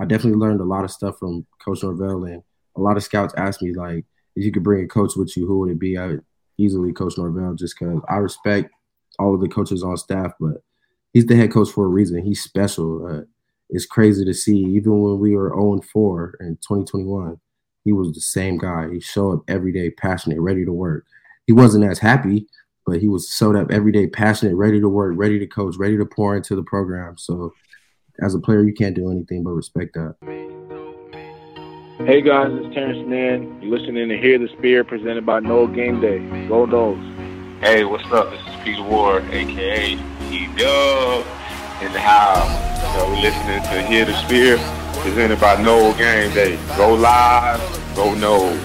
[0.00, 2.42] I definitely learned a lot of stuff from Coach Norvell, and
[2.76, 4.04] a lot of scouts asked me like,
[4.36, 5.96] if you could bring a coach with you, who would it be?
[5.96, 6.24] I would
[6.58, 8.70] easily Coach Norvell, just because I respect
[9.18, 10.62] all of the coaches on staff, but
[11.12, 12.22] he's the head coach for a reason.
[12.22, 13.06] He's special.
[13.06, 13.22] Uh,
[13.70, 14.56] it's crazy to see.
[14.56, 17.40] Even when we were 0 4 in 2021,
[17.84, 18.88] he was the same guy.
[18.90, 21.06] He showed up every day, passionate, ready to work.
[21.46, 22.46] He wasn't as happy,
[22.86, 25.96] but he was showed up every day, passionate, ready to work, ready to coach, ready
[25.96, 27.16] to pour into the program.
[27.18, 27.52] So,
[28.20, 30.16] as a player, you can't do anything but respect that.
[31.98, 33.60] Hey guys, it's Terrence Mann.
[33.60, 36.18] You're listening to Hear the Spear presented by Nole Game Day.
[36.48, 37.60] Go Noles.
[37.60, 38.30] Hey, what's up?
[38.30, 39.94] This is Peter Ward, aka
[40.30, 41.26] E Dub,
[41.82, 42.94] in the house.
[42.94, 44.58] So we're listening to Hear the Spear
[45.02, 46.56] presented by Nole Game Day.
[46.76, 47.60] Go live,
[47.96, 48.58] go Noles.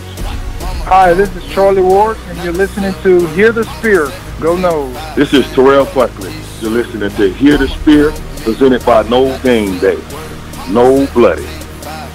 [0.85, 4.05] Hi, this is Charlie Ward, and you're listening to Hear the Spear.
[4.39, 5.15] Go Noles.
[5.15, 6.33] This is Terrell Buckley.
[6.59, 8.11] You're listening to Hear the Spear,
[8.43, 9.97] presented by Nole Game Day.
[10.69, 11.47] No Bloody.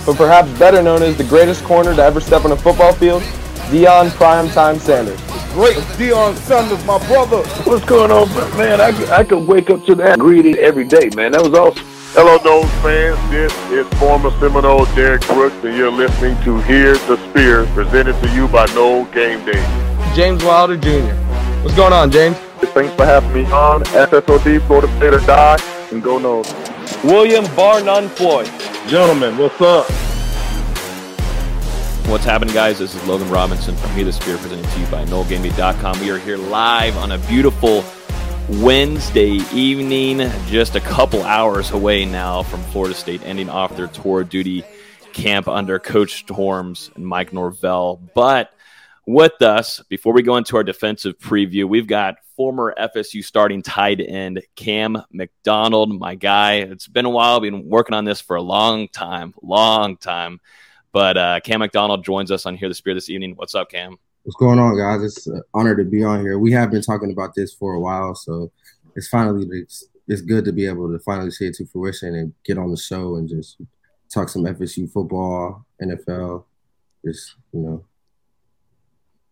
[0.06, 3.22] But perhaps better known as the greatest corner to ever step on a football field,
[3.70, 5.20] Deion Primetime Sanders.
[5.52, 7.42] Great Deion Sanders, my brother.
[7.64, 8.80] What's going on, man?
[8.80, 11.32] I, I could wake up to that greeting every day, man.
[11.32, 11.84] That was awesome.
[12.12, 13.30] Hello, Noles fans.
[13.30, 18.34] This is former Seminole Derrick Brooks, and you're listening to Hear the Spear, presented to
[18.34, 19.60] you by Nole Game Day.
[20.14, 21.14] James Wilder Jr.
[21.62, 22.36] What's going on, James?
[22.72, 23.82] Thanks for having me on.
[23.84, 25.56] FSOD, Florida State or Die,
[25.90, 26.52] and go Noles.
[27.04, 28.50] William Bar None Floyd.
[28.88, 29.86] Gentlemen, what's up?
[32.08, 32.78] What's happening, guys?
[32.78, 36.00] This is Logan Robinson from Hear the Spear, presented to you by NoleGameDay.com.
[36.00, 37.84] We are here live on a beautiful
[38.48, 44.24] Wednesday evening, just a couple hours away now from Florida State ending off their tour
[44.24, 44.64] duty
[45.12, 48.00] camp under Coach Storms and Mike Norvell.
[48.14, 48.50] But
[49.04, 54.00] with us, before we go into our defensive preview, we've got former FSU starting tight
[54.00, 56.58] end Cam McDonald, my guy.
[56.58, 57.34] It's been a while.
[57.34, 60.40] I've been working on this for a long time, long time.
[60.92, 63.32] But uh, Cam McDonald joins us on Hear the Spear this evening.
[63.34, 63.98] What's up, Cam?
[64.22, 65.02] What's going on, guys?
[65.02, 66.38] It's an honor to be on here.
[66.38, 68.52] We have been talking about this for a while, so
[68.94, 72.32] it's finally it's, it's good to be able to finally see it to fruition and
[72.44, 73.56] get on the show and just
[74.14, 76.44] talk some FSU football, NFL,
[77.04, 77.84] just you know.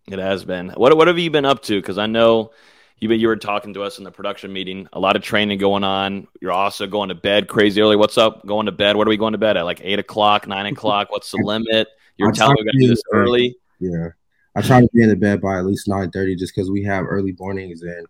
[0.09, 0.71] It has been.
[0.71, 1.81] What what have you been up to?
[1.81, 2.51] Because I know
[2.99, 4.89] you you were talking to us in the production meeting.
[4.93, 6.27] A lot of training going on.
[6.41, 7.97] You're also going to bed crazy early.
[7.97, 8.47] What's up?
[8.47, 8.97] Going to bed?
[8.97, 9.65] What are we going to bed at?
[9.65, 11.11] Like eight o'clock, nine o'clock?
[11.11, 11.89] What's the limit?
[12.17, 13.57] You're telling me we got to do this early.
[13.79, 14.09] Yeah,
[14.55, 16.83] I try to be in the bed by at least nine thirty, just because we
[16.85, 18.07] have early mornings and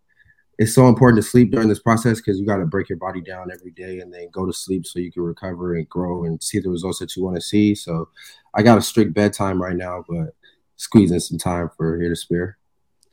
[0.59, 3.21] it's so important to sleep during this process because you got to break your body
[3.21, 6.43] down every day and then go to sleep so you can recover and grow and
[6.43, 7.75] see the results that you want to see.
[7.75, 8.09] So
[8.55, 10.35] I got a strict bedtime right now, but
[10.77, 12.59] squeezing some time for Hear the Spear.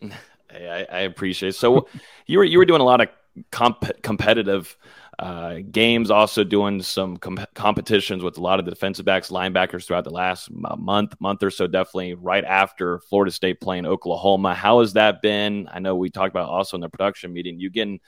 [0.53, 1.53] Hey, I, I, appreciate it.
[1.53, 1.87] So
[2.27, 3.09] you were you were doing a lot of
[3.51, 4.77] comp- competitive
[5.17, 9.85] uh, games, also doing some com- competitions with a lot of the defensive backs, linebackers
[9.85, 11.65] throughout the last month, month or so.
[11.65, 14.53] Definitely right after Florida State playing Oklahoma.
[14.53, 15.67] How has that been?
[15.71, 17.59] I know we talked about also in the production meeting.
[17.59, 17.99] You getting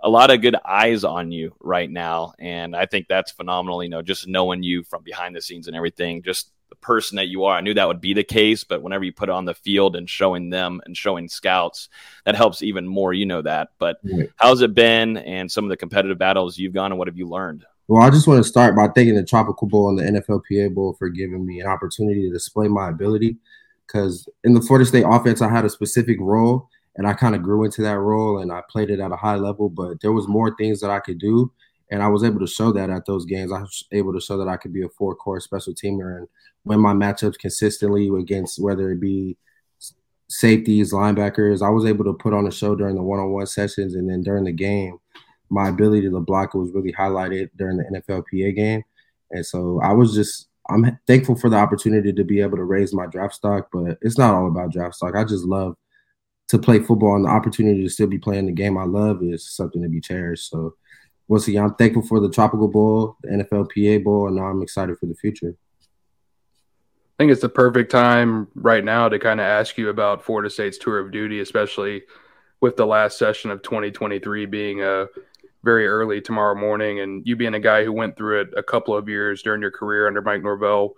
[0.00, 3.82] a lot of good eyes on you right now, and I think that's phenomenal.
[3.82, 7.28] You know, just knowing you from behind the scenes and everything, just the person that
[7.28, 7.56] you are.
[7.56, 9.96] I knew that would be the case, but whenever you put it on the field
[9.96, 11.88] and showing them and showing scouts,
[12.24, 13.12] that helps even more.
[13.12, 13.70] You know that.
[13.78, 14.30] But right.
[14.36, 17.28] how's it been and some of the competitive battles you've gone and what have you
[17.28, 17.64] learned?
[17.88, 20.94] Well, I just want to start by thanking the Tropical Bowl and the NFLPA Bowl
[20.98, 23.38] for giving me an opportunity to display my ability.
[23.86, 27.42] Because in the Florida State offense, I had a specific role and I kind of
[27.42, 30.28] grew into that role and I played it at a high level, but there was
[30.28, 31.50] more things that I could do.
[31.90, 33.50] And I was able to show that at those games.
[33.50, 36.28] I was able to show that I could be a four core special teamer and
[36.68, 39.36] win my matchups consistently against whether it be
[40.28, 41.62] safeties, linebackers.
[41.62, 44.44] I was able to put on a show during the one-on-one sessions, and then during
[44.44, 44.98] the game,
[45.50, 48.84] my ability to block was really highlighted during the NFLPA game.
[49.30, 52.92] And so I was just I'm thankful for the opportunity to be able to raise
[52.92, 55.16] my draft stock, but it's not all about draft stock.
[55.16, 55.76] I just love
[56.48, 59.50] to play football and the opportunity to still be playing the game I love is
[59.50, 60.50] something to be cherished.
[60.50, 60.74] So
[61.26, 64.98] once again, I'm thankful for the Tropical Bowl, the NFLPA Bowl, and now I'm excited
[64.98, 65.54] for the future.
[67.18, 70.48] I think it's the perfect time right now to kind of ask you about Florida
[70.48, 72.02] State's tour of duty, especially
[72.60, 75.06] with the last session of 2023 being a uh,
[75.64, 78.96] very early tomorrow morning, and you being a guy who went through it a couple
[78.96, 80.94] of years during your career under Mike Norvell.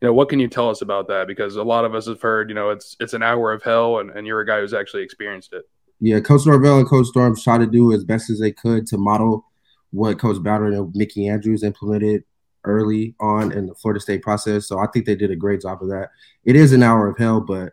[0.00, 1.26] You know, what can you tell us about that?
[1.26, 3.98] Because a lot of us have heard, you know, it's it's an hour of hell,
[3.98, 5.68] and, and you're a guy who's actually experienced it.
[5.98, 8.96] Yeah, Coach Norvell and Coach Storm tried to do as best as they could to
[8.96, 9.44] model
[9.90, 12.22] what Coach Bowden and Mickey Andrews implemented
[12.64, 14.66] early on in the Florida State process.
[14.66, 16.10] So I think they did a great job of that.
[16.44, 17.72] It is an hour of hell, but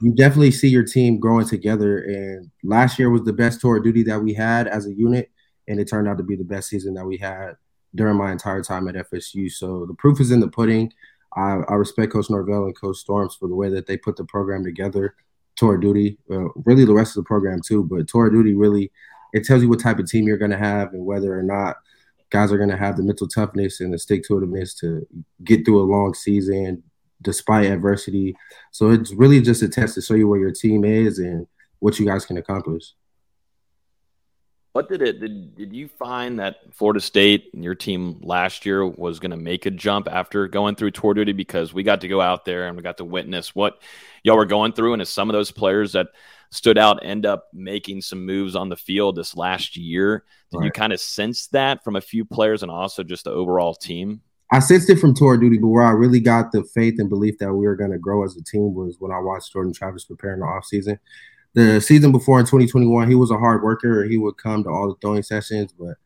[0.00, 1.98] you definitely see your team growing together.
[1.98, 5.30] And last year was the best tour of duty that we had as a unit,
[5.66, 7.56] and it turned out to be the best season that we had
[7.94, 9.50] during my entire time at FSU.
[9.50, 10.92] So the proof is in the pudding.
[11.36, 14.24] I, I respect Coach Norvell and Coach Storms for the way that they put the
[14.24, 15.14] program together.
[15.56, 18.92] Tour Duty, uh, really the rest of the program too, but Tour Duty really
[19.32, 21.76] it tells you what type of team you're going to have and whether or not
[22.30, 25.06] guys are going to have the mental toughness and the stick to itiveness to
[25.44, 26.82] get through a long season
[27.22, 28.36] despite adversity.
[28.70, 31.46] So it's really just a test to show you where your team is and
[31.80, 32.92] what you guys can accomplish.
[34.72, 38.86] What did it did, did you find that Florida State and your team last year
[38.86, 42.08] was going to make a jump after going through tour duty because we got to
[42.08, 43.80] go out there and we got to witness what
[44.22, 46.08] y'all were going through and as some of those players that
[46.50, 50.24] stood out end up making some moves on the field this last year.
[50.50, 50.64] Did right.
[50.66, 54.20] you kind of sense that from a few players and also just the overall team?
[54.50, 57.36] I sensed it from tour duty, but where I really got the faith and belief
[57.38, 60.04] that we were going to grow as a team was when I watched Jordan Travis
[60.04, 60.98] preparing in the offseason.
[61.54, 64.04] The season before in 2021, he was a hard worker.
[64.04, 65.96] He would come to all the throwing sessions, but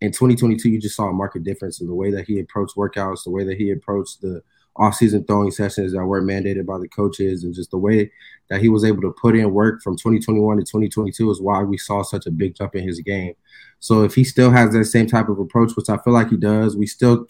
[0.00, 3.24] in 2022, you just saw a marked difference in the way that he approached workouts,
[3.24, 4.42] the way that he approached the
[4.76, 8.10] off-season throwing sessions that weren't mandated by the coaches, and just the way
[8.48, 11.76] that he was able to put in work from 2021 to 2022 is why we
[11.76, 13.34] saw such a big jump in his game.
[13.80, 16.36] So if he still has that same type of approach, which I feel like he
[16.36, 17.26] does, we still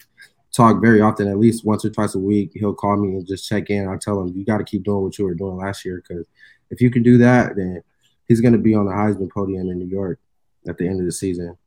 [0.51, 2.51] talk very often, at least once or twice a week.
[2.53, 3.87] He'll call me and just check in.
[3.87, 6.27] I tell him, you got to keep doing what you were doing last year because
[6.69, 7.83] if you can do that, then
[8.27, 10.19] he's going to be on the Heisman podium in New York
[10.67, 11.57] at the end of the season.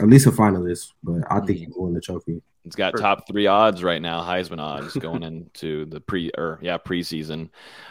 [0.00, 1.72] At least a finalist, but I think he mm-hmm.
[1.76, 2.42] will win the trophy.
[2.64, 6.78] It's got top three odds right now, Heisman odds going into the pre or yeah
[6.78, 7.50] preseason,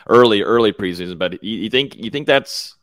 [0.09, 1.17] early early preseason.
[1.17, 2.75] But you, you think you think that's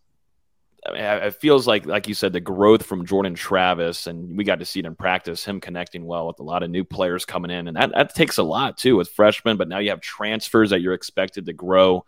[0.86, 4.44] I mean, it feels like, like you said, the growth from Jordan Travis, and we
[4.44, 7.26] got to see it in practice, him connecting well with a lot of new players
[7.26, 9.56] coming in, and that, that takes a lot too with freshmen.
[9.56, 12.06] But now you have transfers that you're expected to grow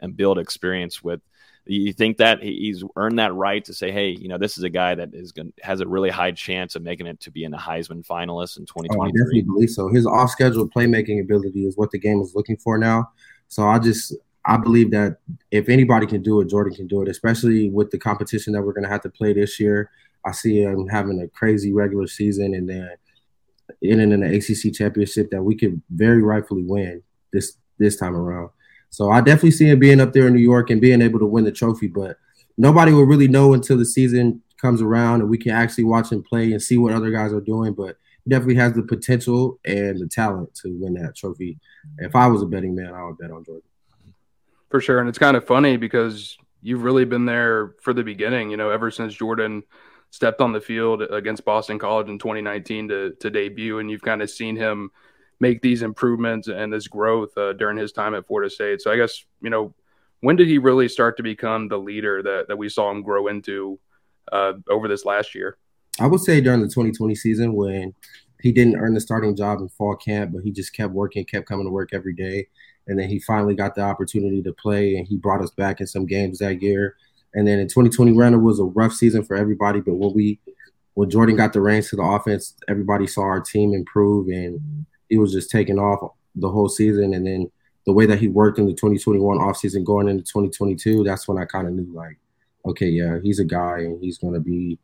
[0.00, 1.20] and build experience with.
[1.68, 4.70] You think that he's earned that right to say, hey, you know, this is a
[4.70, 7.52] guy that is going has a really high chance of making it to be in
[7.52, 8.96] a Heisman finalist in 2023.
[8.96, 9.88] Oh, I definitely believe so.
[9.88, 13.10] His off-schedule playmaking ability is what the game is looking for now.
[13.48, 14.14] So I just
[14.44, 15.18] I believe that
[15.50, 18.72] if anybody can do it, Jordan can do it, especially with the competition that we're
[18.72, 19.90] going to have to play this year.
[20.24, 22.90] I see him having a crazy regular season and then
[23.82, 27.02] in in the ACC championship that we could very rightfully win
[27.32, 28.50] this this time around.
[28.90, 31.26] So I definitely see him being up there in New York and being able to
[31.26, 32.16] win the trophy, but
[32.56, 36.22] nobody will really know until the season comes around and we can actually watch him
[36.22, 37.74] play and see what other guys are doing.
[37.74, 41.58] But he definitely has the potential and the talent to win that trophy.
[41.98, 43.62] If I was a betting man, I would bet on Jordan.
[44.70, 44.98] For sure.
[44.98, 48.70] And it's kind of funny because you've really been there for the beginning, you know,
[48.70, 49.62] ever since Jordan
[50.10, 53.78] stepped on the field against Boston College in 2019 to, to debut.
[53.78, 54.90] And you've kind of seen him
[55.40, 58.80] make these improvements and this growth uh, during his time at Florida State.
[58.80, 59.74] So I guess, you know,
[60.20, 63.26] when did he really start to become the leader that, that we saw him grow
[63.26, 63.78] into
[64.32, 65.58] uh, over this last year?
[66.00, 67.94] I would say during the 2020 season when
[68.42, 71.46] he didn't earn the starting job in fall camp, but he just kept working, kept
[71.46, 72.48] coming to work every day
[72.86, 75.86] and then he finally got the opportunity to play, and he brought us back in
[75.86, 76.96] some games that year.
[77.34, 80.38] And then in 2020, Renner was a rough season for everybody, but when we
[80.94, 85.18] when Jordan got the reins to the offense, everybody saw our team improve, and he
[85.18, 87.14] was just taking off the whole season.
[87.14, 87.50] And then
[87.86, 91.44] the way that he worked in the 2021 offseason going into 2022, that's when I
[91.44, 92.18] kind of knew like,
[92.64, 94.78] okay, yeah, he's a guy, and he's going to be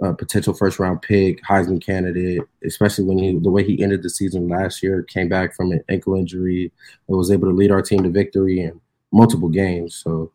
[0.00, 4.10] a potential first round pick, Heisman candidate, especially when he the way he ended the
[4.10, 6.70] season last year, came back from an ankle injury,
[7.08, 8.80] and was able to lead our team to victory in
[9.12, 9.94] multiple games.
[9.94, 10.32] So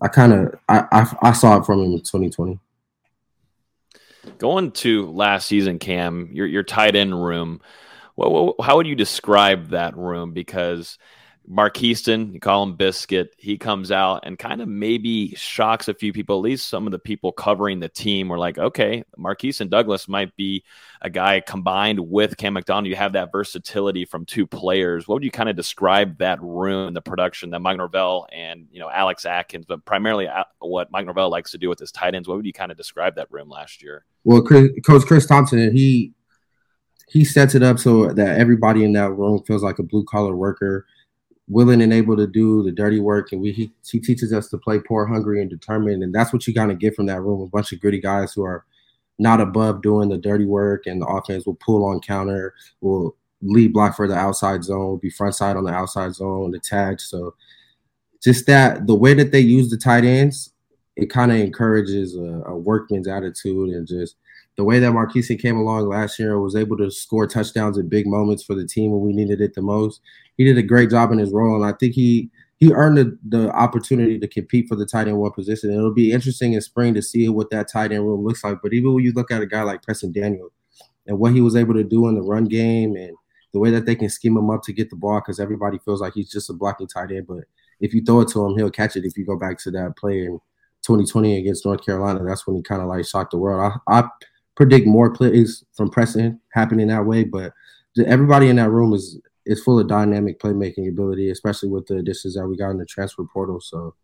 [0.00, 2.58] I kind of I, I, I saw it from him in 2020.
[4.38, 7.60] Going to last season, Cam, your your tight end room.
[8.16, 10.32] Well, how would you describe that room?
[10.32, 10.98] Because
[11.50, 13.34] Markeston, you call him Biscuit.
[13.36, 16.36] He comes out and kind of maybe shocks a few people.
[16.36, 20.34] At least some of the people covering the team were like, okay, Markeston Douglas might
[20.36, 20.64] be
[21.02, 22.86] a guy combined with Cam McDonald.
[22.86, 25.06] You have that versatility from two players.
[25.06, 28.66] What would you kind of describe that room, and the production that Mike Norvell and
[28.70, 31.92] you know Alex Atkins, but primarily uh, what Mike Norvell likes to do with his
[31.92, 32.26] tight ends?
[32.26, 34.06] What would you kind of describe that room last year?
[34.24, 36.14] Well, Chris, Coach Chris Thomsen, he
[37.08, 40.34] he sets it up so that everybody in that room feels like a blue collar
[40.34, 40.86] worker
[41.48, 44.58] willing and able to do the dirty work, and we he, he teaches us to
[44.58, 47.42] play poor, hungry, and determined, and that's what you kind of get from that room.
[47.42, 48.64] A bunch of gritty guys who are
[49.18, 53.72] not above doing the dirty work, and the offense will pull on counter, will lead
[53.72, 57.02] block for the outside zone, be front side on the outside zone, attach.
[57.02, 57.34] So
[58.22, 60.52] just that the way that they use the tight ends,
[60.96, 64.16] it kind of encourages a, a, workman's attitude and just
[64.56, 67.88] the way that Marquise came along last year and was able to score touchdowns at
[67.88, 70.00] big moments for the team when we needed it the most
[70.36, 73.18] he did a great job in his role, and I think he he earned the,
[73.28, 75.70] the opportunity to compete for the tight end one position.
[75.70, 78.58] And it'll be interesting in spring to see what that tight end room looks like.
[78.62, 80.50] But even when you look at a guy like Preston Daniel,
[81.06, 83.12] and what he was able to do in the run game and
[83.52, 86.00] the way that they can scheme him up to get the ball because everybody feels
[86.00, 87.26] like he's just a blocking tight end.
[87.26, 87.44] But
[87.80, 89.04] if you throw it to him, he'll catch it.
[89.04, 90.40] If you go back to that play in
[90.82, 93.78] 2020 against North Carolina, that's when he kind of like shocked the world.
[93.88, 94.08] I, I
[94.56, 97.52] predict more plays from Preston happening that way, but
[98.06, 102.34] everybody in that room is is full of dynamic playmaking ability, especially with the additions
[102.34, 103.60] that we got in the transfer portal.
[103.60, 103.94] So,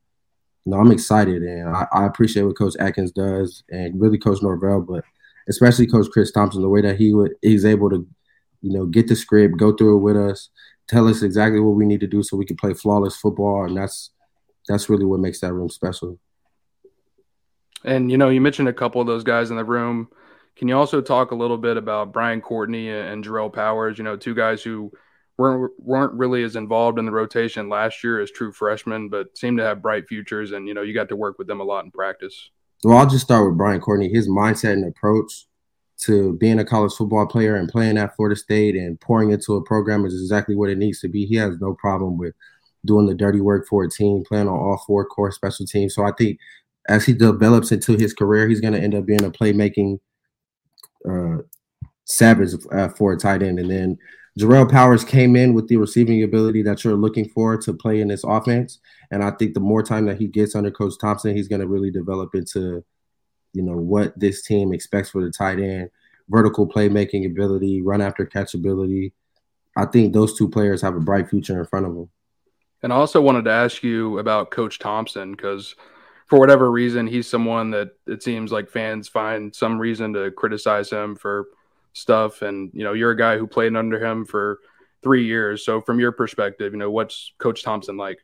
[0.66, 4.82] know, I'm excited and I, I appreciate what Coach Atkins does and really Coach Norvell,
[4.82, 5.02] but
[5.48, 8.06] especially Coach Chris Thomsen, the way that he would he's able to,
[8.60, 10.50] you know, get the script, go through it with us,
[10.88, 13.76] tell us exactly what we need to do so we can play flawless football, and
[13.76, 14.10] that's
[14.68, 16.18] that's really what makes that room special.
[17.84, 20.08] And you know, you mentioned a couple of those guys in the room.
[20.60, 23.96] Can you also talk a little bit about Brian Courtney and Jerrell Powers?
[23.96, 24.92] You know, two guys who
[25.38, 29.56] weren't weren't really as involved in the rotation last year as true freshmen, but seem
[29.56, 30.52] to have bright futures.
[30.52, 32.50] And you know, you got to work with them a lot in practice.
[32.84, 34.10] Well, I'll just start with Brian Courtney.
[34.10, 35.46] His mindset and approach
[36.02, 39.64] to being a college football player and playing at Florida State and pouring into a
[39.64, 41.24] program is exactly what it needs to be.
[41.24, 42.34] He has no problem with
[42.84, 45.94] doing the dirty work for a team, playing on all four core special teams.
[45.94, 46.38] So I think
[46.86, 50.00] as he develops into his career, he's going to end up being a playmaking
[51.08, 51.38] uh,
[52.04, 53.58] savage uh, for a tight end.
[53.58, 53.98] And then
[54.38, 58.08] Jerrell Powers came in with the receiving ability that you're looking for to play in
[58.08, 58.78] this offense.
[59.10, 61.68] And I think the more time that he gets under Coach Thomsen, he's going to
[61.68, 62.84] really develop into,
[63.52, 65.90] you know, what this team expects for the tight end,
[66.28, 69.12] vertical playmaking ability, run after catch ability.
[69.76, 72.10] I think those two players have a bright future in front of them.
[72.82, 75.74] And I also wanted to ask you about Coach Thomsen because
[76.30, 80.90] for whatever reason, he's someone that it seems like fans find some reason to criticize
[80.90, 81.48] him for–
[81.92, 82.42] stuff.
[82.42, 84.60] And you know, you're a guy who played under him for
[85.02, 85.64] three years.
[85.64, 88.18] So from your perspective, you know, what's Coach Thomsen like?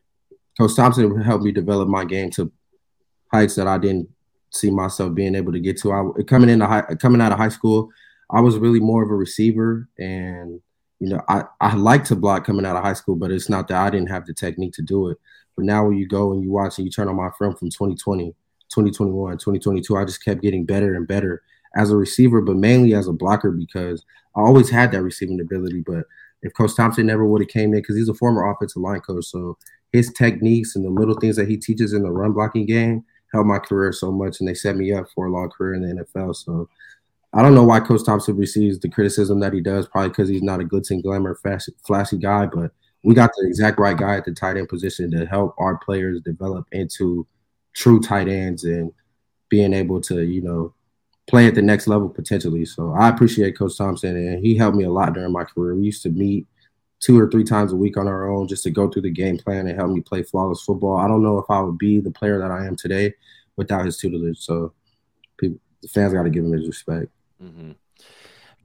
[0.59, 2.51] Coach Thomsen helped me develop my game to
[3.31, 4.09] heights that I didn't
[4.51, 5.91] see myself being able to get to.
[5.91, 7.89] I coming into high, coming out of high school,
[8.31, 10.61] I was really more of a receiver, and
[10.99, 13.67] you know, I I like to block coming out of high school, but it's not
[13.67, 15.17] that I didn't have the technique to do it.
[15.55, 17.69] But now when you go and you watch and you turn on my film from
[17.69, 18.31] 2020,
[18.69, 21.41] 2021, 2022, I just kept getting better and better
[21.75, 24.03] as a receiver, but mainly as a blocker because
[24.35, 25.83] I always had that receiving ability.
[25.85, 26.05] But
[26.41, 29.25] if Coach Thomsen never would have came in, because he's a former offensive line coach,
[29.25, 29.57] so
[29.91, 33.47] his techniques and the little things that he teaches in the run blocking game helped
[33.47, 36.03] my career so much, and they set me up for a long career in the
[36.03, 36.35] NFL.
[36.35, 36.69] So
[37.33, 40.41] I don't know why Coach Thomsen receives the criticism that he does, probably because he's
[40.41, 42.71] not a glitz and glamour, flashy, flashy guy, but
[43.03, 46.21] we got the exact right guy at the tight end position to help our players
[46.21, 47.27] develop into
[47.73, 48.91] true tight ends and
[49.49, 50.73] being able to, you know,
[51.27, 52.65] play at the next level potentially.
[52.65, 55.75] So I appreciate Coach Thomsen, and he helped me a lot during my career.
[55.75, 56.47] We used to meet
[56.99, 59.37] two or three times a week on our own just to go through the game
[59.37, 60.97] plan and help me play flawless football.
[60.97, 63.13] I don't know if I would be the player that I am today
[63.55, 64.39] without his tutelage.
[64.39, 64.73] So
[65.37, 67.11] people, the fans got to give him his respect.
[67.43, 67.71] Mm-hmm.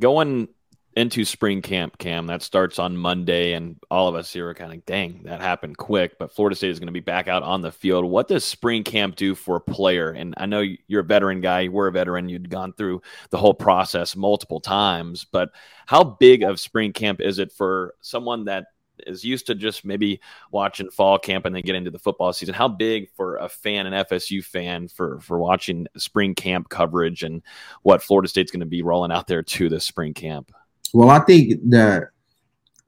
[0.00, 0.48] Going
[0.94, 2.26] into spring camp, Cam.
[2.26, 5.78] That starts on Monday, and all of us here are kind of, dang, that happened
[5.78, 6.18] quick.
[6.18, 8.04] But Florida State is going to be back out on the field.
[8.04, 10.10] What does spring camp do for a player?
[10.10, 11.60] And I know you're a veteran guy.
[11.60, 12.28] You were a veteran.
[12.28, 13.00] You'd gone through
[13.30, 15.24] the whole process multiple times.
[15.24, 15.50] But
[15.86, 18.66] how big of spring camp is it for someone that
[19.06, 20.20] is used to just maybe
[20.50, 22.54] watching fall camp and then get into the football season.
[22.54, 27.42] How big for a fan, an FSU fan, for for watching spring camp coverage and
[27.82, 30.52] what Florida State's going to be rolling out there to this spring camp?
[30.92, 32.08] Well, I think that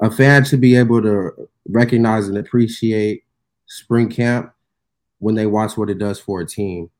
[0.01, 1.31] a fan should be able to
[1.69, 3.25] recognize and appreciate
[3.67, 4.53] spring camp
[5.19, 6.91] when they watch what it does for a team.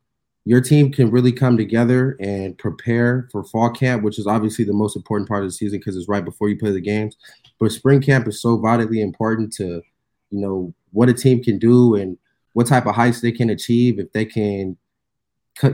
[0.45, 4.75] Your team can really come together and prepare for fall camp, which is obviously the
[4.75, 7.17] most important part of the season because it's right before you play the games.
[7.59, 9.83] But spring camp is so vitally important to,
[10.31, 12.19] you know, what a team can do and
[12.53, 14.77] what type of heights they can achieve if they can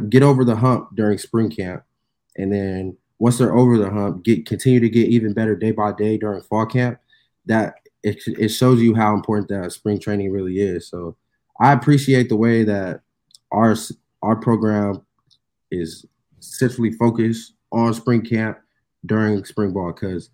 [0.09, 1.83] get over the hump during spring camp
[2.37, 5.93] and then once they're over the hump, get continue to get even better day by
[5.93, 6.99] day during fall camp.
[7.47, 10.89] That it, it shows you how important that spring training really is.
[10.89, 11.17] So
[11.61, 13.03] I appreciate the way that
[13.53, 13.77] our
[14.23, 15.03] our program
[15.71, 16.07] is
[16.41, 18.59] centrally focused on spring camp
[19.07, 20.31] during spring ball because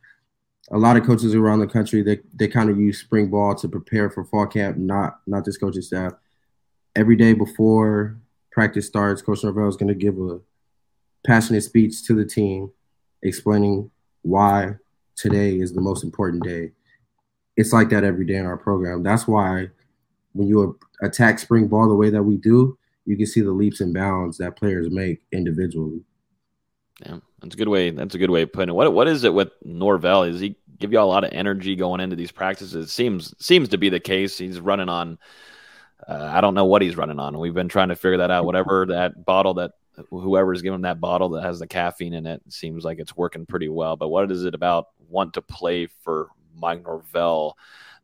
[0.72, 3.68] a lot of coaches around the country they, they kind of use spring ball to
[3.68, 6.12] prepare for fall camp not not this coaching staff
[6.96, 8.16] every day before
[8.50, 10.40] practice starts coach norvell is going to give a
[11.26, 12.70] passionate speech to the team
[13.22, 13.90] explaining
[14.22, 14.74] why
[15.16, 16.72] today is the most important day.
[17.56, 19.02] It's like that every day in our program.
[19.02, 19.70] That's why
[20.32, 23.80] when you attack spring ball the way that we do, you can see the leaps
[23.80, 26.00] and bounds that players make individually.
[27.04, 27.90] Yeah, that's a good way.
[27.90, 28.74] That's a good way of putting it.
[28.74, 30.24] What what is it with Norvell?
[30.24, 32.74] Is he give you a lot of energy going into these practices?
[32.74, 34.36] It seems seems to be the case.
[34.36, 35.18] He's running on.
[36.06, 37.38] Uh, I don't know what he's running on.
[37.38, 38.44] We've been trying to figure that out.
[38.44, 39.72] Whatever that bottle that
[40.10, 43.46] whoever's giving that bottle that has the caffeine in it, it seems like it's working
[43.46, 43.96] pretty well.
[43.96, 47.56] But what is it about want to play for Mike Norvell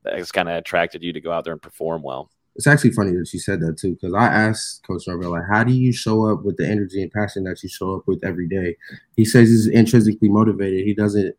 [0.02, 2.30] that has kind of attracted you to go out there and perform well?
[2.54, 5.64] It's actually funny that you said that too, because I asked Coach Norvell, like, how
[5.64, 8.46] do you show up with the energy and passion that you show up with every
[8.46, 8.76] day?
[9.16, 10.84] He says he's intrinsically motivated.
[10.86, 11.34] He doesn't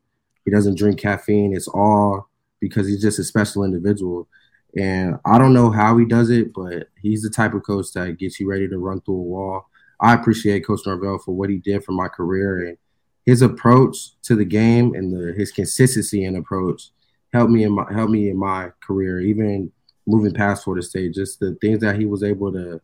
[0.46, 1.56] he doesn't drink caffeine.
[1.56, 2.30] It's all
[2.60, 4.28] because he's just a special individual.
[4.76, 8.18] And I don't know how he does it, but he's the type of coach that
[8.18, 9.70] gets you ready to run through a wall.
[10.00, 12.78] I appreciate Coach Norvell for what he did for my career and
[13.26, 16.90] his approach to the game and the, his consistency and approach
[17.32, 19.20] helped me in my helped me in my career.
[19.20, 19.72] Even
[20.06, 22.82] moving past Florida State, just the things that he was able to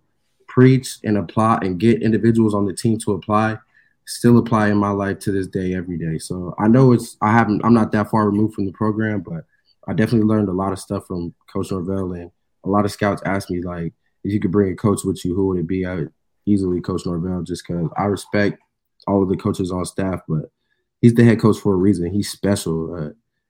[0.47, 3.57] preach and apply and get individuals on the team to apply
[4.09, 6.17] still apply in my life to this day every day.
[6.17, 9.45] So I know it's I haven't I'm not that far removed from the program, but
[9.87, 12.31] I definitely learned a lot of stuff from Coach Norvell and
[12.65, 15.35] a lot of scouts asked me like if you could bring a coach with you,
[15.35, 15.85] who would it be?
[15.85, 16.13] I would
[16.45, 18.59] easily Coach Norvell just because I respect
[19.07, 20.49] all of the coaches on staff, but
[21.01, 22.11] he's the head coach for a reason.
[22.11, 22.95] He's special.
[22.95, 23.09] Uh,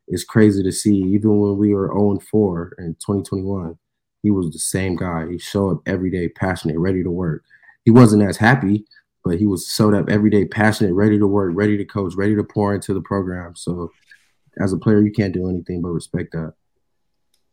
[0.09, 0.95] it's crazy to see.
[0.95, 3.77] Even when we were 0 4 in 2021,
[4.23, 5.27] he was the same guy.
[5.29, 7.43] He showed up every day, passionate, ready to work.
[7.85, 8.85] He wasn't as happy,
[9.23, 12.35] but he was showed up every day, passionate, ready to work, ready to coach, ready
[12.35, 13.55] to pour into the program.
[13.55, 13.91] So,
[14.59, 16.53] as a player, you can't do anything but respect that.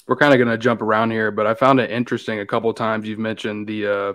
[0.08, 2.40] We're kind of going to jump around here, but I found it interesting.
[2.40, 4.12] A couple times you've mentioned the uh,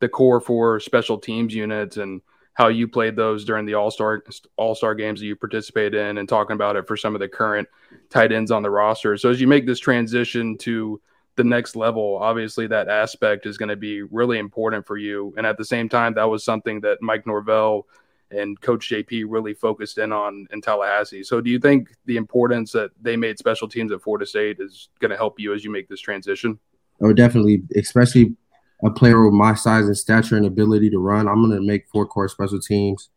[0.00, 2.20] the core for special teams units and
[2.54, 4.24] how you played those during the All Star
[4.56, 7.28] All Star games that you participated in, and talking about it for some of the
[7.28, 7.68] current
[8.10, 9.16] tight ends on the roster.
[9.16, 11.00] So as you make this transition to
[11.36, 15.34] the next level, obviously that aspect is going to be really important for you.
[15.36, 17.88] And at the same time, that was something that Mike Norvell
[18.30, 21.24] and Coach JP really focused in on in Tallahassee.
[21.24, 24.88] So do you think the importance that they made special teams at Florida State is
[25.00, 26.58] going to help you as you make this transition?
[27.02, 28.36] Oh, definitely, especially
[28.82, 31.88] a player with my size and stature and ability to run, I'm going to make
[31.88, 33.08] four core special teams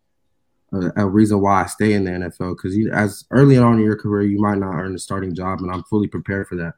[0.74, 2.58] a, a, reason why I stay in the NFL.
[2.58, 5.72] Because as early on in your career, you might not earn a starting job, and
[5.72, 6.74] I'm fully prepared for that.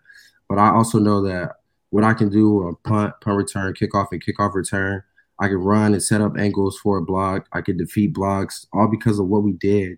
[0.48, 1.58] But I also know that
[1.90, 5.04] what I can do a punt, punt return, kickoff, and kickoff return.
[5.42, 7.48] I can run and set up angles for a block.
[7.54, 9.98] I can defeat blocks, all because of what we did,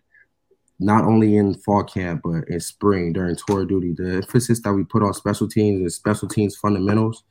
[0.80, 3.94] not only in fall camp but in spring during tour duty.
[3.94, 7.24] The emphasis that we put on special teams and special teams fundamentals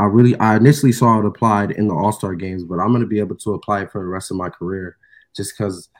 [0.00, 3.02] I really I initially saw it applied in the All Star games, but I'm going
[3.02, 4.96] to be able to apply it for the rest of my career,
[5.36, 5.90] just because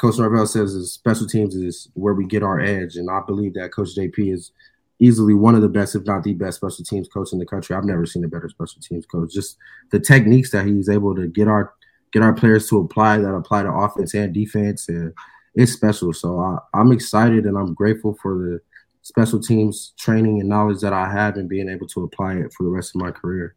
[0.00, 3.72] Coach Norvell says special teams is where we get our edge, and I believe that
[3.72, 4.50] Coach JP is
[4.98, 7.76] easily one of the best, if not the best, special teams coach in the country.
[7.76, 9.32] I've never seen a better special teams coach.
[9.32, 9.58] Just
[9.92, 11.72] the techniques that he's able to get our
[12.12, 15.12] get our players to apply that apply to offense and defense, and
[15.54, 16.12] it's special.
[16.12, 18.60] So I, I'm excited and I'm grateful for the
[19.06, 22.64] special teams training and knowledge that I have and being able to apply it for
[22.64, 23.54] the rest of my career.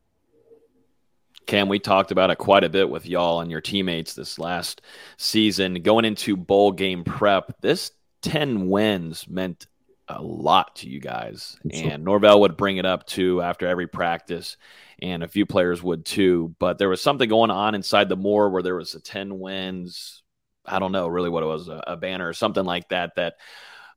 [1.48, 4.84] Cam, we talked about it quite a bit with y'all and your teammates this last
[5.18, 5.82] season.
[5.82, 9.66] Going into bowl game prep, this 10 wins meant
[10.08, 11.58] a lot to you guys.
[11.72, 14.56] And Norvell would bring it up too after every practice,
[15.02, 16.56] and a few players would too.
[16.60, 20.22] But there was something going on inside the more where there was a 10 wins.
[20.64, 23.38] I don't know really what it was, a, a banner or something like that, that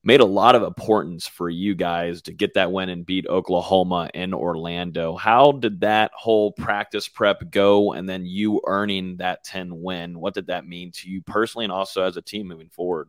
[0.05, 4.11] made a lot of importance for you guys to get that win and beat Oklahoma
[4.15, 5.17] in Orlando.
[5.17, 7.93] How did that whole practice prep go?
[7.93, 11.73] And then you earning that 10 win, what did that mean to you personally and
[11.73, 13.09] also as a team moving forward?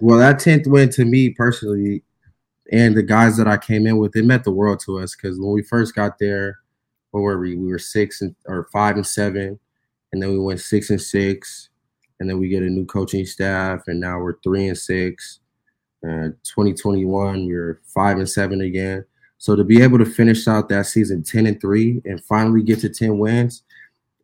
[0.00, 2.02] Well, that 10th win to me personally
[2.72, 5.38] and the guys that I came in with, it meant the world to us because
[5.38, 6.58] when we first got there,
[7.10, 7.56] what were we?
[7.56, 9.60] We were six and or five and seven,
[10.12, 11.68] and then we went six and six,
[12.18, 15.40] and then we get a new coaching staff, and now we're three and six
[16.04, 19.04] uh, 2021, we are five and seven again.
[19.38, 22.80] So to be able to finish out that season 10 and three and finally get
[22.80, 23.62] to 10 wins,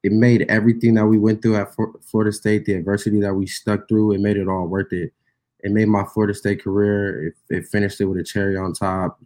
[0.03, 3.89] it made everything that we went through at Florida State, the adversity that we stuck
[3.89, 5.13] through, it made it all worth it.
[5.61, 9.21] It made my Florida State career, it, it finished it with a cherry on top.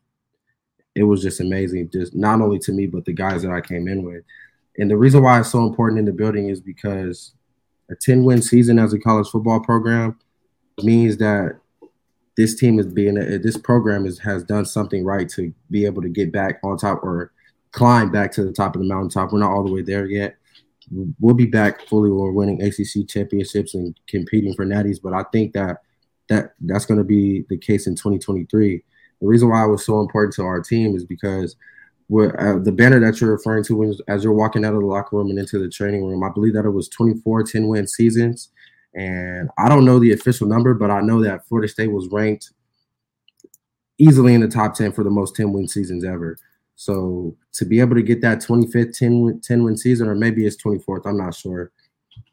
[0.95, 3.87] It was just amazing, just not only to me, but the guys that I came
[3.89, 4.25] in with.
[4.79, 7.33] And the reason why it's so important in the building is because
[7.91, 10.19] a 10 win season as a college football program
[10.83, 11.59] means that
[12.37, 16.03] this team is being a, this program is has done something right to be able
[16.03, 17.33] to get back on top or
[17.73, 19.33] climb back to the top of the mountaintop.
[19.33, 20.37] We're not all the way there yet.
[21.21, 25.01] We'll be back fully when we're winning ACC championships and competing for natties.
[25.03, 25.79] But I think that
[26.29, 28.83] that that's going to be the case in 2023.
[29.21, 31.57] The reason why it was so important to our team is because
[32.13, 35.17] uh, the banner that you're referring to was, as you're walking out of the locker
[35.17, 36.23] room and into the training room.
[36.23, 38.51] I believe that it was 24 10 win seasons
[38.95, 42.51] and I don't know the official number, but I know that Florida State was ranked
[43.99, 46.37] easily in the top 10 for the most 10 win seasons ever.
[46.77, 50.47] So to be able to get that 25th 10 win, 10 win season, or maybe
[50.47, 51.71] it's 24th, I'm not sure.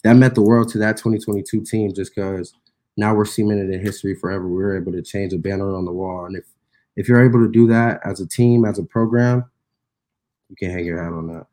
[0.04, 2.54] that meant the world to that 2022 team just because
[2.98, 4.48] now we're cemented in history forever.
[4.48, 6.46] We were able to change a banner on the wall, and if
[6.96, 9.46] if you're able to do that as a team, as a program,
[10.50, 11.48] you can hang your hat on that.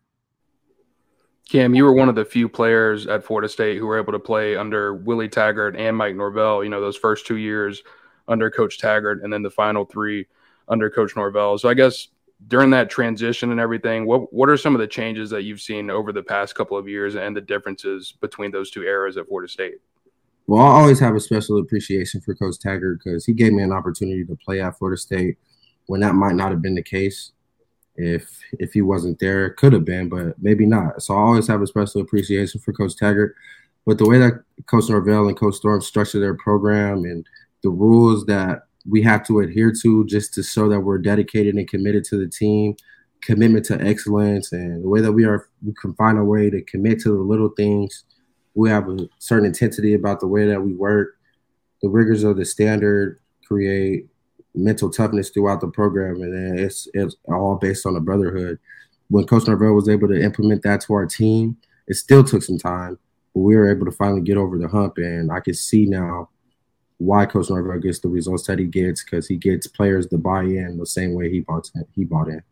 [1.48, 4.18] Cam, you were one of the few players at Florida State who were able to
[4.18, 6.64] play under Willie Taggart and Mike Norvell.
[6.64, 7.82] You know, those first two years
[8.26, 10.26] under Coach Taggart, and then the final three
[10.68, 11.56] under Coach Norvell.
[11.59, 12.09] So I guess
[12.48, 15.88] during that transition and everything, what what are some of the changes that you've seen
[15.88, 19.50] over the past couple of years and the differences between those two eras at Florida
[19.50, 19.76] State?
[20.48, 23.72] Well, I always have a special appreciation for Coach Taggart because he gave me an
[23.72, 25.38] opportunity to play at Florida State
[25.87, 27.32] when that might not have been the case
[27.96, 29.50] if if he wasn't there.
[29.50, 31.02] Could have been, but maybe not.
[31.02, 33.35] So I always have a special appreciation for Coach Taggart.
[33.85, 37.26] But the way that Coach Norvell and Coach Storm structure their program and
[37.62, 41.68] the rules that we have to adhere to just to show that we're dedicated and
[41.68, 42.76] committed to the team,
[43.22, 46.62] commitment to excellence, and the way that we are, we can find a way to
[46.62, 48.04] commit to the little things–
[48.56, 51.18] we have a certain intensity about the way that we work.
[51.82, 54.09] The rigors of the standard create
[54.57, 58.59] mental toughness throughout the program, and it's it's all based on the brotherhood.
[59.09, 62.59] When Coach Norvell was able to implement that to our team, it still took some
[62.59, 62.99] time,
[63.35, 64.99] but we were able to finally get over the hump.
[64.99, 66.31] And I can see now
[66.99, 70.42] why Coach Norvell gets the results that he gets because he gets players to buy
[70.42, 72.42] in the same way he bought in, he bought in.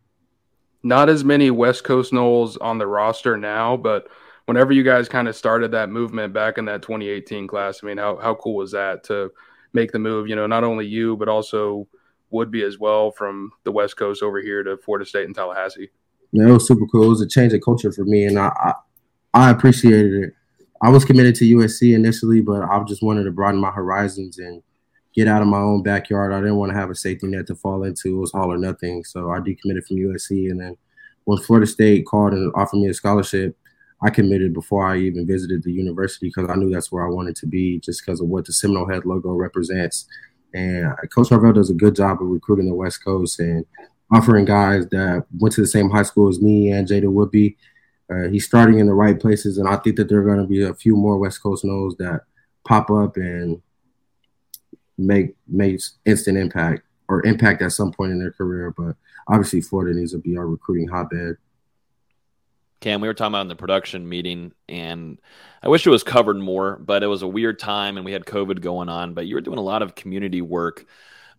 [0.83, 4.07] Not as many West Coast Noles on the roster now, but
[4.45, 7.99] whenever you guys kind of started that movement back in that 2018 class, I mean,
[7.99, 9.33] how how cool was that to
[9.75, 10.29] make the move?
[10.29, 11.87] You know, not only you but also
[12.31, 15.91] would be as well from the West Coast over here to Florida State and Tallahassee.
[16.33, 17.05] Yeah, it was super cool.
[17.05, 18.73] It was a change of culture for me, and I I,
[19.35, 20.35] I appreciated it.
[20.83, 24.63] I was committed to USC initially, but I just wanted to broaden my horizons and
[25.15, 26.33] get out of my own backyard.
[26.33, 28.17] I didn't want to have a safety net to fall into.
[28.17, 29.05] It was all or nothing.
[29.05, 30.77] So I decommitted from USC, and then
[31.25, 33.57] when Florida State called and offered me a scholarship,
[34.02, 37.37] I committed before I even visited the university because I knew that's where I wanted
[37.37, 40.07] to be just because of what the Seminole Head logo represents.
[40.52, 43.64] And Coach Norvell does a good job of recruiting the West Coast and
[44.12, 47.57] offering guys that went to the same high school as me and Jada Woodby.
[48.11, 50.46] Uh, he's starting in the right places, and I think that there are going to
[50.46, 52.22] be a few more West Coast Noles that
[52.64, 53.61] pop up and
[54.98, 58.72] make makes instant impact or impact at some point in their career.
[58.76, 58.96] But
[59.28, 61.37] obviously, Florida needs to be our recruiting hotbed.
[62.81, 65.19] Cam, we were talking about in the production meeting, and
[65.63, 68.27] I wish it was covered more, but it was a weird time and we had
[68.27, 69.15] COVID going on.
[69.15, 70.85] But you were doing a lot of community work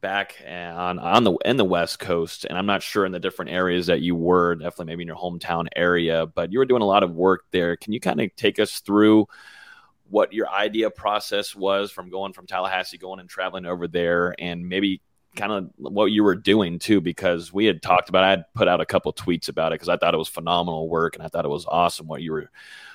[0.01, 3.19] back uh, on on the in the West Coast, and I'm not sure in the
[3.19, 6.81] different areas that you were, definitely maybe in your hometown area, but you were doing
[6.81, 7.75] a lot of work there.
[7.75, 9.27] Can you kind of take us through
[10.09, 14.67] what your idea process was from going from Tallahassee, going and traveling over there, and
[14.67, 15.01] maybe
[15.35, 18.23] kind of what you were doing too, because we had talked about.
[18.23, 20.89] I had put out a couple tweets about it because I thought it was phenomenal
[20.89, 22.49] work and I thought it was awesome what you were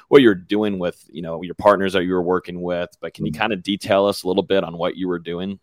[0.08, 2.90] what you're doing with you know your partners that you were working with.
[3.00, 3.40] But can you mm-hmm.
[3.40, 5.58] kind of detail us a little bit on what you were doing?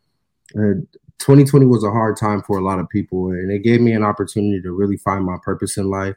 [0.55, 0.81] Uh,
[1.19, 4.03] 2020 was a hard time for a lot of people, and it gave me an
[4.03, 6.15] opportunity to really find my purpose in life.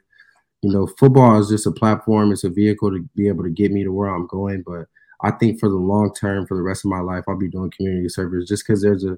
[0.61, 3.71] You know, football is just a platform; it's a vehicle to be able to get
[3.71, 4.63] me to where I'm going.
[4.65, 4.85] But
[5.23, 7.71] I think for the long term, for the rest of my life, I'll be doing
[7.75, 9.17] community service just because there's a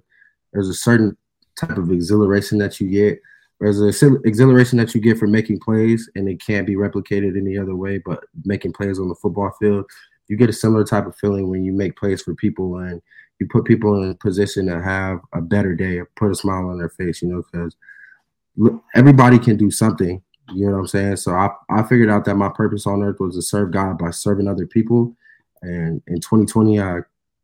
[0.54, 1.18] there's a certain
[1.56, 3.22] type of exhilaration that you get.
[3.60, 7.58] There's an exhilaration that you get from making plays, and it can't be replicated any
[7.58, 9.86] other way but making plays on the football field.
[10.28, 13.02] You get a similar type of feeling when you make plays for people and
[13.40, 16.70] you put people in a position to have a better day or put a smile
[16.70, 17.76] on their face, you know, because
[18.96, 20.22] everybody can do something.
[20.54, 21.16] You know what I'm saying?
[21.18, 24.12] So I, I figured out that my purpose on earth was to serve God by
[24.12, 25.16] serving other people.
[25.62, 27.00] And in 2020, I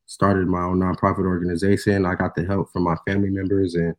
[0.09, 2.03] started my own nonprofit organization.
[2.03, 3.95] I got the help from my family members, and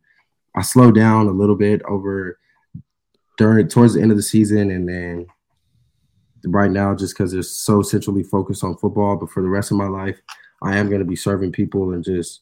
[0.56, 2.36] I slowed down a little bit over
[3.38, 5.26] during towards the end of the season, and then
[6.46, 9.16] right now, just because it's so centrally focused on football.
[9.16, 10.20] But for the rest of my life,
[10.64, 12.40] I am going to be serving people and just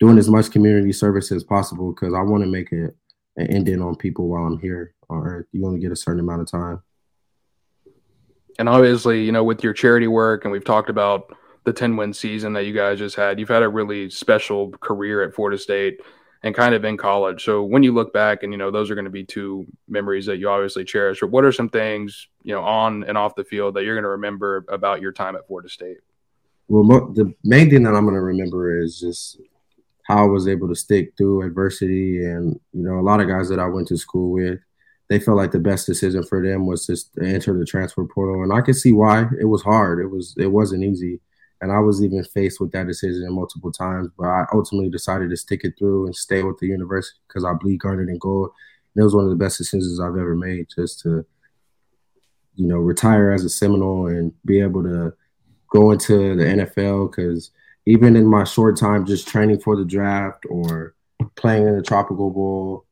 [0.00, 2.96] doing as much community service as possible because I want to make it
[3.36, 5.46] an ending on people while I'm here on Earth.
[5.52, 6.82] You only get a certain amount of time.
[8.58, 11.30] And obviously, you know, with your charity work, and we've talked about
[11.66, 13.38] the 10 win season that you guys just had.
[13.38, 16.00] You've had a really special career at Florida State
[16.44, 17.44] and kind of in college.
[17.44, 20.26] So when you look back and you know those are going to be two memories
[20.26, 21.22] that you obviously cherish.
[21.22, 24.04] Or what are some things, you know, on and off the field that you're going
[24.04, 25.98] to remember about your time at Florida State?
[26.68, 29.40] Well, the main thing that I'm going to remember is just
[30.04, 33.48] how I was able to stick through adversity and you know a lot of guys
[33.48, 34.60] that I went to school with
[35.08, 38.44] they felt like the best decision for them was just to enter the transfer portal
[38.44, 41.20] and I could see why it was hard it was it wasn't easy
[41.60, 45.36] and I was even faced with that decision multiple times, but I ultimately decided to
[45.36, 48.50] stick it through and stay with the university because I bleed garnet and gold.
[48.94, 51.24] And it was one of the best decisions I've ever made just to,
[52.56, 55.14] you know, retire as a Seminole and be able to
[55.70, 57.50] go into the NFL because
[57.86, 60.94] even in my short time just training for the draft or
[61.36, 62.84] playing in the Tropical Bowl,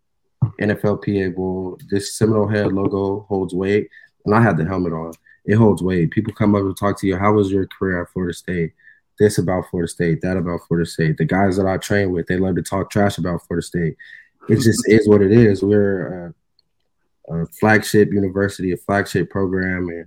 [0.60, 3.88] NFLPA Bowl, this Seminole Head logo holds weight.
[4.24, 5.12] And I had the helmet on.
[5.44, 6.10] It holds weight.
[6.10, 7.16] People come up and talk to you.
[7.16, 8.72] How was your career at Florida State?
[9.18, 11.18] This about Florida State, that about Florida State.
[11.18, 13.96] The guys that I train with, they love to talk trash about Florida State.
[14.48, 15.62] It just is what it is.
[15.62, 16.34] We're
[17.28, 20.06] a, a flagship university, a flagship program, and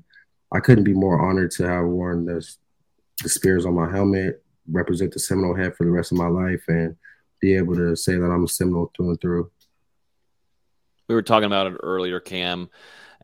[0.54, 2.58] I couldn't be more honored to have worn this
[3.23, 6.63] the spears on my helmet, represent the Seminole head for the rest of my life,
[6.67, 6.95] and
[7.39, 9.52] be able to say that I'm a Seminole through and through.
[11.08, 12.69] We were talking about it earlier, Cam,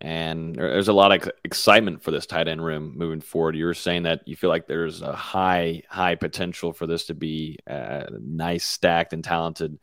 [0.03, 3.55] and there's a lot of excitement for this tight end room moving forward.
[3.55, 7.13] You were saying that you feel like there's a high, high potential for this to
[7.13, 9.79] be a nice, stacked, and talented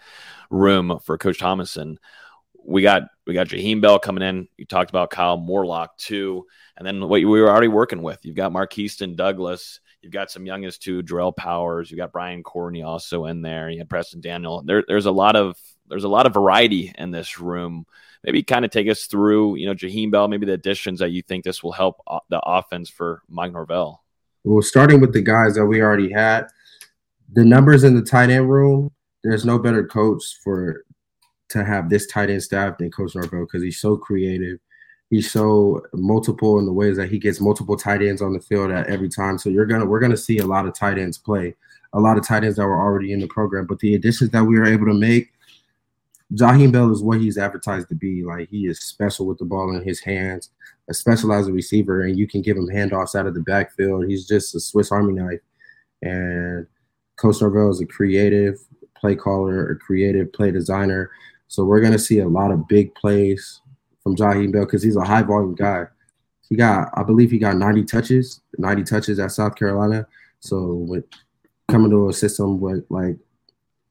[0.50, 1.96] room for Coach Thomsen.
[2.62, 4.46] We got we got Jaheim Bell coming in.
[4.58, 8.20] You talked about Kyle Morlock too, and then what we were already working with.
[8.22, 11.90] You've got Markeston Douglas You've got some youngest too, Jarrell Powers.
[11.90, 13.68] You got Brian Courtney also in there.
[13.68, 14.62] You had Preston Daniel.
[14.64, 17.84] There, there's a lot of there's a lot of variety in this room.
[18.24, 21.22] Maybe kind of take us through, you know, Jaheim Bell, maybe the additions that you
[21.22, 24.02] think this will help uh, the offense for Mike Norvell.
[24.44, 26.46] Well, starting with the guys that we already had,
[27.32, 28.90] the numbers in the tight end room.
[29.22, 30.84] There's no better coach for
[31.50, 34.58] to have this tight end staff than Coach Norvell because he's so creative
[35.10, 38.70] he's so multiple in the ways that he gets multiple tight ends on the field
[38.70, 39.36] at every time.
[39.36, 41.54] So you're gonna we're gonna see a lot of tight ends play,
[41.92, 43.66] a lot of tight ends that were already in the program.
[43.66, 45.32] But the additions that we were able to make,
[46.34, 48.22] Jaheim Bell is what he's advertised to be.
[48.22, 50.50] Like he is special with the ball in his hands,
[50.88, 54.06] a specialized receiver, and you can give him handoffs out of the backfield.
[54.06, 55.40] He's just a Swiss Army knife.
[56.02, 56.66] And
[57.16, 58.58] Coach Norvell is a creative
[58.96, 61.10] play caller, a creative play designer.
[61.48, 63.60] So we're gonna see a lot of big plays
[64.02, 65.86] from Jaheim Bell because he's a high volume guy.
[66.48, 70.06] He got, I believe, he got 90 touches, 90 touches at South Carolina.
[70.40, 71.04] So with
[71.68, 73.16] coming to a system with like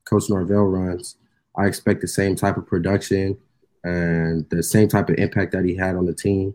[0.05, 1.15] Coach Norvell runs,
[1.57, 3.37] I expect the same type of production
[3.83, 6.53] and the same type of impact that he had on the team.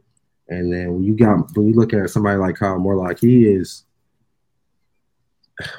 [0.48, 3.84] And then when you got when you look at somebody like Kyle Morlock, he is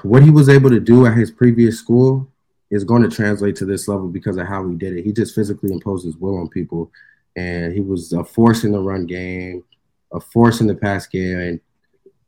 [0.03, 2.27] what he was able to do at his previous school
[2.71, 5.05] is going to translate to this level because of how he did it.
[5.05, 6.91] He just physically imposed his will on people
[7.35, 9.63] and he was a force in the run game,
[10.13, 11.59] a force in the pass game, and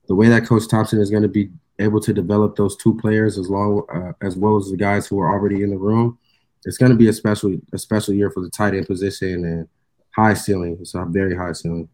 [0.08, 3.38] the way that Coach Thomsen is going to be able to develop those two players
[3.38, 6.18] as long uh, as well as the guys who are already in the room,
[6.66, 9.68] it's going to be a special a special year for the tight end position and
[10.16, 10.78] high ceiling.
[10.82, 11.90] It's a very high ceiling.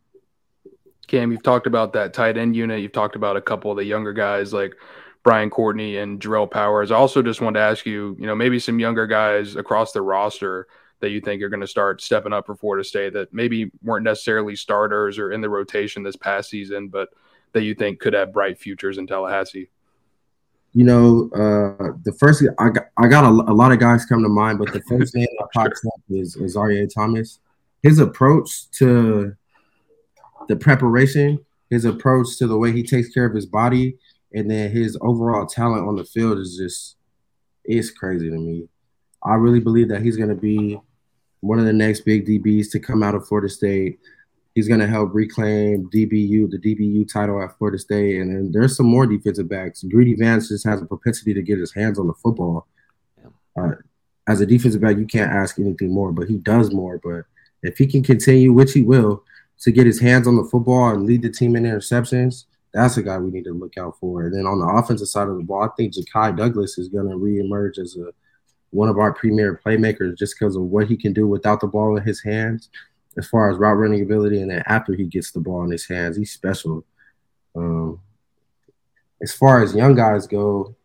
[1.08, 2.82] Cam, you've talked about that tight end unit.
[2.82, 4.76] You've talked about a couple of the younger guys like
[5.24, 6.92] Brian Courtney and Jarrell Powers.
[6.92, 10.02] I also just wanted to ask you, you know, maybe some younger guys across the
[10.02, 10.68] roster
[11.00, 14.06] that you think are going to start stepping up for Florida State that maybe weren't
[14.06, 17.10] necessarily starters or in the rotation this past season, but
[17.52, 19.70] that you think could have bright futures in Tallahassee?
[20.74, 24.24] You know, uh, the first I got, I got a, a, lot of guys come
[24.24, 27.40] to mind, but the first name that pops up is, is Aryeh Thomas.
[27.84, 29.36] His approach to
[30.48, 33.98] the preparation, his approach to the way he takes care of his body,
[34.34, 36.96] and then his overall talent on the field is just
[37.66, 38.68] it's crazy to me.
[39.24, 40.80] I really believe that he's going to be
[41.40, 44.00] one of the next big DBs to come out of Florida State.
[44.56, 48.20] He's going to help reclaim DBU, the DBU title at Florida State.
[48.20, 49.84] And then there's some more defensive backs.
[49.84, 52.68] Greedy Vance just has a propensity to get his hands on the football.
[53.58, 53.72] Uh,
[54.28, 57.00] as a defensive back, you can't ask anything more, but he does more.
[57.04, 57.26] But
[57.62, 59.24] if he can continue, which he will,
[59.62, 63.04] to get his hands on the football and lead the team in interceptions, that's a
[63.04, 64.24] guy we need to look out for.
[64.24, 67.10] And then on the offensive side of the ball, I think Ja'Khi Douglas is going
[67.10, 68.12] to reemerge as a
[68.72, 71.96] one of our premier playmakers just because of what he can do without the ball
[71.96, 72.70] in his hands,
[73.18, 75.88] as far as route running ability, and then after he gets the ball in his
[75.88, 76.84] hands, he's special.
[77.56, 78.00] Um,
[79.22, 80.76] as far as young guys go,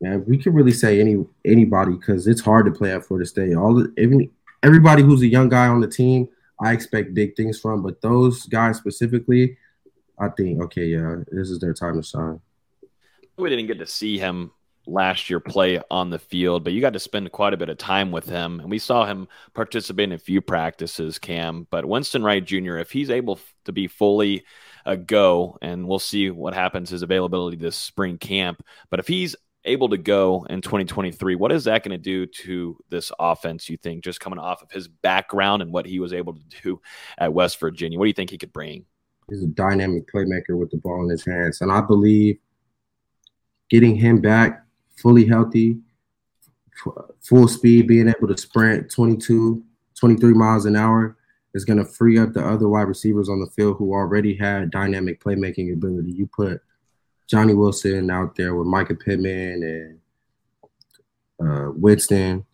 [0.00, 3.54] man, we can really say any anybody because it's hard to play at Florida State.
[3.54, 4.28] All the,
[4.62, 6.28] everybody who's a young guy on the team,
[6.60, 9.56] I expect big things from, but those guys specifically,
[10.18, 12.40] I think okay, yeah, this is their time to shine.
[13.36, 14.52] We didn't get to see him
[14.86, 17.78] last year play on the field, but you got to spend quite a bit of
[17.78, 18.60] time with him.
[18.60, 21.66] And we saw him participate in a few practices, Cam.
[21.70, 24.44] But Winston Wright Jr., if he's able to be fully
[24.84, 28.64] a go, and we'll see what happens his availability this spring camp.
[28.90, 32.76] But if he's able to go in 2023, what is that going to do to
[32.88, 36.34] this offense, you think, just coming off of his background and what he was able
[36.34, 36.80] to do
[37.18, 37.98] at West Virginia?
[37.98, 38.84] What do you think he could bring?
[39.30, 41.60] He's a dynamic playmaker with the ball in his hands.
[41.60, 42.38] And I believe
[43.70, 44.64] getting him back
[44.96, 45.78] fully healthy,
[47.20, 49.62] full speed, being able to sprint 22,
[49.98, 51.16] 23 miles an hour
[51.54, 54.70] is going to free up the other wide receivers on the field who already had
[54.70, 56.12] dynamic playmaking ability.
[56.12, 56.62] You put
[57.28, 62.44] Johnny Wilson out there with Mycah Pittman and uh, Winston.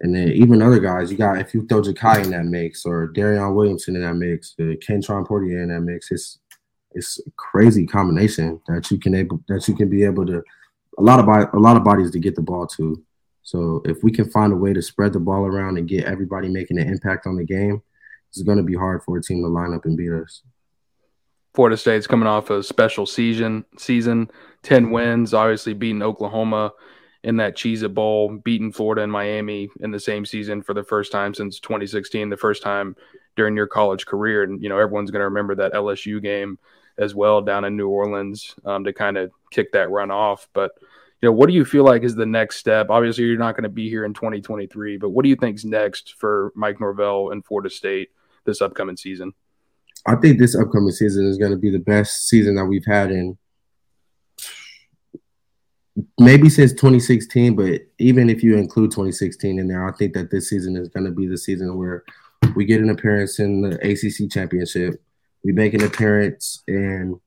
[0.00, 3.08] And then even other guys, you got if you throw Ja'Khi in that mix or
[3.08, 6.38] Darion Williamson in that mix, uh, Kentron Poitier in that mix, it's
[6.92, 10.42] it's a crazy combination that you can able that you can be able to
[10.98, 13.02] a lot of a lot of bodies to get the ball to.
[13.42, 16.48] So if we can find a way to spread the ball around and get everybody
[16.48, 17.80] making an impact on the game,
[18.28, 20.42] it's going to be hard for a team to line up and beat us.
[21.54, 24.30] Florida State's coming off a special season, season,
[24.64, 26.72] 10 wins, obviously beating Oklahoma
[27.22, 30.84] in that Cheez It Bowl, beating Florida and Miami in the same season for the
[30.84, 32.94] first time since 2016, the first time
[33.36, 34.42] during your college career.
[34.42, 36.58] And, you know, everyone's going to remember that LSU game
[36.98, 40.48] as well down in New Orleans um, to kind of kick that run off.
[40.52, 40.72] But,
[41.22, 42.88] you know, what do you feel like is the next step?
[42.90, 46.14] Obviously, you're not going to be here in 2023, but what do you think's next
[46.18, 48.10] for Mike Norvell and Florida State
[48.44, 49.32] this upcoming season?
[50.06, 53.10] I think this upcoming season is going to be the best season that we've had
[53.10, 53.38] in
[56.18, 57.56] maybe since 2016.
[57.56, 61.06] But even if you include 2016 in there, I think that this season is going
[61.06, 62.04] to be the season where
[62.54, 65.02] we get an appearance in the ACC championship.
[65.44, 67.20] We make an appearance in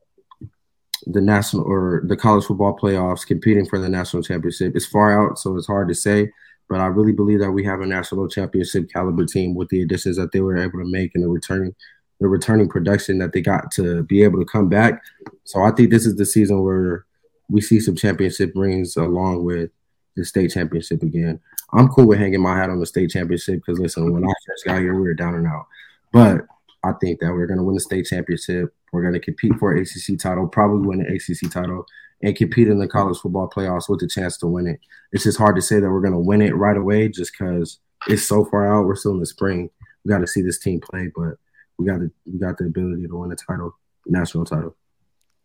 [1.05, 4.75] the national or the college football playoffs, competing for the national championship.
[4.75, 6.31] It's far out, so it's hard to say.
[6.69, 10.17] But I really believe that we have a national championship caliber team with the additions
[10.17, 11.73] that they were able to make and the returning
[12.19, 15.01] the returning production that they got to be able to come back.
[15.45, 17.05] So I think this is the season where
[17.49, 19.71] we see some championship rings along with
[20.15, 21.39] the state championship again.
[21.71, 24.65] I'm cool with hanging my hat on the state championship because listen, when I first
[24.65, 25.65] got here, we were down and out.
[26.11, 26.41] But
[26.83, 28.73] I think that we're to win the state championship.
[28.91, 31.85] We're going to compete for an ACC title, probably win an ACC title,
[32.21, 34.79] and compete in the college football playoffs with a chance to win it.
[35.11, 37.79] It's just hard to say that we're going to win it right away just because
[38.07, 38.85] it's so far out.
[38.85, 39.69] We're still in the spring.
[40.03, 41.35] We got to see this team play, but
[41.77, 43.75] we got the we got the ability to win a title,
[44.05, 44.75] national title.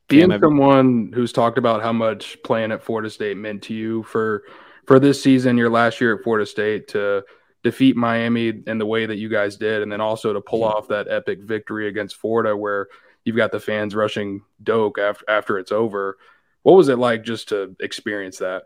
[0.08, 4.02] Being yeah, someone who's talked about how much playing at Florida State meant to you
[4.02, 4.42] for
[4.86, 7.24] for this season, your last year at Florida State, to
[7.62, 10.88] defeat Miami in the way that you guys did, and then also to pull off
[10.88, 12.88] that epic victory against Florida, where
[13.24, 16.18] you've got the fans rushing Doak after after it's over.
[16.62, 18.64] What was it like just to experience that?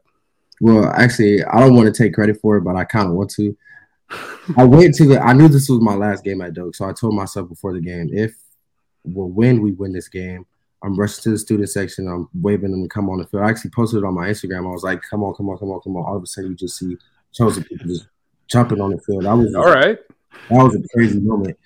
[0.60, 3.30] Well, actually, I don't want to take credit for it, but I kind of want
[3.30, 3.56] to.
[4.56, 5.20] I went to the.
[5.20, 7.80] I knew this was my last game at Doak, so I told myself before the
[7.80, 8.34] game, if
[9.04, 10.46] well, when we win this game,
[10.82, 12.08] I'm rushing to the student section.
[12.08, 13.42] I'm waving them to come on the field.
[13.42, 14.66] I actually posted it on my Instagram.
[14.66, 16.50] I was like, "Come on, come on, come on, come on!" All of a sudden,
[16.50, 16.96] you just see
[17.32, 18.08] chosen people just
[18.48, 19.24] jumping on the field.
[19.24, 19.98] That was all right.
[20.50, 21.58] That was a crazy moment.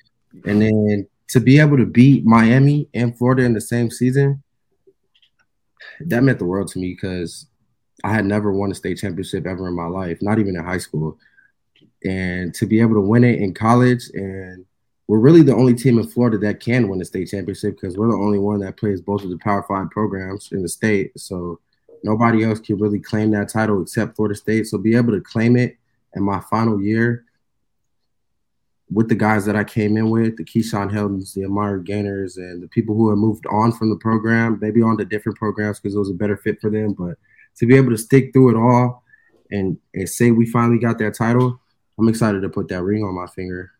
[0.45, 4.43] And then to be able to beat Miami and Florida in the same season,
[6.01, 7.47] that meant the world to me because
[8.05, 10.79] I had never won a state championship ever in my life, not even in high
[10.79, 11.19] school
[12.05, 14.65] and to be able to win it in college and
[15.09, 18.11] we're really the only team in Florida that can win a state championship because we're
[18.11, 21.13] the only one that plays both of the Power Five programs in the state.
[21.19, 21.59] So
[22.03, 24.69] nobody else can really claim that title except Florida State.
[24.69, 25.77] So be able to claim it
[26.15, 27.25] in my final year
[28.93, 32.63] with the guys that I came in with, the Keyshawn Heltons, the Amari Gainers, and
[32.63, 35.95] the people who have moved on from the program, maybe on to different programs because
[35.95, 36.93] it was a better fit for them.
[36.93, 37.17] But
[37.57, 39.05] to be able to stick through it all
[39.51, 41.61] and, and say we finally got that title,
[41.99, 43.71] I'm excited to put that ring on my finger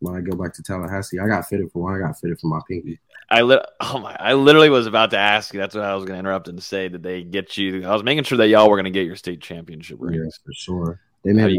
[0.00, 1.18] when I go back to Tallahassee.
[1.18, 1.94] I got fitted for one.
[1.94, 3.00] I got fitted for my pinky.
[3.30, 4.16] I li- oh my!
[4.18, 5.60] I literally was about to ask you.
[5.60, 6.88] That's what I was going to interrupt and say.
[6.88, 7.86] Did they get you?
[7.86, 10.22] I was making sure that y'all were going to get your state championship rings.
[10.24, 11.00] Yes, for sure.
[11.24, 11.58] They made.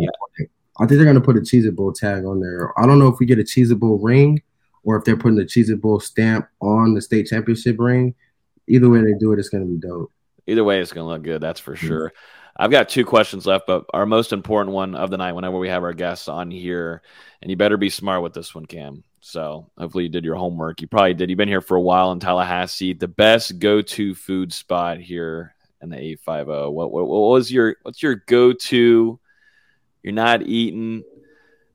[0.80, 2.78] I think they're going to put a Cheez It Bowl tag on there.
[2.80, 4.42] I don't know if we get a Cheez It Bowl ring
[4.84, 8.16] or if they're putting the Cheez It Bowl stamp on the state championship ring.
[8.68, 10.12] Either way they do it, it's going to be dope.
[10.48, 11.42] Either way, it's going to look good.
[11.42, 11.88] That's for mm-hmm.
[11.88, 12.14] sure.
[12.56, 15.70] I've got two questions left, but our most important one of the night, whenever we
[15.70, 17.02] have our guests on here,
[17.42, 19.04] and you better be smart with this one, Cam.
[19.22, 20.82] So hopefully you did your homework.
[20.82, 21.30] You probably did.
[21.30, 22.94] You've been here for a while in Tallahassee.
[22.94, 26.72] The best go-to food spot here in the 850.
[26.72, 29.20] What, what, what was your what's your go-to?
[30.04, 31.04] You're not eating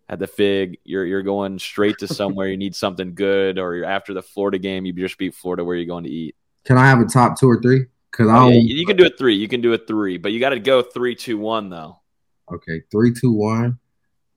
[0.09, 0.79] at the Fig.
[0.85, 2.49] You're you're going straight to somewhere.
[2.49, 4.87] you need something good, or you're after the Florida game.
[4.87, 5.65] You just beat Florida.
[5.65, 6.37] Where are you going to eat?
[6.65, 7.87] Can I have a top two or three?
[8.11, 9.35] Because I yeah, you can do a three.
[9.35, 12.01] You can do a three, but you got to go three, two, one though.
[12.53, 13.79] Okay, three, two, one.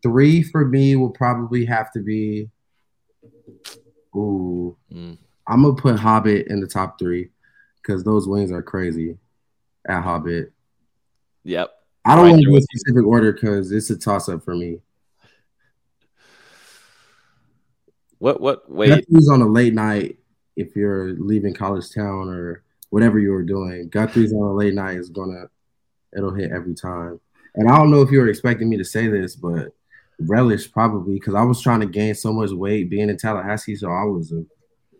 [0.03, 2.49] Three for me will probably have to be.
[4.15, 5.17] Ooh, mm.
[5.47, 7.29] I'm gonna put Hobbit in the top three
[7.81, 9.17] because those wings are crazy
[9.87, 10.51] at Hobbit.
[11.43, 11.71] Yep.
[12.07, 13.07] I don't right want to do a specific you.
[13.07, 14.79] order because it's a toss up for me.
[18.19, 18.41] What?
[18.41, 18.71] What?
[18.71, 19.05] Wait.
[19.09, 20.17] Who's on a late night
[20.55, 23.89] if you're leaving college town or whatever you were doing.
[23.89, 25.49] Guthrie's on a late night is gonna
[26.15, 27.19] it'll hit every time.
[27.55, 29.73] And I don't know if you were expecting me to say this, but
[30.19, 33.89] relish probably because I was trying to gain so much weight being in Tallahassee, so
[33.89, 34.45] I was a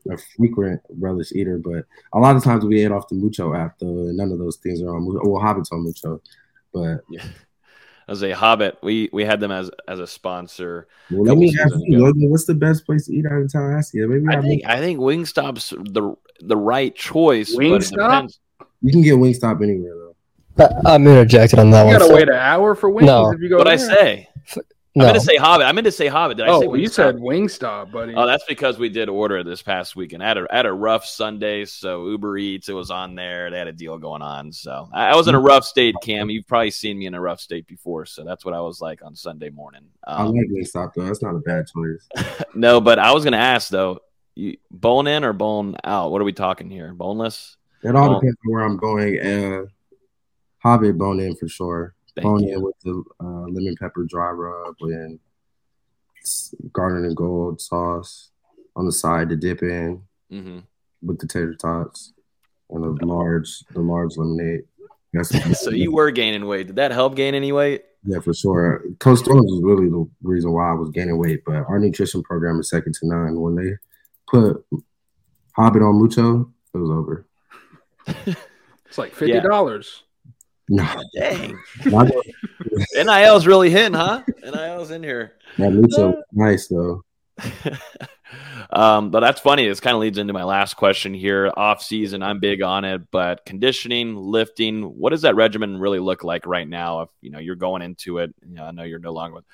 [0.10, 3.78] a frequent relish eater, but a lot of times we ate off the Mucho app
[3.80, 5.28] though, and none of those things are on Mucho.
[5.28, 6.22] Well, Hobbit's on Mucho,
[6.84, 7.24] but yeah.
[8.10, 10.88] As a Hobbit, we we had them as as a sponsor.
[11.12, 14.00] Well, let me ask you, Logan, what's the best place to eat out in Tallahassee?
[14.06, 17.54] Maybe I think I think Wingstop's the the right choice.
[17.54, 18.32] Wingstop.
[18.82, 20.70] You can get Wingstop anywhere though.
[20.86, 21.94] I'm interjected on that You one.
[21.96, 23.30] gotta so- wait an hour for wings No.
[23.32, 24.30] if you go What I say?
[24.98, 25.06] I no.
[25.06, 25.68] meant to say Hobbit.
[25.68, 26.38] I meant to say Hobbit.
[26.38, 26.92] Did I say Oh, you Wingstop?
[26.94, 28.14] said Wingstop, buddy.
[28.16, 30.24] Oh, that's because we did order this past weekend.
[30.24, 33.52] I had a, I had a rough Sunday, so Uber Eats, it was on there.
[33.52, 34.52] They had a deal going on.
[34.52, 36.30] So I, I was in a rough state, Cam.
[36.30, 38.06] You've probably seen me in a rough state before.
[38.06, 39.84] So that's what I was like on Sunday morning.
[40.06, 41.04] I Um, like Wingstop though.
[41.06, 42.08] That's not a bad choice.
[42.56, 44.00] no, but I was going to ask, though,
[44.36, 46.12] you, bone in or bone out?
[46.12, 46.94] What are we talking here?
[46.94, 47.58] Boneless?
[47.84, 49.20] It all Bone- depends on where I'm going.
[49.20, 49.66] Uh,
[50.60, 51.94] Hobbit bone in for sure.
[52.18, 52.56] Thank bone you.
[52.56, 55.20] in with the uh, lemon pepper dry rub and
[56.24, 58.30] s- garnet and gold sauce
[58.76, 60.60] on the side to dip in hmm
[61.04, 62.14] with the tater tots
[62.72, 64.64] and the large the large lemonade.
[65.14, 65.30] That's
[65.64, 66.68] So you were gaining weight.
[66.68, 67.84] Did that help gain any weight?
[68.04, 68.84] yeah for sure.
[69.00, 72.60] Coach Storms was really the reason why I was gaining weight, but our nutrition program
[72.60, 73.40] is second to none.
[73.40, 73.72] When they
[74.28, 74.66] put
[75.56, 77.26] Hobbit on Mucho, it was over.
[78.90, 80.04] It's like fifty dollars.
[80.70, 81.58] No, Dang.
[82.96, 84.24] NIL's really hitting, huh?
[84.44, 85.34] NIL's in here.
[85.58, 87.04] that Mucho was nice though.
[88.72, 89.68] um, but that's funny.
[89.68, 91.52] This kind of leads into my last question here.
[91.56, 96.24] Off season, I'm big on it, but conditioning, lifting, what does that regimen really look
[96.24, 97.02] like right now?
[97.02, 99.46] If you know you're going into it, you know, I know you're no longer with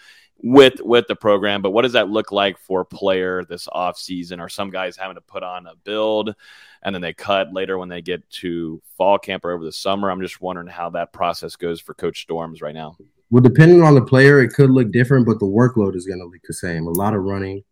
[0.41, 3.97] with with the program, but what does that look like for a player this off
[3.97, 4.39] season?
[4.39, 6.36] Are some guys having to put on a build
[6.84, 10.11] and then they cut later when they get to fall camp or over the summer?
[10.11, 12.97] I'm just wondering how that process goes for Coach Storms right now.
[13.29, 16.25] Well, depending on the player, it could look different, but the workload is going to
[16.25, 16.88] look the same.
[16.88, 17.63] A lot of running,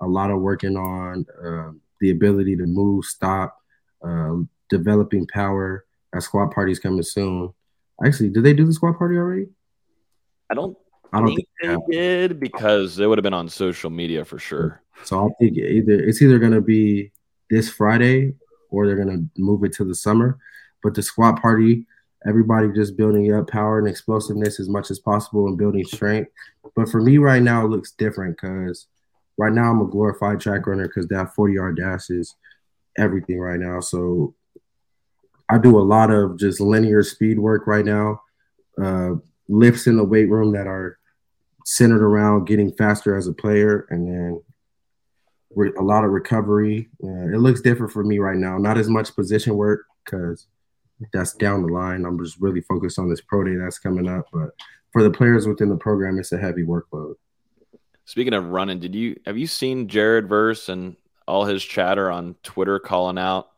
[0.00, 3.56] a lot of working on uh, the ability to move, stop,
[4.06, 4.36] uh,
[4.68, 5.86] developing power.
[6.12, 7.52] That squat party's coming soon.
[8.04, 9.46] Actually, did they do the squat party already?
[10.50, 10.76] I don't
[11.12, 14.38] I don't think think they did because it would have been on social media for
[14.38, 14.82] sure.
[15.04, 15.26] so.
[15.26, 17.12] I think either it's either going to be
[17.50, 18.34] this Friday
[18.70, 20.38] or they're going to move it to the summer.
[20.82, 21.86] But the squat party,
[22.26, 26.30] everybody just building up power and explosiveness as much as possible and building strength.
[26.76, 28.86] But for me right now, it looks different because
[29.36, 32.34] right now I'm a glorified track runner because that 40 yard dash is
[32.96, 33.80] everything right now.
[33.80, 34.34] So
[35.48, 38.22] I do a lot of just linear speed work right now,
[38.80, 39.14] uh,
[39.48, 40.98] lifts in the weight room that are
[41.64, 44.42] centered around getting faster as a player, and then
[45.54, 46.88] re- a lot of recovery.
[47.02, 48.58] Uh, it looks different for me right now.
[48.58, 50.46] Not as much position work because
[51.12, 52.04] that's down the line.
[52.04, 54.26] I'm just really focused on this pro day that's coming up.
[54.32, 54.50] But
[54.92, 57.14] for the players within the program, it's a heavy workload.
[58.04, 60.96] Speaking of running, did you have you seen Jared Verse and
[61.26, 63.50] all his chatter on Twitter calling out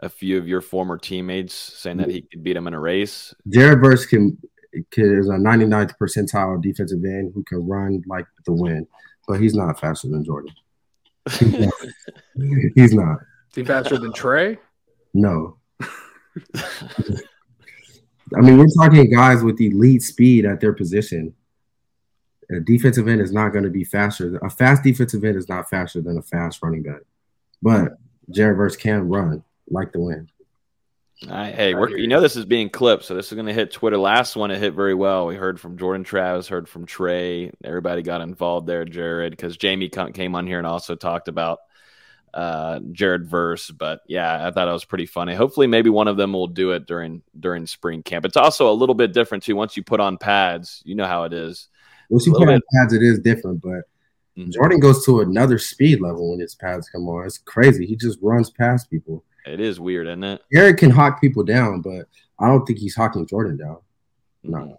[0.00, 3.34] a few of your former teammates saying that he could beat him in a race?
[3.48, 4.38] Jared Verse can, can
[4.72, 8.86] is a 99th percentile defensive end who can run like the wind,
[9.26, 10.52] but he's not faster than Jordan.
[11.38, 11.74] He's not.
[12.74, 13.18] He's not.
[13.50, 14.56] Is he faster than Trey?
[15.12, 15.58] No.
[18.36, 21.34] I mean, we're talking guys with elite speed at their position.
[22.50, 24.36] A defensive end is not going to be faster.
[24.38, 27.00] A fast defensive end is not faster than a fast running back.
[27.60, 27.98] But
[28.30, 30.30] Jared Verse can run like the wind.
[31.26, 33.52] All right, hey, we're, you know this is being clipped, so this is going to
[33.52, 33.98] hit Twitter.
[33.98, 35.26] Last one it hit very well.
[35.26, 37.50] We heard from Jordan Travis, heard from Trey.
[37.64, 41.58] Everybody got involved there, Jared, because Jamie came on here and also talked about
[42.32, 43.68] uh, Jared Verse.
[43.68, 45.34] But yeah, I thought it was pretty funny.
[45.34, 48.24] Hopefully, maybe one of them will do it during during spring camp.
[48.24, 49.56] It's also a little bit different too.
[49.56, 51.66] Once you put on pads, you know how it is.
[52.10, 52.64] Once you A little put on bit.
[52.74, 53.60] pads, it is different.
[53.60, 53.82] But
[54.36, 54.52] Mhm.
[54.52, 57.26] Jordan goes to another speed level when his pads come on.
[57.26, 57.86] It's crazy.
[57.86, 59.24] He just runs past people.
[59.48, 60.42] It is weird, isn't it?
[60.52, 62.06] Eric can hawk people down, but
[62.38, 63.78] I don't think he's hawking Jordan down.
[64.42, 64.78] No.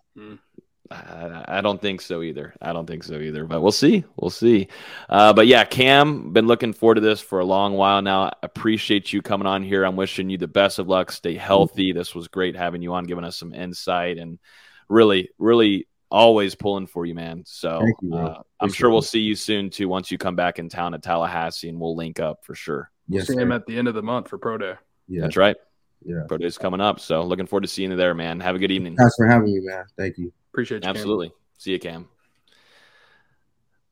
[0.91, 2.53] I, I don't think so either.
[2.61, 3.45] I don't think so either.
[3.45, 4.03] But we'll see.
[4.15, 4.67] We'll see.
[5.07, 8.31] Uh, but yeah, Cam, been looking forward to this for a long while now.
[8.41, 9.83] Appreciate you coming on here.
[9.83, 11.11] I'm wishing you the best of luck.
[11.11, 11.91] Stay healthy.
[11.91, 14.39] This was great having you on, giving us some insight and
[14.87, 17.43] really, really always pulling for you, man.
[17.45, 18.25] So you, man.
[18.25, 21.03] uh, I'm sure we'll see you soon too once you come back in town at
[21.03, 22.89] Tallahassee and we'll link up for sure.
[23.09, 24.75] Yes, See him at the end of the month for Pro Day.
[25.07, 25.21] Yeah.
[25.21, 25.57] That's right.
[26.05, 26.23] Yeah.
[26.27, 26.99] Pro Day's coming up.
[26.99, 28.39] So looking forward to seeing you there, man.
[28.39, 28.95] Have a good evening.
[28.95, 29.85] Thanks for having me, man.
[29.97, 30.31] Thank you.
[30.53, 30.81] Appreciate you.
[30.81, 30.95] Cam.
[30.95, 31.33] Absolutely.
[31.57, 32.07] See you, Cam.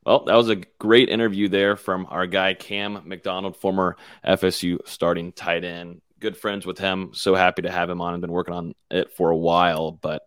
[0.05, 5.33] Well, that was a great interview there from our guy Cam McDonald, former FSU starting
[5.33, 6.01] tight end.
[6.19, 7.11] Good friends with him.
[7.13, 8.13] So happy to have him on.
[8.13, 10.21] I've been working on it for a while, but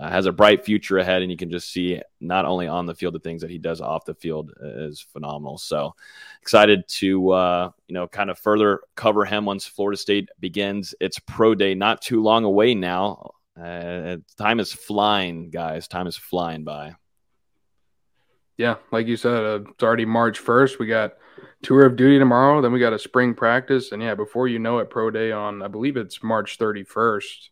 [0.00, 2.94] uh, has a bright future ahead, and you can just see not only on the
[2.94, 5.58] field the things that he does off the field is phenomenal.
[5.58, 5.94] So
[6.40, 11.18] excited to uh, you know kind of further cover him once Florida State begins its
[11.18, 13.30] pro day, not too long away now.
[13.60, 15.86] Uh, time is flying, guys.
[15.86, 16.94] Time is flying by.
[18.56, 20.78] Yeah, like you said, uh, it's already March first.
[20.78, 21.14] We got
[21.62, 22.62] tour of duty tomorrow.
[22.62, 25.60] Then we got a spring practice, and yeah, before you know it, pro day on
[25.62, 27.50] I believe it's March thirty first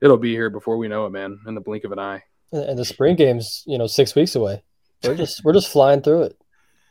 [0.00, 2.22] it'll be here before we know it, man, in the blink of an eye.
[2.52, 4.62] And the spring game's, you know, six weeks away.
[5.02, 6.40] We're just we're just flying through it.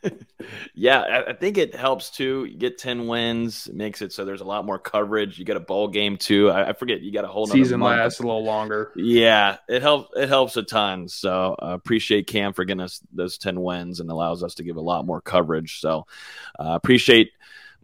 [0.74, 2.44] yeah, I think it helps too.
[2.44, 5.38] You get ten wins, makes it so there's a lot more coverage.
[5.38, 6.50] You get a bowl game too.
[6.50, 8.92] I, I forget you got a whole season lasts a little longer.
[8.94, 10.10] Yeah, it helps.
[10.16, 11.08] It helps a ton.
[11.08, 14.76] So uh, appreciate Cam for getting us those ten wins and allows us to give
[14.76, 15.80] a lot more coverage.
[15.80, 16.06] So
[16.58, 17.32] uh, appreciate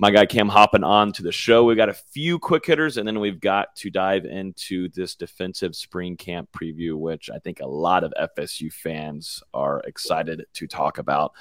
[0.03, 1.63] my guy Cam hopping on to the show.
[1.63, 5.77] We've got a few quick hitters, and then we've got to dive into this defensive
[5.77, 10.99] spring camp preview, which I think a lot of FSU fans are excited to talk
[10.99, 11.35] about.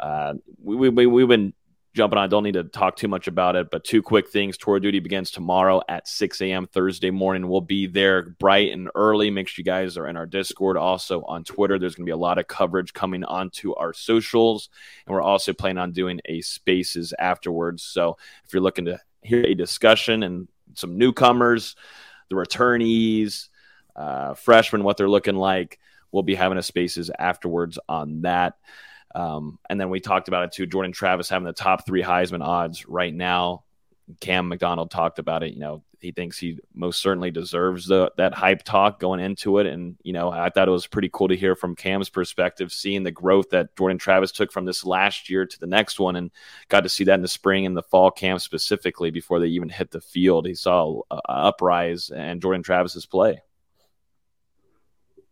[0.00, 1.54] Uh, we, we, we've been
[1.98, 2.30] jumping on.
[2.30, 4.56] Don't need to talk too much about it, but two quick things.
[4.56, 6.68] Tour duty begins tomorrow at 6 a.m.
[6.68, 7.48] Thursday morning.
[7.48, 9.30] We'll be there bright and early.
[9.30, 11.76] Make sure you guys are in our Discord, also on Twitter.
[11.76, 14.68] There's going to be a lot of coverage coming onto our socials,
[15.06, 17.82] and we're also planning on doing a spaces afterwards.
[17.82, 21.74] So if you're looking to hear a discussion and some newcomers,
[22.30, 23.48] the returnees,
[23.96, 25.80] uh, freshmen, what they're looking like,
[26.12, 28.54] we'll be having a spaces afterwards on that.
[29.14, 30.66] Um, and then we talked about it too.
[30.66, 33.64] Jordan Travis having the top three Heisman odds right now.
[34.20, 35.52] Cam McDonald talked about it.
[35.52, 39.66] You know, he thinks he most certainly deserves the that hype talk going into it.
[39.66, 43.02] And you know, I thought it was pretty cool to hear from Cam's perspective, seeing
[43.02, 46.30] the growth that Jordan Travis took from this last year to the next one, and
[46.68, 49.68] got to see that in the spring and the fall camp specifically before they even
[49.68, 50.46] hit the field.
[50.46, 53.42] He saw a, uprise and Jordan Travis's play.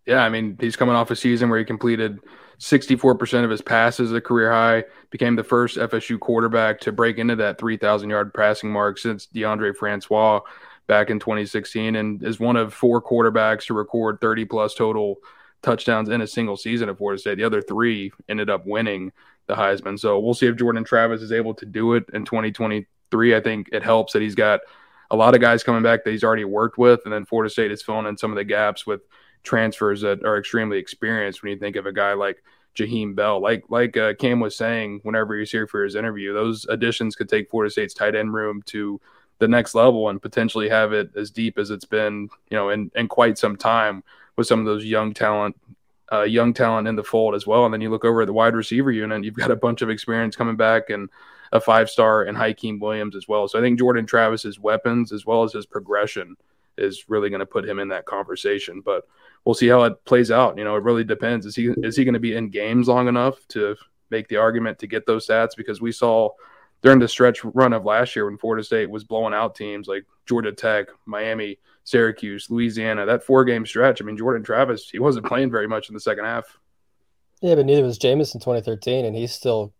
[0.06, 2.20] Yeah, I mean, he's coming off a season where he completed
[2.58, 7.36] 64% of his passes, a career high, became the first FSU quarterback to break into
[7.36, 10.40] that 3,000 yard passing mark since Deondre Francois
[10.86, 15.16] back in 2016, and is one of four quarterbacks to record 30 plus total
[15.62, 17.38] touchdowns in a single season at Florida State.
[17.38, 19.10] The other three ended up winning
[19.48, 19.98] the Heisman.
[19.98, 23.34] So we'll see if Jordan Travis is able to do it in 2023.
[23.34, 24.60] I think it helps that he's got
[25.10, 27.72] a lot of guys coming back that he's already worked with, and then Florida State
[27.72, 29.02] is filling in some of the gaps with
[29.46, 32.42] transfers that are extremely experienced when you think of a guy like
[32.76, 33.40] Jaheim Bell.
[33.40, 37.16] Like like uh, Cam was saying whenever he was here for his interview, those additions
[37.16, 39.00] could take Florida State's tight end room to
[39.38, 42.90] the next level and potentially have it as deep as it's been, you know, in,
[42.94, 44.02] in quite some time
[44.36, 45.54] with some of those young talent,
[46.10, 47.64] uh, young talent in the fold as well.
[47.64, 49.90] And then you look over at the wide receiver unit, you've got a bunch of
[49.90, 51.10] experience coming back and
[51.52, 53.46] a five star and Hykeem Williams as well.
[53.46, 56.36] So I think Jordan Travis's weapons as well as his progression
[56.78, 58.80] is really going to put him in that conversation.
[58.80, 59.04] But
[59.46, 60.58] we'll see how it plays out.
[60.58, 61.46] You know, it really depends.
[61.46, 63.76] Is he is he going to be in games long enough to
[64.10, 65.56] make the argument to get those stats?
[65.56, 66.30] Because we saw
[66.82, 70.04] during the stretch run of last year when Florida State was blowing out teams like
[70.26, 74.02] Georgia Tech, Miami, Syracuse, Louisiana, that four game stretch.
[74.02, 76.58] I mean, Jordan Travis, he wasn't playing very much in the second half.
[77.40, 79.72] Yeah, but neither was Jameis in 2013, and he still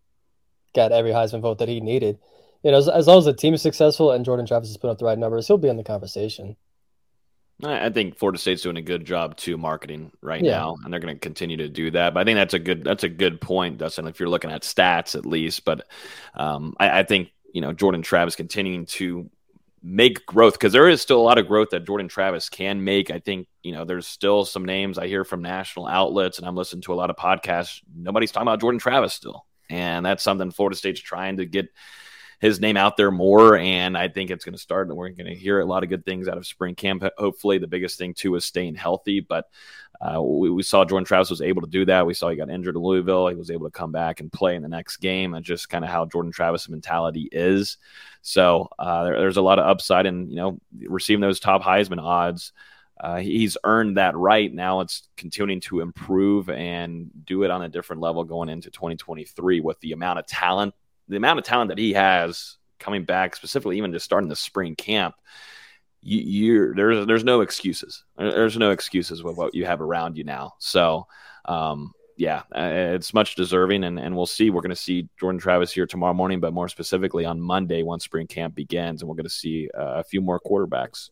[0.75, 2.19] got every Heisman vote that he needed.
[2.63, 4.93] You know, as, as long as the team is successful and Jordan Travis is putting
[4.93, 6.57] up the right numbers, he'll be in the conversation.
[7.63, 10.59] I think Florida State's doing a good job too marketing right yeah.
[10.59, 12.13] now, and they're going to continue to do that.
[12.13, 14.07] But I think that's a good that's a good point, Dustin.
[14.07, 15.87] If you're looking at stats, at least, but
[16.35, 19.31] um, I, I, think you know Jordan Travis continuing to
[19.83, 23.11] make growth because there is still a lot of growth that Jordan Travis can make.
[23.11, 26.57] I think you know there's still some names I hear from national outlets, and I'm
[26.57, 27.81] listening to a lot of podcasts.
[27.95, 31.71] Nobody's talking about Jordan Travis still, and that's something Florida State's trying to get
[32.41, 33.57] his name out there more.
[33.57, 35.89] And I think it's going to start, and we're going to hear a lot of
[35.89, 37.05] good things out of spring camp.
[37.17, 39.21] Hopefully, the biggest thing too is staying healthy.
[39.21, 39.49] But
[40.01, 42.07] uh, we, we, saw Jordan Travis was able to do that.
[42.07, 43.29] We saw he got injured in Louisville.
[43.29, 45.85] He was able to come back and play in the next game, and just kind
[45.85, 47.79] of how Jordan Travis' mentality is.
[48.23, 52.03] So uh, there, there's a lot of upside, and you know, receiving those top Heisman
[52.03, 52.53] odds.
[52.99, 54.53] Uh, he's earned that right.
[54.53, 59.61] Now it's continuing to improve and do it on a different level going into 2023
[59.61, 60.75] with the amount of talent
[61.09, 64.75] the amount of talent that he has coming back, specifically even just starting the spring
[64.77, 65.15] camp,
[66.03, 68.05] you, you're there's there's no excuses.
[68.17, 70.55] There's no excuses with what you have around you now.
[70.59, 71.07] So,
[71.45, 74.51] um, yeah, uh, it's much deserving, and, and we'll see.
[74.51, 78.05] We're going to see Jordan Travis here tomorrow morning, but more specifically on Monday once
[78.05, 81.11] spring camp begins, and we're going to see uh, a few more quarterbacks.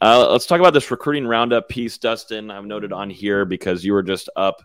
[0.00, 2.50] Uh, let's talk about this recruiting roundup piece, Dustin.
[2.50, 4.62] I've noted on here because you were just up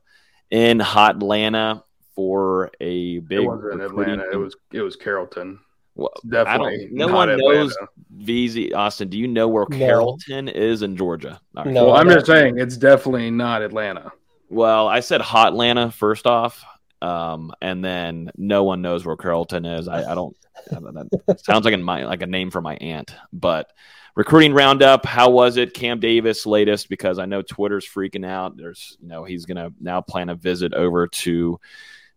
[0.49, 1.83] in Hot Atlanta
[2.15, 3.39] for a big.
[3.39, 4.23] It wasn't in Atlanta.
[4.31, 5.59] It was it was Carrollton.
[5.95, 7.91] Well, Definitely I don't, no not one knows Atlanta.
[8.17, 9.07] Veazey Austin.
[9.07, 9.77] Do you know where No.
[9.77, 11.39] Carrollton is in Georgia?
[11.55, 11.73] All right.
[11.73, 11.85] No.
[11.85, 14.11] well, I'm not- just saying it's definitely not Atlanta.
[14.49, 16.63] Well, I said Hot Atlanta first off,
[17.01, 19.87] um, and then no one knows where Carrollton is.
[19.87, 20.35] I, I don't.
[20.71, 21.07] I don't know.
[21.27, 23.13] That sounds like a my, like a name for my aunt.
[23.33, 23.71] But
[24.15, 25.73] recruiting roundup, how was it?
[25.73, 28.55] Kam Davis latest because I know Twitter's freaking out.
[28.57, 31.59] There's you know he's gonna now plan a visit over to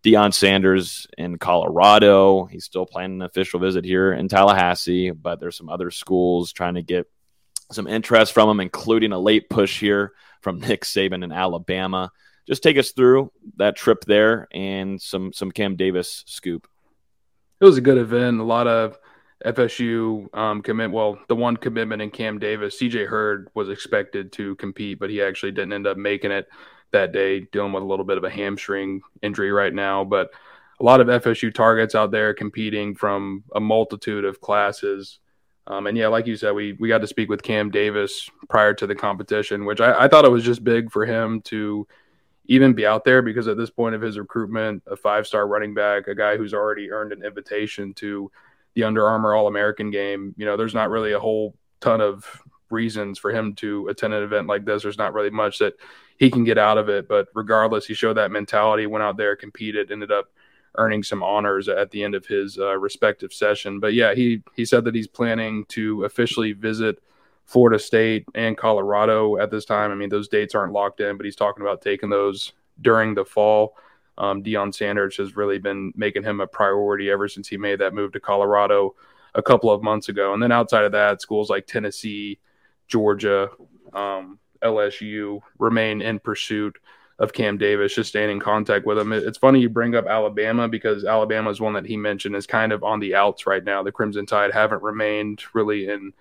[0.03, 2.45] Deion Sanders in Colorado.
[2.45, 6.75] He's still planning an official visit here in Tallahassee, but there's some other schools trying
[6.75, 7.09] to get
[7.71, 12.11] some interest from him, including a late push here from Nick Saban in Alabama.
[12.47, 16.67] Just take us through that trip there and some some Kam Davis scoop.
[17.61, 18.39] It was a good event.
[18.39, 18.97] A lot of
[19.45, 20.91] FSU um, commit.
[20.91, 25.21] Well, the one commitment in Kam Davis, CJ Hurd was expected to compete, but he
[25.21, 26.47] actually didn't end up making it
[26.91, 30.03] that day, dealing with a little bit of a hamstring injury right now.
[30.03, 30.31] But
[30.79, 35.19] a lot of FSU targets out there competing from a multitude of classes.
[35.67, 38.73] Um, and yeah, like you said, we we got to speak with Kam Davis prior
[38.75, 41.87] to the competition, which I, I thought it was just big for him to
[42.45, 45.75] even be out there because at this point of his recruitment, a five star running
[45.75, 48.31] back, a guy who's already earned an invitation to
[48.73, 52.41] the Under Armour All American game, you know, there's not really a whole ton of
[52.69, 54.83] reasons for him to attend an event like this.
[54.83, 55.73] There's not really much that
[56.17, 57.07] he can get out of it.
[57.07, 60.31] But regardless, he showed that mentality, went out there, competed, ended up
[60.75, 63.79] earning some honors at the end of his uh, respective session.
[63.79, 67.01] But yeah, he he said that he's planning to officially visit
[67.45, 69.91] Florida State and Colorado at this time.
[69.91, 73.25] I mean, those dates aren't locked in, but he's talking about taking those during the
[73.25, 73.75] fall.
[74.19, 77.93] Um, Deion Sanders has really been making him a priority ever since he made that
[77.93, 78.93] move to Colorado
[79.33, 80.33] a couple of months ago.
[80.33, 82.37] And then outside of that, schools like Tennessee,
[82.89, 83.49] Georgia,
[83.93, 86.77] um, LSU remain in pursuit
[87.19, 89.11] of Kam Davis, just staying in contact with him.
[89.11, 92.71] It's funny you bring up Alabama because Alabama is one that he mentioned is kind
[92.71, 93.83] of on the outs right now.
[93.83, 96.13] The Crimson Tide haven't remained really in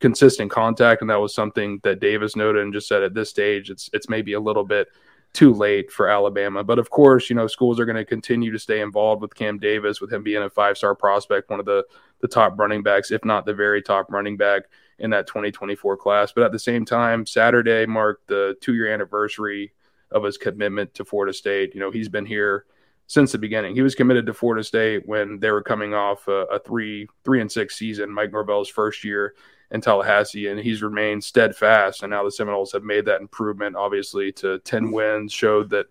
[0.00, 3.70] consistent contact, and that was something that Davis noted and just said at this stage
[3.70, 4.88] it's it's maybe a little bit
[5.34, 6.64] too late for Alabama.
[6.64, 9.58] But of course, you know, schools are going to continue to stay involved with Kam
[9.58, 11.84] Davis, with him being a five star prospect, one of the
[12.20, 14.62] the top running backs, if not the very top running back
[14.98, 16.32] in that 2024 class.
[16.32, 19.72] But at the same time, Saturday marked the two year anniversary
[20.10, 21.74] of his commitment to Florida State.
[21.74, 22.64] You know, he's been here
[23.06, 23.74] since the beginning.
[23.74, 27.40] He was committed to Florida State when they were coming off a, a three three
[27.40, 29.34] and six season, Mike Norvell's first year
[29.70, 32.02] in Tallahassee, and he's remained steadfast.
[32.02, 35.86] And now the Seminoles have made that improvement, obviously, to 10 wins, showed that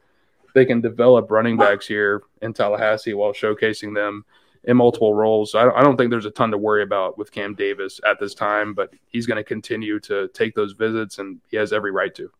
[0.53, 4.23] they can develop running backs here in Tallahassee while showcasing them
[4.65, 5.51] in multiple roles.
[5.51, 8.19] So I, I don't think there's a ton to worry about with Kam Davis at
[8.19, 11.91] this time, but he's going to continue to take those visits, and he has every
[11.91, 12.31] right to.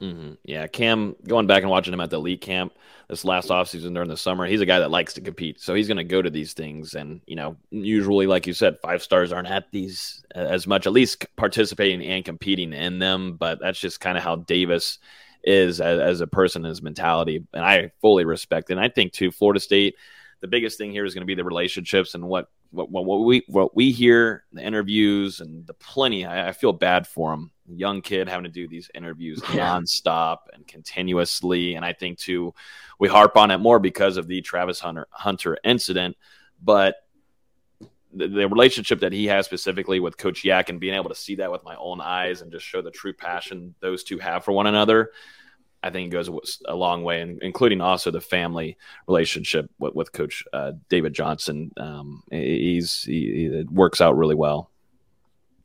[0.00, 2.72] hmm Yeah, Cam, going back and watching him at the elite camp
[3.08, 5.60] this last offseason during the summer, he's a guy that likes to compete.
[5.60, 6.94] So he's going to go to these things.
[6.94, 10.92] And, you know, usually, like you said, five stars aren't at these as much, at
[10.92, 13.34] least participating and competing in them.
[13.34, 14.98] But that's just kind of how Davis
[15.42, 17.44] is as, as a person, his mentality.
[17.52, 18.74] And I fully respect it.
[18.74, 19.96] And I think, too, Florida State,
[20.40, 22.48] the biggest thing here is going to be the relationships and what.
[22.72, 26.72] What, what, what we what we hear the interviews and the plenty I, I feel
[26.72, 29.70] bad for him young kid having to do these interviews Yeah.
[29.76, 31.74] nonstop and continuously.
[31.74, 32.54] And I think too,
[33.00, 36.16] we harp on it more because of the Travis Hunter Hunter incident,
[36.62, 36.94] but
[38.12, 41.34] the, the relationship that he has specifically with Coach Yak and being able to see
[41.36, 44.52] that with my own eyes and just show the true passion those two have for
[44.52, 45.10] one another.
[45.82, 46.28] I think it goes
[46.66, 48.76] a long way, and including also the family
[49.06, 51.72] relationship with, with Coach uh, David Johnson.
[51.78, 54.70] Um, he's he, it works out really well.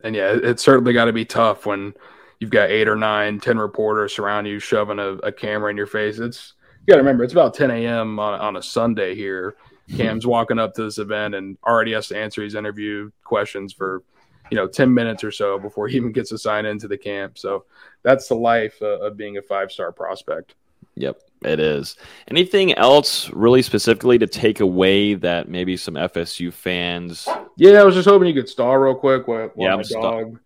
[0.02, 1.94] And yeah, it's certainly got to be tough when
[2.40, 5.88] you've got eight or nine, ten reporters surrounding you, shoving a, a camera in your
[5.88, 6.20] face.
[6.20, 6.54] It's
[6.86, 8.20] you got to remember it's about 10 a.m.
[8.20, 9.56] On, on a Sunday here.
[9.96, 14.04] Cam's walking up to this event and already has to answer his interview questions for
[14.52, 17.38] you know 10 minutes or so before he even gets assigned into the camp.
[17.38, 17.66] So
[18.04, 20.56] that's the life uh, of being a five star prospect.
[20.98, 21.98] Yep, it is.
[22.30, 27.28] Anything else really specifically to take away that maybe some FSU fans?
[27.58, 30.02] Yeah, I was just hoping you could stall real quick while, while Yeah, my I'm
[30.02, 30.40] dog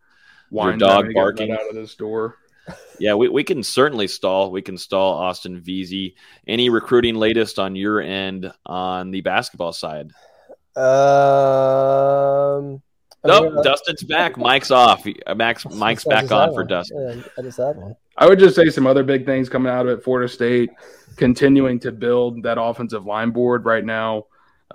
[0.52, 1.52] Your dog out to get let barking.
[1.52, 2.38] out of this door.
[3.00, 4.52] Yeah, we, we can certainly stall.
[4.52, 6.16] We can stall Austin Veazey.
[6.47, 10.12] Any recruiting latest on your end on the basketball side?
[10.76, 10.84] Um,
[12.76, 12.89] I
[13.24, 14.38] Nope, mean, uh, Dustin's back.
[14.38, 15.05] Mike's off.
[15.28, 16.67] Uh, Max, Mike's back on had for one.
[16.67, 17.17] Dustin.
[17.17, 17.95] Yeah, I just had one.
[18.17, 20.03] I would just say some other big things coming out of it.
[20.03, 20.70] Florida State
[21.15, 24.26] continuing to build that offensive line board right now.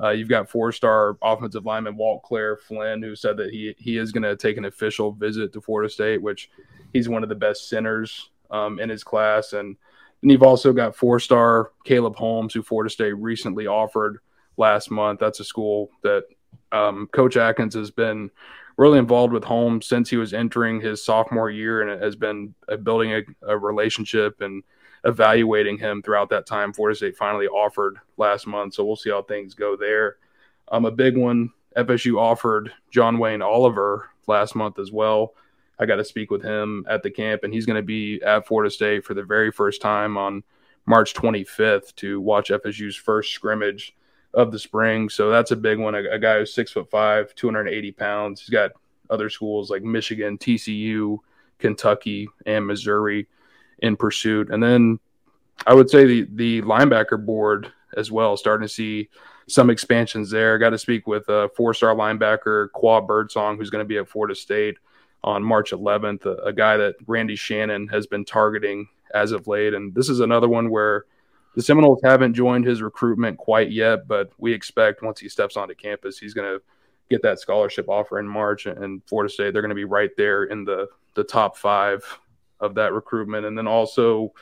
[0.02, 4.12] Uh, you've got four-star offensive lineman Walt Claire Flynn, who said that he he is
[4.12, 6.50] going to take an official visit to Florida State, which
[6.92, 9.52] he's one of the best centers um, in his class.
[9.52, 9.76] And
[10.22, 14.18] and you've also got four-star Caleb Holmes, who Florida State recently offered
[14.56, 15.20] last month.
[15.20, 16.24] That's a school that
[16.74, 18.30] Um, Coach Atkins has been
[18.76, 22.76] really involved with Holmes since he was entering his sophomore year and has been uh,
[22.76, 24.64] building a, a, relationship and
[25.04, 26.72] evaluating him throughout that time.
[26.72, 30.16] Florida State finally offered last month, so we'll see how things go there.
[30.72, 35.34] Um, a big one, FSU offered John Wayne Oliver last month as well.
[35.78, 38.46] I got to speak with him at the camp, and he's going to be at
[38.46, 40.42] Florida State for the very first time on
[40.86, 43.94] March 25th to watch FSU's first scrimmage
[44.34, 45.08] of the spring.
[45.08, 45.94] So that's a big one.
[45.94, 48.40] A, a guy who's six foot five, 280 pounds.
[48.40, 48.72] He's got
[49.10, 51.18] other schools like Michigan, TCU,
[51.58, 53.26] Kentucky, and Missouri
[53.80, 54.50] in pursuit.
[54.50, 54.98] And then
[55.66, 59.08] I would say the the linebacker board as well, starting to see
[59.46, 60.58] some expansions there.
[60.58, 64.08] Got to speak with a four star linebacker, Qua Birdsong, who's going to be at
[64.08, 64.76] Florida State
[65.22, 69.72] on March 11th, a, a, guy that Randy Shannon has been targeting as of late.
[69.72, 71.06] And this is another one where
[71.54, 75.74] the Seminoles haven't joined his recruitment quite yet, but we expect once he steps onto
[75.74, 76.62] campus, he's going to
[77.10, 78.66] get that scholarship offer in March.
[78.66, 82.04] And Florida State, they're going to be right there in the the top five
[82.60, 83.46] of that recruitment.
[83.46, 84.32] And then also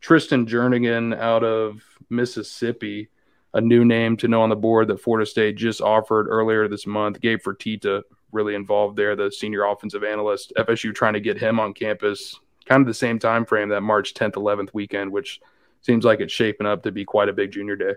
[0.00, 3.08] Tristan Jernigan out of Mississippi,
[3.54, 6.86] a new name to know on the board that Florida State just offered earlier this
[6.86, 7.20] month.
[7.20, 8.02] Gabe Fertitta
[8.32, 10.52] really involved there, the senior offensive analyst.
[10.56, 14.14] FSU trying to get him on campus, kind of the same time frame that March
[14.14, 15.40] 10th, 11th weekend, which
[15.80, 17.94] seems like it's shaping up to be quite a big junior day.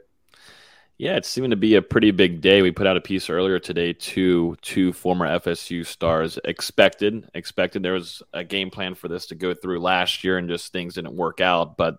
[0.98, 2.62] Yeah, it's seeming to be a pretty big day.
[2.62, 7.28] We put out a piece earlier today to two former FSU stars expected.
[7.34, 10.72] Expected there was a game plan for this to go through last year and just
[10.72, 11.76] things didn't work out.
[11.76, 11.98] But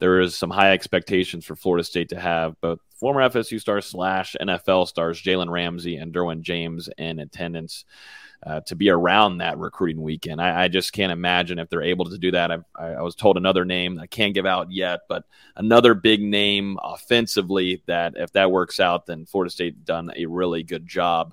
[0.00, 4.34] there is some high expectations for Florida State to have both former FSU stars slash
[4.40, 7.84] NFL stars Jalen Ramsey and Derwin James in attendance
[8.46, 10.40] uh, to be around that recruiting weekend.
[10.40, 12.50] I, I, just can't imagine if they're able to do that.
[12.50, 15.24] I, I, was told another name I can't give out yet, but
[15.56, 20.62] another big name offensively that if that works out, then Florida State done a really
[20.62, 21.32] good job.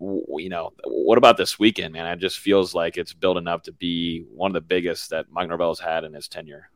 [0.00, 2.06] You know, what about this weekend, man?
[2.06, 5.48] It just feels like it's building up to be one of the biggest that Mike
[5.48, 6.70] Norvell's had in his tenure.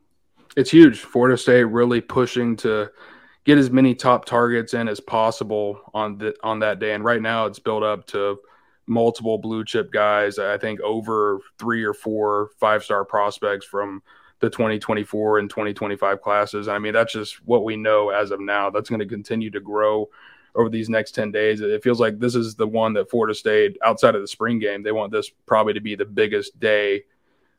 [0.57, 1.01] It's huge.
[1.01, 2.89] Florida State really pushing to
[3.45, 6.95] get as many top targets in as possible on the on that day.
[6.95, 8.39] And right now, it's built up to
[8.87, 10.39] multiple blue chip guys.
[10.39, 14.03] I think over three or four five star prospects from
[14.41, 16.69] the 2024 and 2025 classes.
[16.69, 18.71] I mean, that's just what we know as of now.
[18.71, 20.09] That's going to continue to grow
[20.55, 21.61] over these next 10 days.
[21.61, 24.83] It feels like this is the one that Florida State, outside of the spring game,
[24.83, 27.05] they want this probably to be the biggest day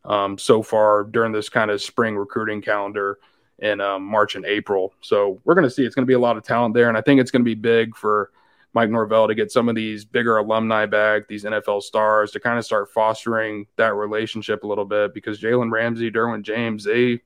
[0.06, 3.20] um, so far during this kind of spring recruiting calendar
[3.60, 4.94] in um, March and April.
[5.02, 6.90] So we're going to see it's going to be a lot of talent there.
[6.90, 8.32] And I think it's going to be big for
[8.78, 12.60] Mike Norvell to get some of these bigger alumni back, these NFL stars, to kind
[12.60, 17.20] of start fostering that relationship a little bit because Jalen Ramsey, Derwin James, they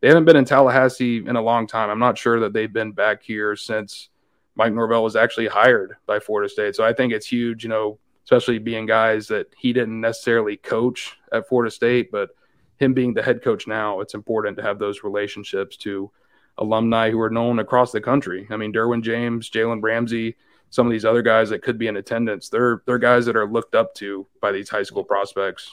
[0.00, 1.88] they haven't been in Tallahassee in a long time.
[1.88, 4.10] I'm not sure that they've been back here since
[4.56, 6.76] Mike Norvell was actually hired by Florida State.
[6.76, 11.16] So I think it's huge, you know, especially being guys that he didn't necessarily coach
[11.32, 12.28] at Florida State, but
[12.76, 16.10] him being the head coach now, it's important to have those relationships to
[16.58, 18.46] alumni who are known across the country.
[18.50, 20.36] I mean, Derwin James, Jalen Ramsey,
[20.70, 22.48] some of these other guys that could be in attendance.
[22.48, 25.70] They're they're guys that are looked up to by these high school prospects.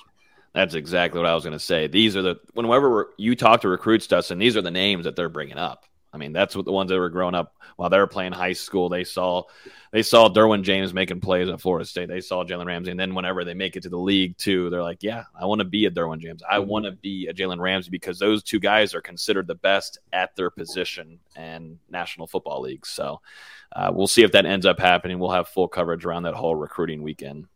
[0.53, 1.87] That's exactly what I was going to say.
[1.87, 5.29] These are the whenever you talk to recruits, Dustin, these are the names that they're
[5.29, 5.85] bringing up.
[6.13, 8.53] I mean, that's what the ones that were growing up while they were playing high
[8.53, 8.89] school.
[8.89, 9.43] They saw
[9.91, 12.07] they saw Derwin James making plays at Florida State.
[12.07, 14.81] They saw Jalen Ramsey, and then whenever they make it to the league too, they're
[14.83, 16.41] like, "Yeah, I want to be a Derwin James.
[16.49, 19.99] I want to be a Jalen Ramsey because those two guys are considered the best
[20.13, 23.21] at their position and National Football League." So
[23.75, 25.19] uh, we'll see if that ends up happening.
[25.19, 27.47] We'll have full coverage around that whole recruiting weekend.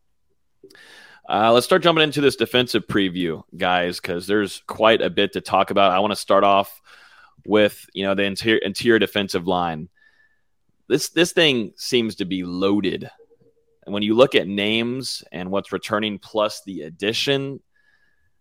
[1.29, 5.41] Uh, let's start jumping into this defensive preview, guys, because there's quite a bit to
[5.41, 5.91] talk about.
[5.91, 6.81] I want to start off
[7.45, 9.89] with you know the interior, interior defensive line.
[10.87, 13.09] This this thing seems to be loaded.
[13.85, 17.61] And when you look at names and what's returning plus the addition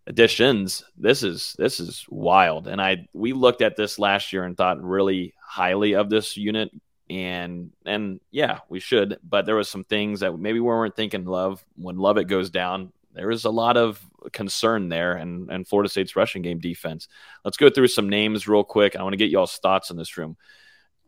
[0.07, 2.69] additions, this is this is wild.
[2.69, 6.71] And I we looked at this last year and thought really highly of this unit
[7.09, 9.19] and and yeah, we should.
[9.23, 12.93] But there was some things that maybe we weren't thinking love when Lovett goes down
[13.13, 17.09] there is a lot of concern there and, and Florida State's rushing game defense.
[17.45, 18.97] Let's go through some names real quick.
[18.97, 20.37] I want to get y'all's thoughts in this room.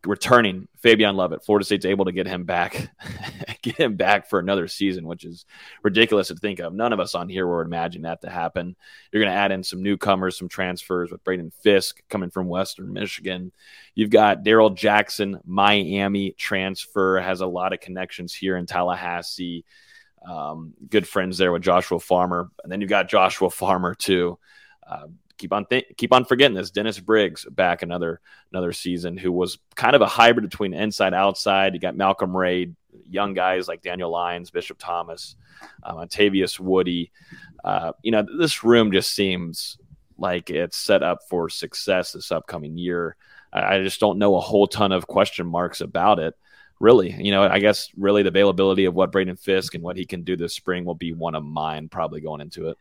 [0.05, 2.91] Returning Fabian Lovett, Florida State's able to get him back,
[3.63, 5.47] get him back for another season, which is
[5.85, 6.75] ridiculous to think of.
[6.75, 8.75] None of us on here were imagining that to happen.
[9.13, 12.93] You're going to add in some newcomers, some transfers with Braden Fisk coming from Western
[12.93, 13.53] Michigan.
[13.95, 19.65] You've got Darrell Jackson, Miami transfer, has a lot of connections here in Tallahassee.
[20.29, 24.39] Um, good friends there with Joshua Farmer, and then you've got Joshua Farmer too.
[24.87, 25.07] Uh,
[25.39, 26.71] keep on th- keep on forgetting this.
[26.71, 28.21] Dennis Briggs back another
[28.53, 31.75] another season, who was kind of a hybrid between inside outside.
[31.75, 32.71] You got Malcolm Ray,
[33.09, 35.37] young guys like Daniel Lyons, Bishop Thomas,
[35.83, 37.11] um, Ontavious Woody.
[37.65, 39.79] Uh, you know, this room just seems
[40.19, 43.17] like it's set up for success this upcoming year.
[43.53, 46.35] I, I just don't know a whole ton of question marks about it.
[46.83, 50.05] Really, you know, I guess really the availability of what Braden Fisk and what he
[50.05, 52.77] can do this spring will be one of mine probably going into it.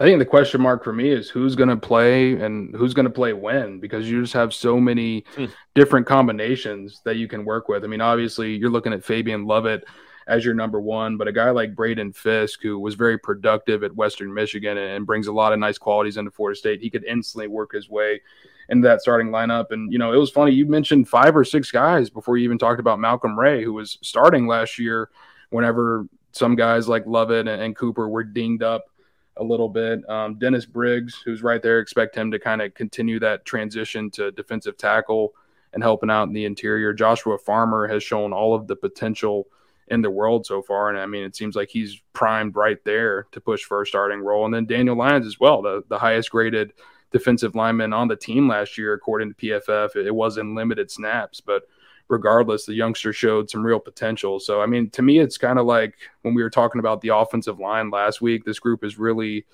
[0.00, 3.04] I think the question mark for me is who's going to play and who's going
[3.04, 5.44] to play when because you just have so many hmm.
[5.76, 7.84] different combinations that you can work with.
[7.84, 9.84] I mean, obviously, you're looking at Fabian Lovett
[10.26, 13.94] as your number one, but a guy like Braden Fisk, who was very productive at
[13.94, 17.46] Western Michigan and brings a lot of nice qualities into Florida State, he could instantly
[17.46, 18.20] work his way
[18.68, 19.70] into that starting lineup.
[19.70, 20.52] And, you know, it was funny.
[20.52, 23.98] You mentioned five or six guys before you even talked about Malcolm Ray, who was
[24.02, 25.10] starting last year
[25.50, 28.90] whenever some guys like Lovett and, and Cooper were dinged up
[29.38, 30.08] a little bit.
[30.08, 34.32] Um, Dennis Briggs, who's right there, expect him to kind of continue that transition to
[34.32, 35.32] defensive tackle
[35.72, 36.92] and helping out in the interior.
[36.92, 39.46] Joshua Farmer has shown all of the potential
[39.88, 40.90] in the world so far.
[40.90, 44.20] And I mean, it seems like he's primed right there to push for a starting
[44.20, 44.44] role.
[44.44, 46.72] And then Daniel Lyons as well, the, the highest graded
[47.10, 49.96] defensive lineman on the team last year, according to PFF.
[49.96, 51.62] It was in limited snaps, but
[52.08, 54.40] regardless, the youngster showed some real potential.
[54.40, 57.14] So, I mean, to me, it's kind of like when we were talking about the
[57.14, 59.44] offensive line last week, this group is really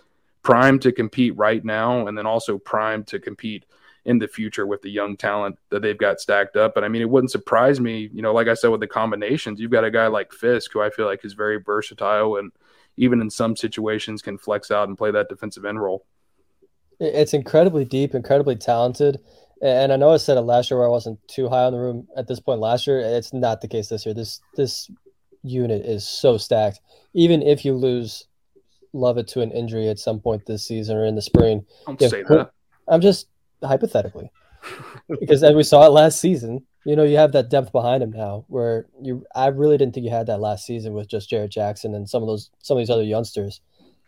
[0.42, 3.64] primed to compete right now and then also primed to compete
[4.04, 6.74] in the future with the young talent that they've got stacked up.
[6.74, 9.58] But I mean, it wouldn't surprise me, you know, like I said, with the combinations,
[9.58, 12.52] you've got a guy like Fisk, who I feel like is very versatile and
[12.96, 16.04] even in some situations can flex out and play that defensive end role.
[17.00, 19.20] It's incredibly deep, incredibly talented.
[19.62, 21.78] And I know I said it last year where I wasn't too high on the
[21.78, 22.98] room at this point last year.
[23.00, 24.14] It's not the case this year.
[24.14, 24.90] This this
[25.42, 26.80] unit is so stacked.
[27.14, 28.26] Even if you lose
[28.92, 31.66] Lovett to an injury at some point this season or in the spring.
[31.86, 32.50] Don't say that.
[32.88, 33.28] I'm just
[33.62, 34.30] hypothetically.
[35.20, 38.10] because as we saw it last season, you know, you have that depth behind him
[38.10, 41.50] now where you I really didn't think you had that last season with just Jarrett
[41.50, 43.60] Jackson and some of those some of these other youngsters.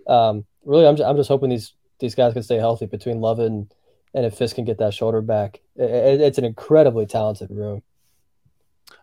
[0.06, 3.38] Um, really I'm just, I'm just hoping these these guys can stay healthy between Love
[3.38, 3.72] and
[4.14, 7.82] and if Fisk can get that shoulder back, it, it's an incredibly talented room.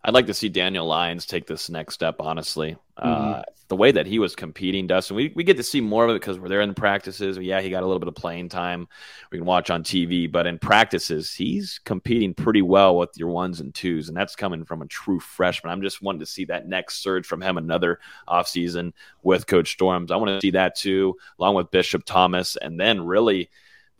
[0.06, 2.18] I'd like to see Daniel Lyons take this next step.
[2.20, 3.40] Honestly, uh, mm-hmm.
[3.40, 6.10] uh, the way that he was competing, Dustin, we, we get to see more of
[6.10, 7.38] it because we're there in the practices.
[7.38, 8.88] Yeah, he got a little bit of playing time.
[9.32, 13.62] We can watch on TV, but in practices, he's competing pretty well with your ones
[13.62, 15.72] and twos, and that's coming from a true freshman.
[15.72, 18.92] I'm just wanting to see that next surge from him another offseason
[19.22, 20.12] with Coach Storms.
[20.12, 23.50] I want to see that too, along with Bishop Thomas, and then really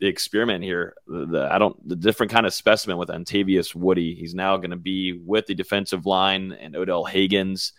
[0.00, 0.94] the experiment here.
[1.06, 4.14] The, the, I don't the different kind of specimen with Ontavious Woody.
[4.14, 7.72] He's now going to be with the defensive line and Odell Haggins.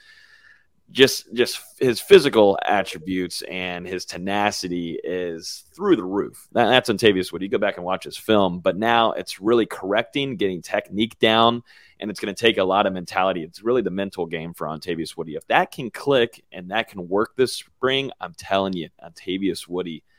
[0.91, 6.47] Just just his physical attributes and his tenacity is through the roof.
[6.51, 7.45] That, that's Ontavious Woody.
[7.45, 11.63] You go back and watch his film, but now it's really correcting, getting technique down,
[11.99, 13.43] and it's going to take a lot of mentality.
[13.43, 15.34] It's really the mental game for Ontavious Woody.
[15.34, 20.03] If that can click and that can work this spring, I'm telling you, Ontavious Woody–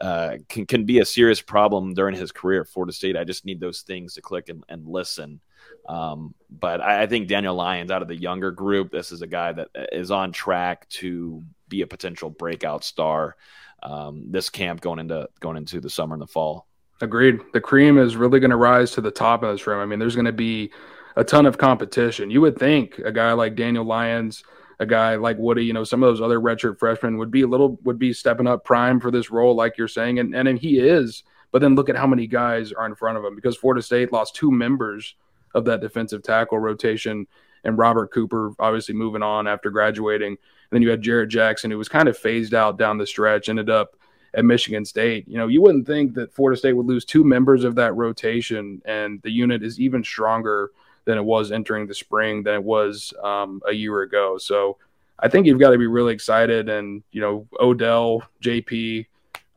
[0.00, 3.16] uh, can can be a serious problem during his career at Florida State.
[3.16, 5.40] I just need those things to click and, and listen.
[5.88, 9.26] Um, but I, I, think Daniel Lyons out of the younger group, this is a
[9.26, 13.36] guy that is on track to be a potential breakout star.
[13.82, 16.66] Um, this camp going into going into the summer and the fall.
[17.00, 17.40] Agreed.
[17.52, 19.80] The cream is really going to rise to the top of this room.
[19.80, 20.72] I mean, there's going to be
[21.16, 22.30] a ton of competition.
[22.30, 24.42] You would think a guy like Daniel Lyons
[24.80, 27.46] a guy like Woody, you know, some of those other redshirt freshmen would be a
[27.46, 30.78] little would be stepping up prime for this role, like you're saying, and and he
[30.78, 31.24] is.
[31.50, 34.12] But then look at how many guys are in front of him because Florida State
[34.12, 35.14] lost two members
[35.54, 37.26] of that defensive tackle rotation,
[37.64, 40.32] and Robert Cooper obviously moving on after graduating.
[40.32, 40.36] And
[40.70, 43.70] then you had Jarrett Jackson, who was kind of phased out down the stretch, ended
[43.70, 43.96] up
[44.34, 45.26] at Michigan State.
[45.26, 48.82] You know, you wouldn't think that Florida State would lose two members of that rotation,
[48.84, 50.70] and the unit is even stronger
[51.08, 54.36] than it was entering the spring than it was um, a year ago.
[54.36, 54.76] So
[55.18, 56.68] I think you've got to be really excited.
[56.68, 59.06] And, you know, Odell, JP,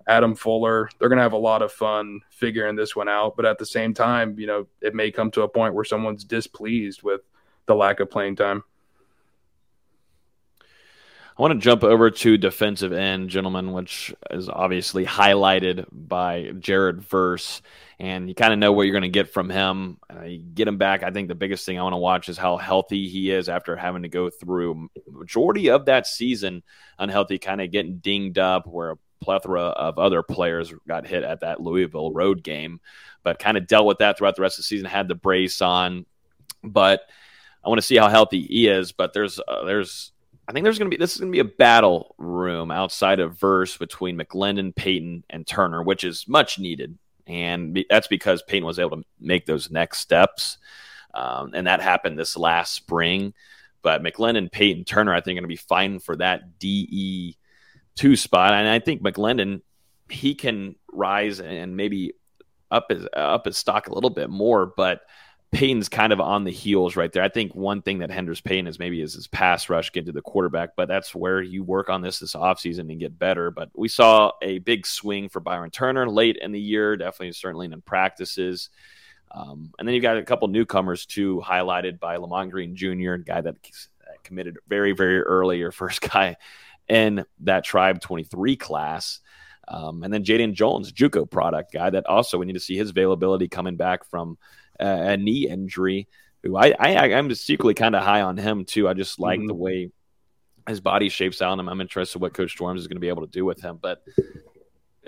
[0.07, 3.35] Adam Fuller, they're going to have a lot of fun figuring this one out.
[3.35, 6.23] But at the same time, you know, it may come to a point where someone's
[6.23, 7.19] displeased with
[7.65, 8.63] the lack of playing time.
[11.41, 17.01] I want to jump over to defensive end, gentlemen, which is obviously highlighted by Jared
[17.01, 17.63] Verse
[17.99, 19.97] and you kind of know what you're going to get from him.
[20.07, 21.01] Uh, you get him back.
[21.01, 23.75] I think the biggest thing I want to watch is how healthy he is after
[23.75, 26.61] having to go through majority of that season
[26.99, 31.39] unhealthy, kind of getting dinged up, where a plethora of other players got hit at
[31.39, 32.81] that Louisville road game,
[33.23, 34.85] but kind of dealt with that throughout the rest of the season.
[34.85, 36.05] Had the brace on,
[36.63, 37.01] but
[37.63, 38.91] I want to see how healthy he is.
[38.91, 40.11] But there's uh, there's
[40.47, 43.19] I think there's going to be this is going to be a battle room outside
[43.19, 48.65] of verse between McLendon, Payton, and Turner, which is much needed and that's because Payton
[48.65, 50.57] was able to make those next steps,
[51.13, 53.33] um, and that happened this last spring.
[53.81, 57.37] But McLendon, Payton, Turner, I think, are going to be fighting for that DE
[57.95, 59.61] two spot, and I think McLendon
[60.09, 62.13] he can rise and maybe
[62.69, 65.01] up his up his stock a little bit more, but
[65.51, 67.23] Payton's kind of on the heels right there.
[67.23, 70.13] I think one thing that hinders Payton is maybe is his pass rush get to
[70.13, 73.51] the quarterback, but that's where you work on this this offseason and get better.
[73.51, 77.65] But we saw a big swing for Byron Turner late in the year, definitely certainly
[77.65, 78.69] in practices.
[79.29, 83.23] Um, and then you got a couple newcomers too, highlighted by Lamont Green Jr., a
[83.23, 83.55] guy that
[84.23, 86.37] committed very, very early, your first guy
[86.87, 89.19] in that Tribe 23 class.
[89.67, 92.89] Um, and then Jaden Jones, JUCO product guy that also we need to see his
[92.89, 94.37] availability coming back from
[94.79, 96.07] a knee injury.
[96.43, 98.89] Who I, I I'm secretly kind of high on him too.
[98.89, 99.47] I just like mm-hmm.
[99.47, 99.91] the way
[100.67, 103.09] his body shapes out, and I'm interested in what Coach Storms is going to be
[103.09, 103.79] able to do with him.
[103.81, 104.03] But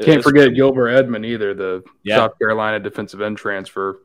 [0.02, 2.18] can't forget Gilbert Edmond either, the yeah.
[2.18, 4.02] South Carolina defensive end transfer.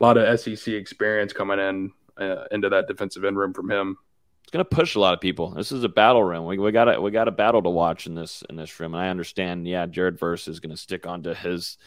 [0.00, 3.96] A lot of SEC experience coming in uh, into that defensive end room from him.
[4.42, 5.50] It's going to push a lot of people.
[5.50, 6.46] This is a battle room.
[6.46, 9.02] We, we got we got a battle to watch in this in this room, and
[9.02, 9.66] I understand.
[9.66, 11.78] Yeah, Jared Verse is going to stick onto his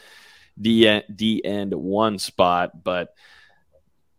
[0.60, 3.14] D D uh, end one spot, but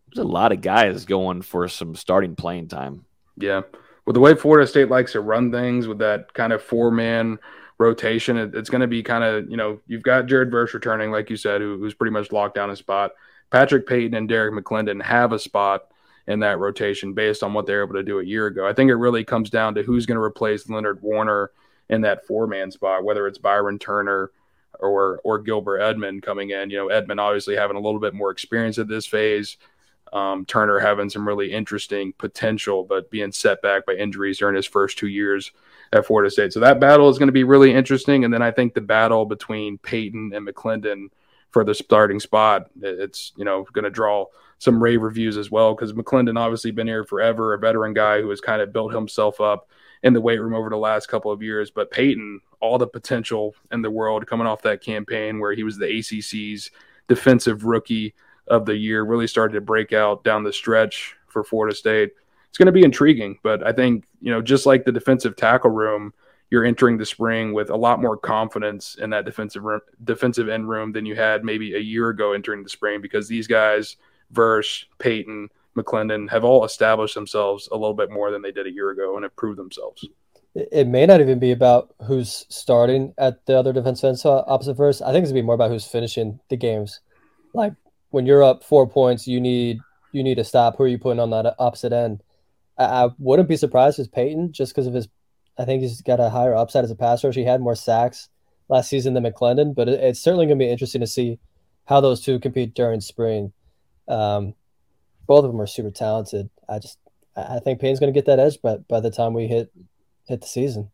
[0.08, 3.04] there's a lot of guys going for some starting playing time.
[3.36, 3.62] Yeah,
[4.06, 7.38] Well, the way Florida State likes to run things with that kind of four man
[7.78, 11.10] rotation, it, it's going to be kind of you know you've got Jared Verse returning,
[11.10, 13.12] like you said, who, who's pretty much locked down a spot.
[13.50, 15.88] Patrick Payton and Derrick McLendon have a spot
[16.26, 18.66] in that rotation based on what they're able to do a year ago.
[18.66, 21.52] I think it really comes down to who's going to replace Leonard Warner
[21.88, 24.30] in that four man spot, whether it's Byron Turner
[24.80, 26.70] or or Gilbert Edmond coming in.
[26.70, 29.56] You know, Edmond obviously having a little bit more experience at this phase.
[30.12, 34.66] Um, Turner having some really interesting potential, but being set back by injuries during his
[34.66, 35.50] first two years
[35.92, 36.52] at Florida State.
[36.52, 38.24] So that battle is going to be really interesting.
[38.24, 41.08] And then I think the battle between Payton and McLendon
[41.50, 44.26] for the starting spot, it's you know going to draw
[44.58, 48.30] some rave reviews as well because McLendon obviously been here forever, a veteran guy who
[48.30, 49.68] has kind of built himself up
[50.02, 51.70] in the weight room over the last couple of years.
[51.70, 55.78] But Payton, all the potential in the world coming off that campaign where he was
[55.78, 56.70] the ACC's
[57.08, 58.14] defensive rookie
[58.48, 62.12] of the year, really started to break out down the stretch for Florida State.
[62.48, 65.70] It's going to be intriguing, but I think, you know, just like the defensive tackle
[65.70, 66.14] room,
[66.50, 70.68] you're entering the spring with a lot more confidence in that defensive room, defensive end
[70.68, 73.96] room than you had maybe a year ago entering the spring because these guys,
[74.30, 78.72] Verse, Payton, McLendon, have all established themselves a little bit more than they did a
[78.72, 80.06] year ago and have proved themselves
[80.56, 84.74] it may not even be about who's starting at the other defense end so opposite
[84.74, 85.02] Verse.
[85.02, 87.00] I think it's gonna be more about who's finishing the games.
[87.52, 87.74] Like
[88.10, 89.80] when you're up four points, you need
[90.12, 90.76] you need to stop.
[90.76, 92.22] Who are you putting on that opposite end?
[92.78, 95.08] I, I wouldn't be surprised if Payton, just because of his.
[95.58, 97.30] I think he's got a higher upside as a passer.
[97.32, 98.28] He had more sacks
[98.68, 101.38] last season than McLendon, but it, it's certainly to be interesting to see
[101.86, 103.52] how those two compete during spring.
[104.08, 104.54] Um,
[105.26, 106.48] both of them are super talented.
[106.68, 106.98] I just
[107.36, 109.70] I think Payton's going to get that edge, but by the time we hit
[110.26, 110.90] hit the season.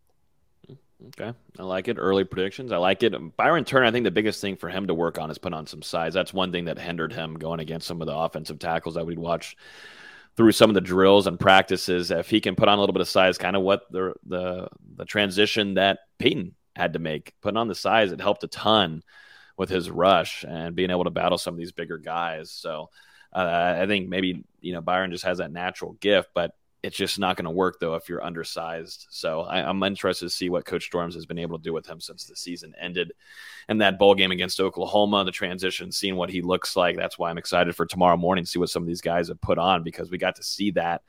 [1.09, 1.33] Okay.
[1.59, 1.97] I like it.
[1.99, 2.71] Early predictions.
[2.71, 3.37] I like it.
[3.37, 5.67] Byron Turner, I think the biggest thing for him to work on is put on
[5.67, 6.15] some size.
[6.15, 9.19] That's one thing that hindered him going against some of the offensive tackles that we'd
[9.19, 9.57] watch
[10.37, 12.11] through some of the drills and practices.
[12.11, 14.69] If he can put on a little bit of size, kind of what the the
[14.97, 19.03] the transition that Payton had to make, putting on the size, it helped a ton
[19.57, 22.51] with his rush and being able to battle some of these bigger guys.
[22.51, 22.89] So
[23.33, 27.19] uh, I think maybe you know Byron just has that natural gift, but it's just
[27.19, 29.07] not going to work though if you're undersized.
[29.11, 31.87] So I, am interested to see what Coach Storms has been able to do with
[31.87, 33.13] him since the season ended,
[33.69, 36.97] and that bowl game against Oklahoma, the transition, seeing what he looks like.
[36.97, 39.41] That's why I'm excited for tomorrow morning, to see what some of these guys have
[39.41, 41.03] put on because we got to see that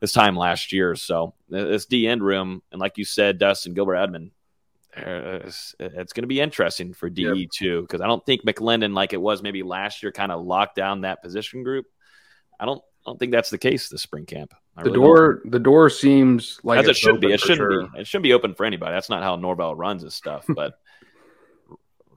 [0.00, 0.94] this time last year.
[0.94, 4.30] So this D end room, and like you said, Dustin Gilbert Edmond.
[4.96, 7.50] Uh, it's, it's going to be interesting for DE yep.
[7.54, 10.74] too because I don't think McLendon, like it was maybe last year, kind of locked
[10.74, 11.86] down that position group.
[12.58, 14.54] I don't I don't think that's the case this spring camp.
[14.78, 15.50] I the really door, don't.
[15.50, 17.32] the door seems like as it should be.
[17.32, 17.88] It shouldn't sure.
[17.88, 18.00] be.
[18.00, 18.92] It shouldn't be open for anybody.
[18.92, 20.46] That's not how Norvell runs his stuff.
[20.54, 20.78] But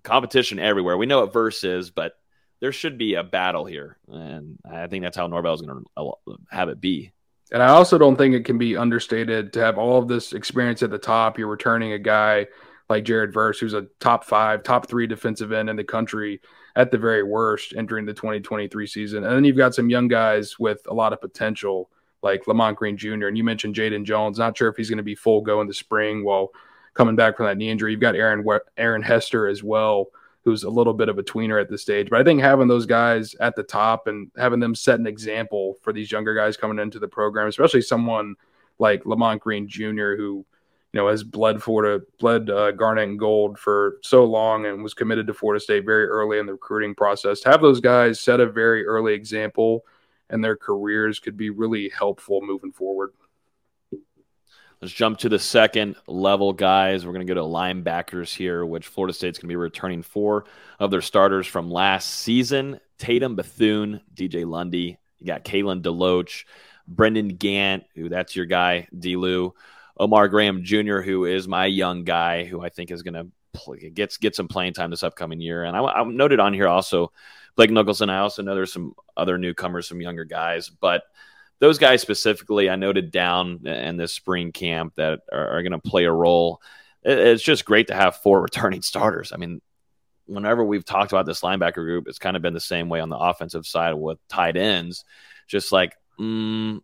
[0.03, 0.97] competition everywhere.
[0.97, 2.14] We know what Verse is, but
[2.59, 6.01] there should be a battle here, and I think that's how Norvell is going to
[6.01, 7.12] uh, have it be.
[7.51, 10.84] And I also don't think it can be understated to have all of this experience
[10.84, 11.38] at the top.
[11.38, 12.47] You're returning a guy
[12.89, 16.41] like Jared Verse, who's a top five, top three defensive end in the country
[16.76, 19.24] at the very worst entering the 2023 season.
[19.24, 21.89] And then you've got some young guys with a lot of potential,
[22.22, 23.28] like Lamont Green Jr.
[23.28, 24.38] And you mentioned Jaden Jones.
[24.38, 26.51] Not sure if he's going to be full go in the spring while
[26.93, 27.91] coming back from that knee injury.
[27.91, 28.45] You've got Aaron
[28.78, 30.07] Aaron Hester as well,
[30.43, 32.09] who's a little bit of a tweener at this stage.
[32.09, 35.78] But I think having those guys at the top and having them set an example
[35.82, 38.36] for these younger guys coming into the program, especially someone
[38.80, 40.45] like Lamont Green Jr., who
[40.93, 44.93] you know, has bled Florida, bled uh, Garnet and Gold for so long and was
[44.93, 47.39] committed to Florida State very early in the recruiting process.
[47.41, 49.86] To have those guys set a very early example
[50.32, 53.11] and their careers could be really helpful moving forward.
[54.82, 57.05] Let's jump to the second level, guys.
[57.05, 60.45] We're going to go to linebackers here, which Florida State's going to be returning four
[60.79, 64.97] of their starters from last season Tatum Bethune, DJ Lundy.
[65.19, 66.45] You got Kalen DeLoach,
[66.88, 69.17] Brendan Gant, who that's your guy, D.
[69.17, 69.53] Lou.
[69.97, 73.89] Omar Graham Jr., who is my young guy, who I think is going to play,
[73.91, 75.63] get, get some playing time this upcoming year.
[75.63, 77.11] And I, I noted on here also
[77.56, 78.10] Blake Nichelson.
[78.10, 81.04] I also know there's some other newcomers, some younger guys, but–
[81.62, 85.78] those guys specifically, I noted down in this spring camp that are, are going to
[85.78, 86.60] play a role.
[87.04, 89.32] It, it's just great to have four returning starters.
[89.32, 89.62] I mean,
[90.26, 93.10] whenever we've talked about this linebacker group, it's kind of been the same way on
[93.10, 95.06] the offensive side with tight ends.
[95.47, 96.82] Just like, mm,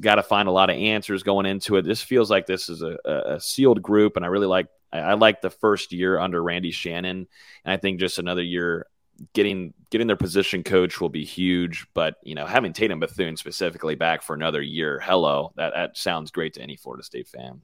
[0.00, 1.82] got to find a lot of answers going into it.
[1.82, 5.40] This feels like this is a, a sealed group, and I really like I like
[5.40, 7.26] the first year under Randy Shannon,
[7.64, 8.86] and I think just another year
[9.32, 11.86] getting getting their position coach will be huge.
[11.94, 16.30] But you know, having Tatum Bethune specifically back for another year, hello, that that sounds
[16.30, 17.60] great to any Florida State fan.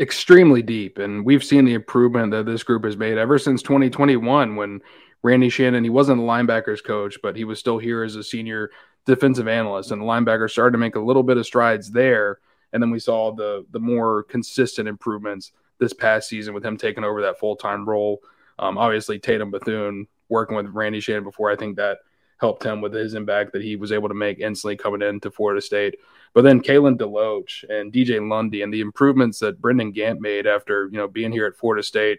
[0.00, 4.56] Extremely deep, and we've seen the improvement that this group has made ever since 2021
[4.56, 4.80] when
[5.22, 8.70] Randy Shannon he wasn't the linebackers coach, but he was still here as a senior
[9.06, 12.38] defensive analyst, and the linebackers started to make a little bit of strides there.
[12.72, 17.04] And then we saw the the more consistent improvements this past season with him taking
[17.04, 18.20] over that full time role.
[18.58, 21.98] Um, obviously, Tatum Bethune working with Randy Shannon before, I think that
[22.38, 25.60] helped him with his impact that he was able to make instantly coming into Florida
[25.60, 25.94] State.
[26.34, 30.88] But then Kalen DeLoach and DJ Lundy and the improvements that Brendan Gant made after
[30.90, 32.18] you know being here at Florida State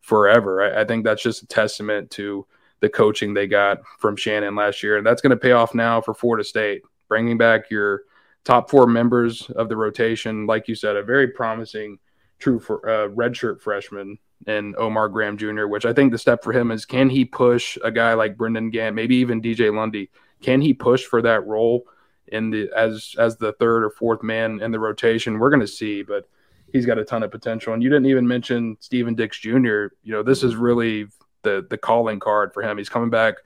[0.00, 2.46] forever, I, I think that's just a testament to
[2.80, 6.00] the coaching they got from Shannon last year, and that's going to pay off now
[6.00, 8.02] for Florida State, bringing back your
[8.44, 11.98] top four members of the rotation, like you said, a very promising
[12.38, 16.52] true for uh, redshirt freshman and Omar Graham Jr., which I think the step for
[16.52, 20.10] him is can he push a guy like Brendan Gant, maybe even DJ Lundy?
[20.42, 21.86] Can he push for that role
[22.28, 25.38] in the as as the third or fourth man in the rotation?
[25.38, 26.28] We're gonna see, but
[26.72, 27.72] he's got a ton of potential.
[27.72, 29.86] And you didn't even mention Steven Dix Jr.
[30.02, 31.06] You know, this is really
[31.42, 32.76] the the calling card for him.
[32.76, 33.36] He's coming back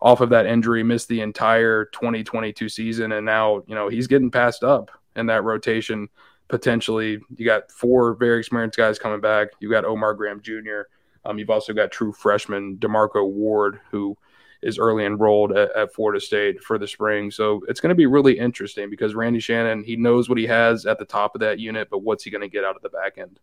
[0.00, 4.30] off of that injury, missed the entire 2022 season, and now you know he's getting
[4.30, 6.08] passed up in that rotation
[6.48, 7.20] potentially.
[7.36, 9.48] You got four very experienced guys coming back.
[9.60, 10.82] You got Omar Graham Jr.
[11.24, 14.16] Um, you've also got true freshman Demarco Ward, who
[14.62, 17.30] is early enrolled at, at Florida State for the spring.
[17.30, 20.86] So it's going to be really interesting because Randy Shannon, he knows what he has
[20.86, 22.88] at the top of that unit, but what's he going to get out of the
[22.88, 23.38] back end?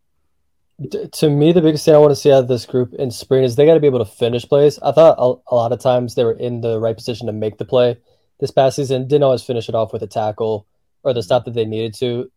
[1.13, 3.45] To me, the biggest thing I want to see out of this group in spring
[3.45, 4.77] is they got to be able to finish plays.
[4.79, 7.57] I thought a, a lot of times they were in the right position to make
[7.57, 7.97] the play
[8.41, 10.67] this past season, didn't always finish it off with a tackle
[11.03, 12.29] or the stop that they needed to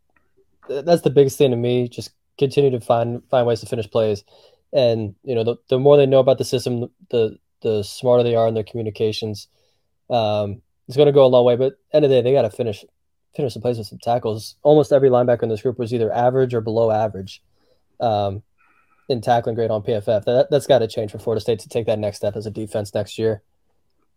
[0.68, 1.88] that's the biggest thing to me.
[1.88, 4.24] Just continue to find find ways to finish plays,
[4.72, 8.36] and you know the, the more they know about the system, the the smarter they
[8.36, 9.48] are in their communications.
[10.10, 11.56] Um, it's going to go a long way.
[11.56, 12.84] But end of the day, they got to finish
[13.36, 14.56] finish the plays with some tackles.
[14.62, 17.42] Almost every linebacker in this group was either average or below average
[18.00, 18.42] um,
[19.08, 20.24] in tackling grade on PFF.
[20.24, 22.50] That that's got to change for Florida State to take that next step as a
[22.50, 23.42] defense next year.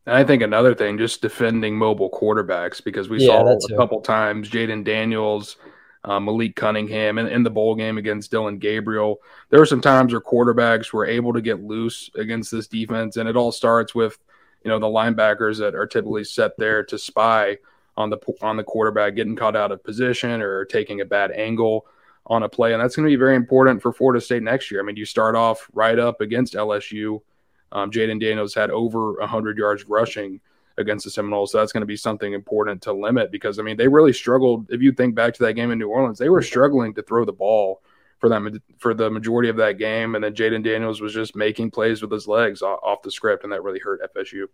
[0.05, 4.01] And I think another thing, just defending mobile quarterbacks, because we yeah, saw a couple
[4.01, 5.57] times Jayden Daniels
[6.03, 9.21] uh, Malik Cunningham in, in the bowl game against Dillon Gabriel.
[9.49, 13.29] There were some times where quarterbacks were able to get loose against this defense, and
[13.29, 14.17] it all starts with
[14.63, 17.57] you know the linebackers that are typically set there to spy
[17.97, 21.85] on the on the quarterback getting caught out of position or taking a bad angle
[22.27, 24.79] on a play, and that's going to be very important for Florida State next year.
[24.79, 27.21] I mean, you start off right up against LSU.
[27.71, 30.41] Um, Jayden Daniels had over 100 yards rushing
[30.81, 31.51] against the Seminoles.
[31.51, 34.67] So that's going to be something important to limit because I mean they really struggled.
[34.69, 37.25] If you think back to that game in New Orleans, they were struggling to throw
[37.25, 37.81] the ball
[38.19, 41.71] for them for the majority of that game, and then Jayden Daniels was just making
[41.71, 44.45] plays with his legs off the script, and that really hurt FSU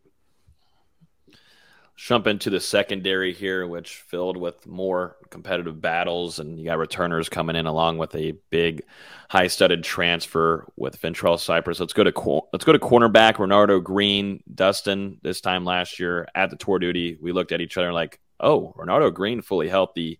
[1.97, 7.27] jump into the secondary here, which filled with more competitive battles, and you got returners
[7.27, 8.83] coming in along with a big,
[9.29, 11.79] high-studded transfer with Fentrell Cypress.
[11.79, 15.17] Let's go to let's go to cornerback Renardo Green, Dustin.
[15.23, 18.73] This time last year at the tour duty, we looked at each other like, "Oh,
[18.77, 20.19] Renardo Green, fully healthy."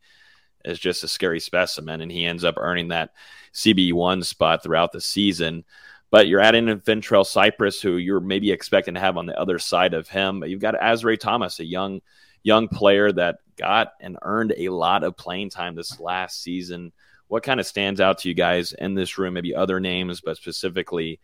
[0.66, 3.12] Is just a scary specimen, and he ends up earning that
[3.54, 5.64] CB one spot throughout the season.
[6.10, 9.60] But you're adding in Fentrell Cypress, who you're maybe expecting to have on the other
[9.60, 10.44] side of him.
[10.46, 12.02] You've got Azareye'h Thomas, a young
[12.44, 16.94] young player that got and earned a lot of playing time this last season.
[17.28, 19.34] What kind of stands out to you guys in this room?
[19.34, 21.20] Maybe other names, but specifically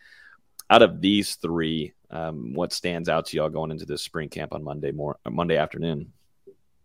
[0.69, 4.53] out of these three, um, what stands out to y'all going into this spring camp
[4.53, 6.11] on Monday more Monday afternoon?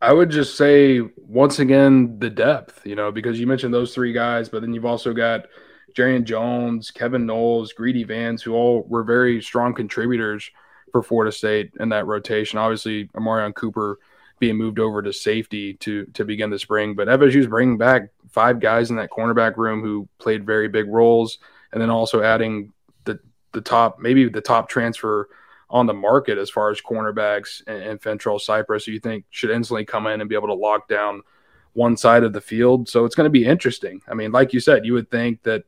[0.00, 4.12] I would just say once again the depth, you know, because you mentioned those three
[4.12, 5.46] guys, but then you've also got
[5.94, 10.50] Jarrian Jones, Kevin Knowles, Greedy Vance, who all were very strong contributors
[10.92, 12.58] for Florida State in that rotation.
[12.58, 13.98] Obviously, Amarion Cooper
[14.38, 16.94] being moved over to safety to to begin the spring.
[16.94, 21.38] But FSU's bringing back five guys in that cornerback room who played very big roles,
[21.72, 22.72] and then also adding
[23.04, 23.18] the
[23.52, 25.28] the top maybe the top transfer
[25.70, 29.50] on the market as far as cornerbacks and, and Fentrell Cypress, who you think should
[29.50, 31.22] instantly come in and be able to lock down
[31.74, 32.88] one side of the field.
[32.88, 34.00] So it's going to be interesting.
[34.08, 35.64] I mean, like you said, you would think that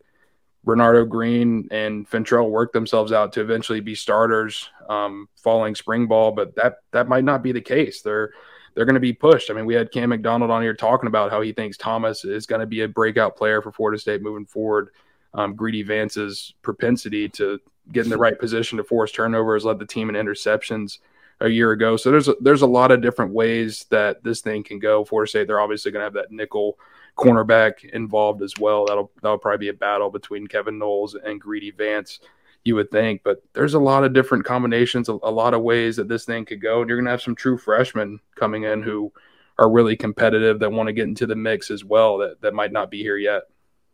[0.67, 6.33] Renardo Green and Fentrell work themselves out to eventually be starters um, following spring ball,
[6.33, 8.03] but that that might not be the case.
[8.03, 8.31] They're
[8.75, 9.51] they're going to be pushed.
[9.51, 12.47] I mean, we had Cam McDonald on here talking about how he thinks Thomas is
[12.47, 14.91] going to be a breakout player for Florida State moving forward.
[15.35, 17.61] Um, Greedy Vance's propensity to
[17.93, 20.99] get in the right position to force turnovers led the team in interceptions
[21.41, 21.97] a year ago.
[21.97, 25.05] So there's a, there's a lot of different ways that this thing can go.
[25.05, 26.79] Florida State they're obviously going to have that nickel
[27.17, 28.87] cornerback involved as well.
[28.87, 32.21] That'll that'll probably be a battle between Kevin Knowles and Greedy Vance,
[32.65, 33.23] you would think.
[33.25, 36.45] But there's a lot of different combinations, a, a lot of ways that this thing
[36.45, 36.81] could go.
[36.81, 39.13] And you're to have some true freshmen coming in who
[39.59, 42.19] are really competitive that want to get into the mix as well.
[42.19, 43.43] That that might not be here yet.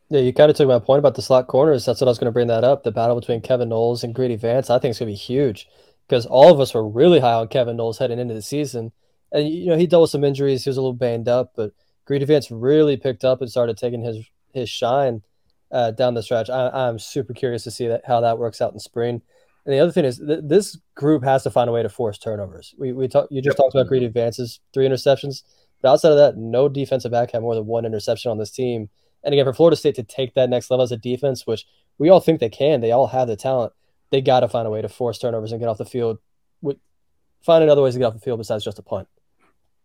[0.08, 1.84] Yeah, you kind of took my point about the slot corners.
[1.84, 2.84] That's what I was going to bring that up.
[2.84, 5.68] The battle between Kevin Knowles and Greedy Vance, I think it's going to be huge
[6.06, 8.92] because all of us were really high on Kevin Knowles heading into the season.
[9.32, 10.62] And, you know, he dealt with some injuries.
[10.62, 11.72] He was a little banged up, but
[12.06, 15.22] Greedy Vance really picked up and started taking his, his shine
[15.70, 16.48] uh, down the stretch.
[16.48, 19.22] I, am super curious to see that how that works out in spring.
[19.64, 22.18] And the other thing is th- this group has to find a way to force
[22.18, 22.74] turnovers.
[22.78, 23.64] We, we talk, you just yep.
[23.64, 25.42] talked about Greedy Vance's three interceptions.
[25.82, 28.88] But outside of that, no defensive back had more than one interception on this team.
[29.24, 31.66] And again, for Florida State to take that next level as a defense, which
[31.98, 33.72] we all think they can, they all have the talent.
[34.10, 36.18] They got to find a way to force turnovers and get off the field.
[37.42, 39.08] Find another ways to get off the field besides just a punt.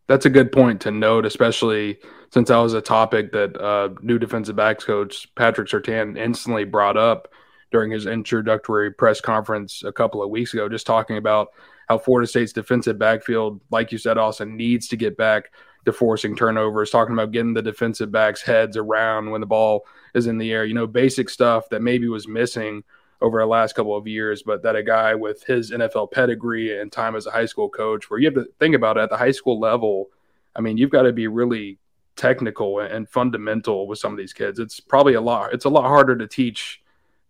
[0.07, 1.99] That's a good point to note, especially
[2.34, 6.98] since that was a topic that uh, new defensive backs coach Patrick Surtain instantly brought
[6.98, 7.30] up
[7.72, 11.49] during his introductory press conference a couple of weeks ago, just talking about
[11.88, 15.52] how Florida State's defensive backfield, like you said, Austin, needs to get back
[15.86, 20.28] to forcing turnovers, talking about getting the defensive backs' heads around when the ball is
[20.28, 20.65] in the air.
[20.65, 22.84] You know, basic stuff that maybe was missing
[23.22, 26.91] over the last couple of years, but that a guy with his NFL pedigree and
[26.91, 29.18] time as a high school coach, where you have to think about it at the
[29.18, 30.10] high school level,
[30.56, 31.77] I mean, you've got to be really
[32.15, 34.60] technical and fundamental with some of these kids.
[34.60, 36.81] It's probably a lot, it's a lot harder to teach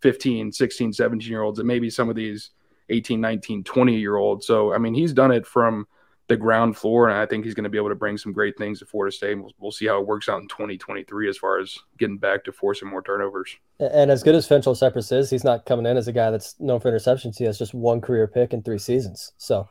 [0.02, 2.52] 15, 16, 17 year olds and maybe some of these
[2.90, 4.46] 18, 19, 20 year olds.
[4.46, 5.88] So, I mean, he's done it from
[6.32, 8.58] the ground floor, and I think he's going to be able to bring some great
[8.58, 9.36] things to Florida State.
[9.36, 12.54] We'll, we'll, see how it works out in 2023 as far as getting back to
[12.54, 13.54] forcing more turnovers.
[13.80, 16.58] And as good as Fentrell Cypress is, he's not coming in as a guy that's
[16.60, 17.38] known for interceptions.
[17.38, 19.68] He has just one career pick in three seasons, so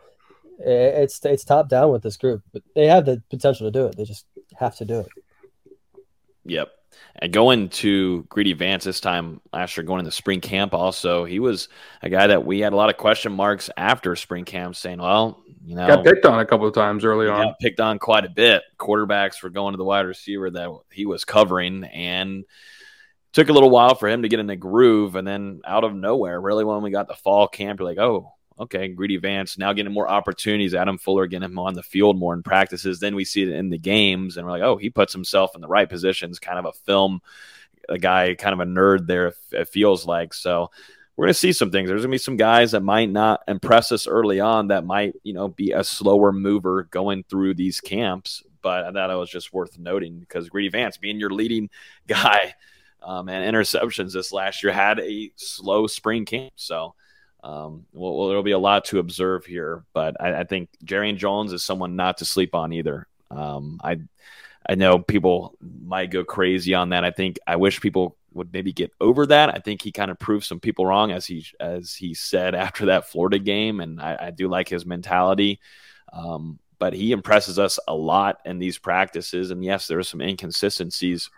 [0.58, 2.42] it's it's top down with this group.
[2.52, 3.96] But they have the potential to do it.
[3.96, 4.26] They just
[4.58, 5.08] have to do it.
[6.44, 6.68] Yep.
[7.16, 11.38] And going to Greedy Vance this time last year, going into spring camp also, he
[11.38, 11.68] was
[12.02, 15.40] a guy that we had a lot of question marks after spring camp saying, well,
[15.64, 17.48] you know, got picked on a couple of times early on.
[17.48, 18.62] Got picked on quite a bit.
[18.78, 22.44] Quarterbacks were going to the wide receiver that he was covering and
[23.32, 25.16] took a little while for him to get in the groove.
[25.16, 28.32] And then out of nowhere, really, when we got the fall camp, you're like, oh,
[28.58, 30.74] okay, Greedy Vance now getting more opportunities.
[30.74, 33.00] Adam Fuller getting him on the field more in practices.
[33.00, 35.60] Then we see it in the games, and we're like, oh, he puts himself in
[35.60, 36.38] the right positions.
[36.38, 37.20] Kind of a film,
[37.88, 39.32] a guy, kind of a nerd there.
[39.52, 40.70] It feels like so.
[41.20, 41.86] We're going to see some things.
[41.86, 44.68] There's going to be some guys that might not impress us early on.
[44.68, 48.42] That might, you know, be a slower mover going through these camps.
[48.62, 51.68] But I thought it was just worth noting because Greedy Vance, being your leading
[52.06, 52.54] guy
[53.02, 56.54] um, and interceptions this last year, had a slow spring camp.
[56.56, 56.94] So
[57.44, 61.18] um, well, well, there'll be a lot to observe here, but I, I think Jarrian
[61.18, 63.06] Jones is someone not to sleep on either.
[63.30, 63.98] Um, I
[64.66, 67.04] I know people might go crazy on that.
[67.04, 69.54] I think I wish people would maybe get over that.
[69.54, 72.86] I think he kind of proved some people wrong, as he as he said after
[72.86, 75.60] that Florida game, and I, I do like his mentality.
[76.12, 80.20] Um, but he impresses us a lot in these practices, and yes, there are some
[80.20, 81.30] inconsistencies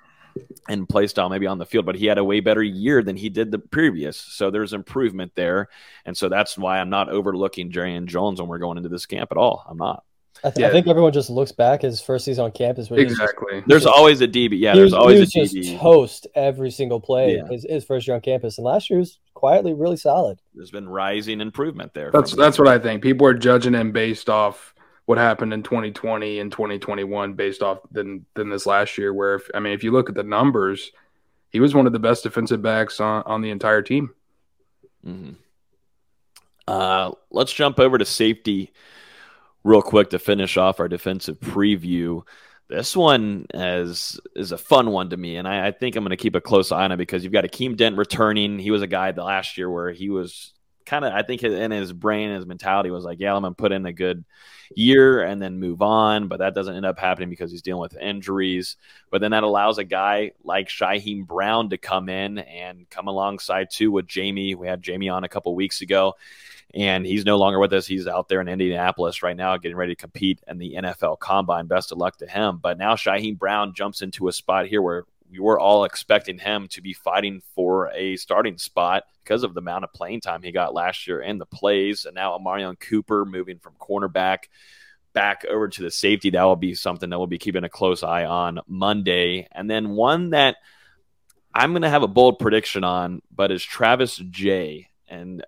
[0.69, 3.16] in play style maybe on the field, but he had a way better year than
[3.16, 4.16] he did the previous.
[4.16, 5.69] So there's improvement there.
[6.06, 9.31] And so that's why I'm not overlooking Jarrian Jones when we're going into this camp
[9.31, 9.64] at all.
[9.69, 10.05] I'm not.
[10.44, 10.68] I, th- yeah.
[10.68, 12.90] I think everyone just looks back his first season on campus.
[12.90, 13.59] Exactly.
[13.59, 14.59] Just, there's always a DB.
[14.59, 15.62] Yeah, there's was, always a DB.
[15.62, 17.46] Just toast every single play yeah.
[17.48, 20.40] his, his first year on campus, and last year was quietly really solid.
[20.54, 22.10] There's been rising improvement there.
[22.10, 23.02] That's that's what I think.
[23.02, 24.74] People are judging him based off
[25.06, 29.14] what happened in 2020 and 2021 based off than than this last year.
[29.14, 30.90] Where if, I mean, if you look at the numbers,
[31.50, 34.10] he was one of the best defensive backs on on the entire team.
[35.06, 35.34] Mm-hmm.
[36.66, 38.72] Uh, let's jump over to safety
[39.64, 42.22] real quick to finish off our defensive preview.
[42.68, 46.10] This one is is a fun one to me, and I, I think I'm going
[46.10, 48.59] to keep a close eye on it because you've got Akeem Dent returning.
[48.59, 50.55] He was a guy the last year where he was
[50.93, 53.73] kind of I think in his brain, his mentality was like, yeah, I'm gonna put
[53.73, 54.27] in a good
[54.74, 56.28] year and then move on.
[56.28, 58.77] But that doesn't end up happening because he's dealing with injuries.
[59.10, 63.69] But then that allows a guy like Shyheim Brown to come in and come alongside
[63.70, 64.55] too with Jammie.
[64.55, 66.14] We had Jammie on a couple weeks ago
[66.74, 67.86] and he's no longer with us.
[67.86, 71.69] He's out there in Indianapolis right now, getting ready to compete in the NFL Combine.
[71.69, 72.59] Best of luck to him.
[72.62, 76.68] But now Shyheim Brown jumps into a spot here where we were all expecting him
[76.68, 80.52] to be fighting for a starting spot because of the amount of playing time he
[80.52, 82.04] got last year and the plays.
[82.04, 84.44] And now Amarion Cooper moving from cornerback
[85.14, 86.30] back over to the safety.
[86.30, 89.48] That will be something that we'll be keeping a close eye on Monday.
[89.50, 90.56] And then one that
[91.54, 94.90] I'm going to have a bold prediction on, but is Travis Jay.
[95.09, 95.42] And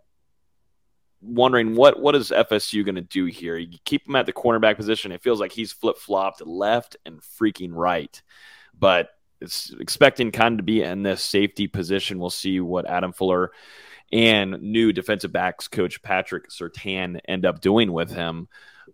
[1.21, 3.59] wondering what what is FSU going to do here?
[3.59, 5.13] You keep him at the cornerback position.
[5.13, 8.21] It feels like he's flip flopped left and freaking right,
[8.79, 12.19] but it's expecting kind of to be in this safety position.
[12.19, 13.53] We'll see what Adam Fuller
[14.13, 18.49] and new defensive backs coach Patrick Surtain end up doing with him.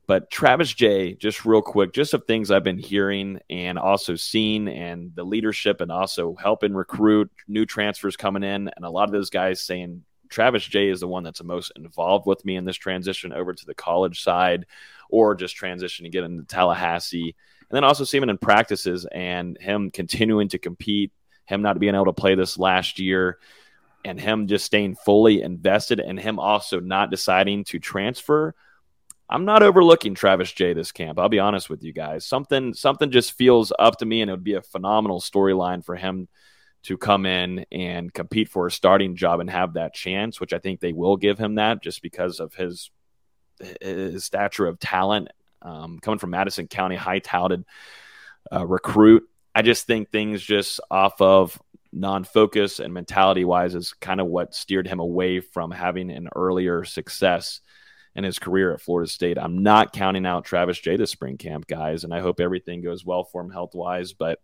[0.07, 4.69] But Travis Jay, just real quick, just of things I've been hearing and also seeing,
[4.69, 9.13] and the leadership, and also helping recruit new transfers coming in, and a lot of
[9.13, 12.65] those guys saying Travis Jay is the one that's the most involved with me in
[12.65, 14.67] this transition over to the college side
[15.11, 17.35] or just transition to get into Tallahassee.
[17.71, 21.13] And then also see him in practices and him continuing to compete,
[21.47, 23.39] him not being able to play this last year,
[24.05, 28.55] and him just staying fully invested, and him also not deciding to transfer.
[29.29, 31.19] I'm not overlooking Travis Jay this camp.
[31.19, 32.27] I'll be honest with you guys.
[32.27, 35.95] Something something just feels up to me, and it would be a phenomenal storyline for
[35.95, 36.27] him
[36.83, 40.59] to come in and compete for a starting job and have that chance, which I
[40.59, 42.91] think they will give him that just because of his
[43.81, 45.29] his stature of talent
[45.63, 47.65] um, coming from Madison County, high touted
[48.53, 49.29] uh, recruit.
[49.55, 51.61] I just think things just off of
[51.93, 56.29] non focus and mentality wise is kind of what steered him away from having an
[56.35, 57.61] earlier success
[58.15, 59.39] in his career at Florida State.
[59.39, 63.05] I'm not counting out Travis Jay this spring camp, guys, and I hope everything goes
[63.05, 64.13] well for him health wise.
[64.13, 64.41] But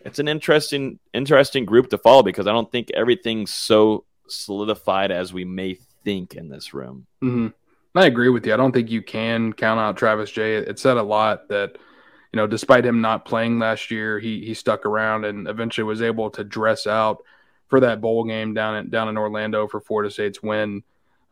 [0.00, 5.32] it's an interesting interesting group to follow because I don't think everything's so solidified as
[5.32, 7.06] we may think in this room.
[7.22, 7.48] Mm-hmm.
[7.98, 8.54] I agree with you.
[8.54, 10.56] I don't think you can count out Travis Jay.
[10.56, 11.76] It said a lot that
[12.32, 16.02] you know, despite him not playing last year, he he stuck around and eventually was
[16.02, 17.22] able to dress out
[17.68, 20.82] for that bowl game down in down in Orlando for Florida State's win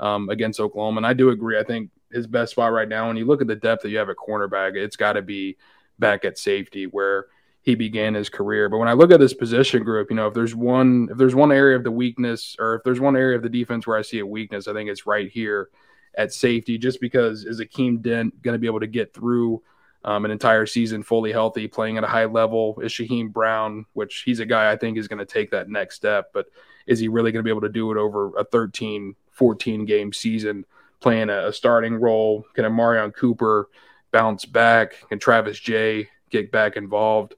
[0.01, 0.99] um, against Oklahoma.
[0.99, 1.59] And I do agree.
[1.59, 3.99] I think his best spot right now, when you look at the depth that you
[3.99, 5.57] have at cornerback, it's got to be
[5.99, 7.27] back at safety where
[7.62, 8.69] he began his career.
[8.69, 11.35] But when I look at this position group, you know, if there's one if there's
[11.35, 14.03] one area of the weakness or if there's one area of the defense where I
[14.03, 15.69] see a weakness, I think it's right here
[16.16, 19.62] at safety, just because is Akeem Dent going to be able to get through
[20.05, 22.78] um, an entire season fully healthy, playing at a high level?
[22.81, 25.97] Is Shyheim Brown, which he's a guy I think is going to take that next
[25.97, 26.47] step, but
[26.86, 30.12] is he really going to be able to do it over a 13, 14 game
[30.12, 30.65] season,
[31.01, 32.45] playing a, a starting role?
[32.55, 33.69] Can Amarion Cooper
[34.12, 34.97] bounce back?
[35.09, 37.35] Can Travis Jay get back involved?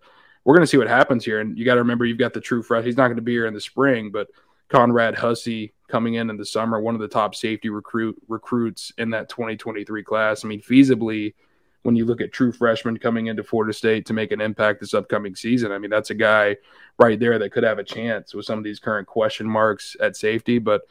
[0.47, 1.41] we're going to see what happens here.
[1.41, 2.85] And you got to remember, you've got the true fresh.
[2.85, 4.29] He's not going to be here in the spring, but
[4.69, 9.11] Conrad Hussey coming in in the summer, one of the top safety recruit recruits in
[9.11, 10.45] that 2023 class.
[10.45, 11.35] I mean, feasibly,
[11.83, 14.95] when you look at true freshmen coming into Florida State to make an impact this
[14.95, 16.57] upcoming season, I mean, that's a guy
[16.99, 20.17] right there that could have a chance with some of these current question marks at
[20.17, 20.59] safety.
[20.59, 20.83] But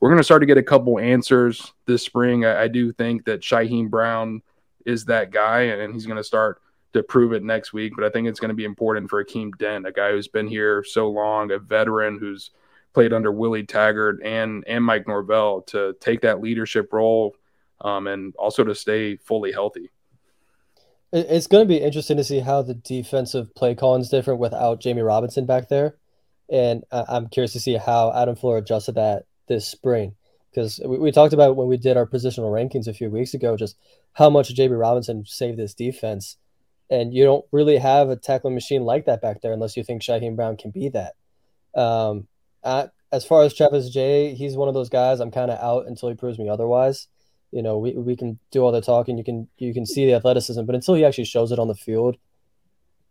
[0.00, 2.44] we're going to start to get a couple answers this spring.
[2.44, 4.42] I, I do think that Shyheim Brown
[4.86, 6.60] is that guy, and, and he's going to start
[6.94, 7.92] to prove it next week.
[7.94, 10.48] But I think it's going to be important for Akeem Dent, a guy who's been
[10.48, 12.50] here so long, a veteran who's
[12.92, 17.34] played under Willie Taggart and and Mike Norvell to take that leadership role
[17.80, 19.90] um, and also to stay fully healthy.
[21.12, 24.80] It's going to be interesting to see how the defensive play calling is different without
[24.80, 25.96] Jammie Robinson back there,
[26.48, 30.14] and I'm curious to see how Adam Fuller adjusted that this spring
[30.50, 33.56] because we, we, talked about when we did our positional rankings a few weeks ago,
[33.56, 33.76] just
[34.12, 36.36] how much Jammie Robinson saved this defense
[36.90, 40.02] and you don't really have a tackling machine like that back there unless you think
[40.02, 41.14] Shyheim Brown can be that.
[41.74, 42.26] Um,
[42.64, 46.08] as far as Travis Jay, he's one of those guys I'm kind of out until
[46.08, 47.08] he proves me otherwise.
[47.50, 50.14] You know, we, we can do all the talking, you can you can see the
[50.14, 52.16] athleticism, but until he actually shows it on the field,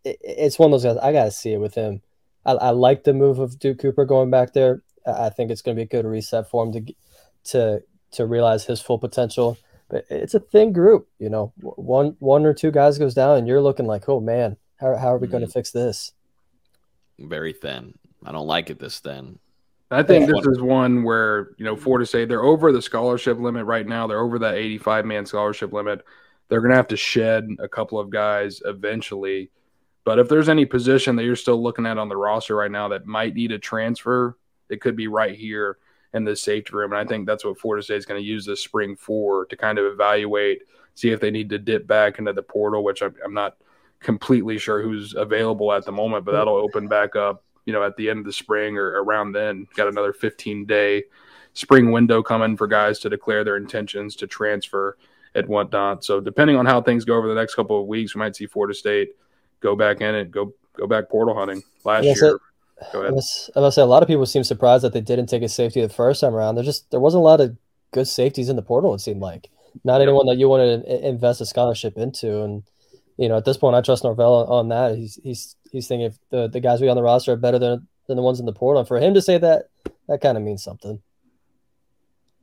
[0.04, 2.00] it, it's one of those guys I got to see it with him.
[2.46, 4.82] I, I like the move of Duke Cooper going back there.
[5.06, 6.94] I think it's going to be a good reset for him to
[7.44, 7.82] to
[8.12, 9.58] to realize his full potential
[9.90, 11.08] but it's a thin group.
[11.18, 14.56] You know, one one or two guys goes down, and you're looking like, oh man,
[14.78, 16.12] how how are we mm going to fix this?
[17.18, 17.98] Very thin.
[18.24, 19.38] I don't like it this thin.
[19.92, 23.66] I think this is one where you know Florida State they're over the scholarship limit
[23.66, 24.06] right now.
[24.06, 26.04] They're over that 85 man scholarship limit.
[26.48, 29.50] They're going to have to shed a couple of guys eventually.
[30.04, 32.88] But if there's any position that you're still looking at on the roster right now
[32.88, 34.36] that might need a transfer,
[34.68, 35.78] it could be right here
[36.14, 36.92] in the safety room.
[36.92, 39.56] And I think that's what Florida State is going to use this spring for to
[39.56, 40.62] kind of evaluate,
[40.94, 43.56] see if they need to dip back into the portal, which I'm, I'm not
[44.00, 47.96] completely sure who's available at the moment, but that'll open back up, you know, at
[47.96, 49.66] the end of the spring or around then.
[49.76, 51.04] Got another 15 day
[51.52, 54.96] spring window coming for guys to declare their intentions to transfer
[55.34, 56.04] and whatnot.
[56.04, 58.46] So depending on how things go over the next couple of weeks, we might see
[58.46, 59.10] Florida State
[59.60, 61.62] go back in and go go back portal hunting.
[61.84, 62.38] Last year,
[62.92, 63.12] go ahead.
[63.56, 65.80] I was say a lot of people seem surprised that they didn't take a safety
[65.80, 66.54] the first time around.
[66.54, 67.56] There just there wasn't a lot of
[67.92, 68.94] good safeties in the portal.
[68.94, 69.50] It seemed like
[69.84, 72.42] not anyone that you want to invest a scholarship into.
[72.42, 72.62] And
[73.16, 74.96] you know, at this point, I trust Norvell on that.
[74.96, 77.86] He's he's he's thinking if the the guys we on the roster are better than
[78.06, 78.84] than the ones in the portal.
[78.84, 79.66] For him to say that,
[80.08, 81.00] that kind of means something.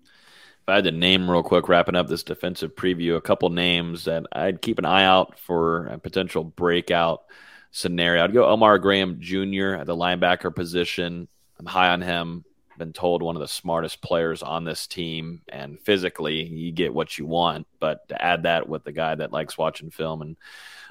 [0.04, 4.06] If I had to name real quick, wrapping up this defensive preview, a couple names
[4.06, 7.24] that I'd keep an eye out for a potential breakout
[7.72, 8.24] scenario.
[8.24, 9.76] I'd go Omar Graham Jr.
[9.76, 11.28] at the linebacker position.
[11.60, 12.44] I'm high on him.
[12.78, 17.18] Been told one of the smartest players on this team, and physically, you get what
[17.18, 17.66] you want.
[17.80, 20.38] But to add that with the guy that likes watching film and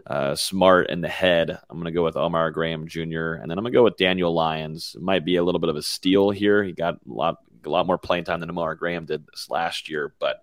[0.06, 3.34] uh, smart in the head, I'm going to go with Omar Graham Jr.
[3.34, 4.94] And then I'm going to go with Daniel Lyons.
[4.96, 6.62] It might be a little bit of a steal here.
[6.62, 9.88] He got a lot, a lot more playing time than Omar Graham did this last
[9.88, 10.42] year, but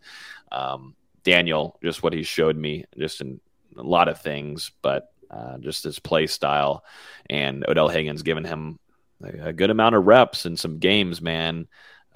[0.51, 3.39] um, Daniel, just what he showed me, just in
[3.77, 6.83] a lot of things, but uh, just his play style.
[7.29, 8.79] And Odell Haggins giving him
[9.23, 11.67] a, good amount of reps in some games, man.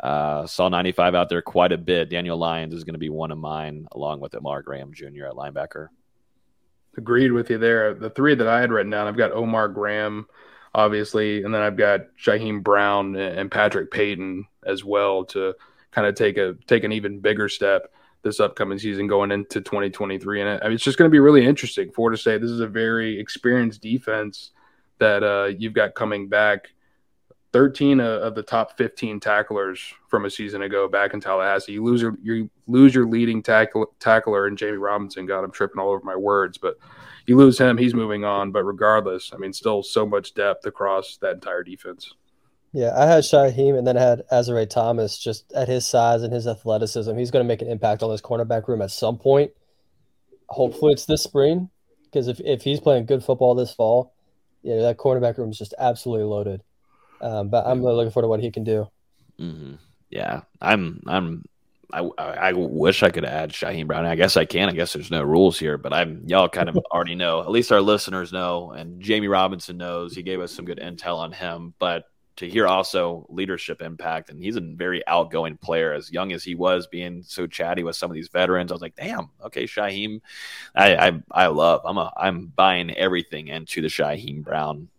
[0.02, 2.10] Uh, saw 95 out there quite a bit.
[2.10, 5.26] Daniel Lyons is going to be one of mine, along with Omar Graham Jr.
[5.26, 5.88] at linebacker.
[6.98, 7.94] Agreed with you there.
[7.94, 10.28] The three that I had written down, I've got Omar Graham,
[10.74, 15.54] obviously, and then I've got Shyheim Brown and Patrick Payton as well to
[15.92, 17.94] kind of take a take an even bigger step
[18.24, 20.42] this upcoming season going into 2023.
[20.42, 21.92] And I mean, it's just going to be really interesting.
[21.92, 24.52] For to say this is a very experienced defense
[25.00, 26.70] that uh, you've got coming back.
[27.58, 31.72] 13 of the top 15 tacklers from a season ago back in Tallahassee.
[31.72, 35.26] You lose your you lose your leading tackle, tackler and Jammie Robinson.
[35.26, 36.78] God, I'm tripping all over my words, but
[37.26, 38.52] you lose him, he's moving on.
[38.52, 42.14] But regardless, I mean, still so much depth across that entire defense.
[42.74, 46.32] Yeah, I had Shyheim and then I had Azareye'h Thomas just at his size and
[46.32, 47.18] his athleticism.
[47.18, 49.50] He's going to make an impact on this cornerback room at some point.
[50.50, 51.72] Hopefully it's this spring
[52.04, 54.14] because if, if he's playing good football this fall,
[54.62, 56.62] yeah, that cornerback room is just absolutely loaded.
[57.22, 58.88] Um, but I'm really looking forward to what he can do.
[59.40, 59.76] Mm-hmm.
[60.10, 61.02] Yeah, I'm.
[61.08, 61.44] I'm.
[61.92, 64.06] I, I wish I could add Shyheim Brown.
[64.06, 64.68] I guess I can.
[64.68, 67.40] I guess there's no rules here, but I'm y'all kind of already know.
[67.40, 70.14] At least our listeners know, and Jammie Robinson knows.
[70.14, 71.74] He gave us some good intel on him.
[71.80, 72.06] But
[72.38, 75.94] to hear also leadership impact, and he's a very outgoing player.
[75.94, 78.82] As young as he was, being so chatty with some of these veterans, I was
[78.82, 80.22] like, "Damn, okay, Shyheim,
[80.76, 81.82] I I, I love.
[81.86, 84.90] I'm a I'm buying everything into the Shyheim Brown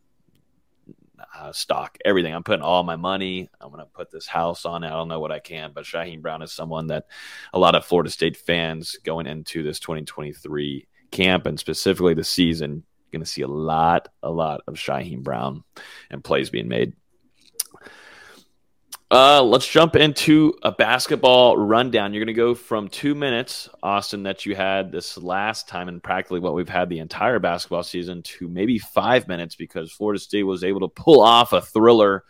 [1.38, 2.34] uh, stock, everything.
[2.34, 3.48] I'm putting all my money.
[3.60, 4.88] I'm going to put this house on it.
[4.88, 7.06] I don't know what I can, but Shyheim Brown is someone that
[7.52, 12.82] a lot of Florida State fans going into this 2023 camp and specifically the season,
[13.12, 15.62] going to see a lot, a lot of Shyheim Brown
[16.10, 16.92] and plays being made.
[19.10, 22.12] Uh, let's jump into a basketball rundown.
[22.12, 26.02] You're going to go from two minutes, Austin, that you had this last time, and
[26.02, 30.42] practically what we've had the entire basketball season, to maybe five minutes because Florida State
[30.42, 32.24] was able to pull off a thriller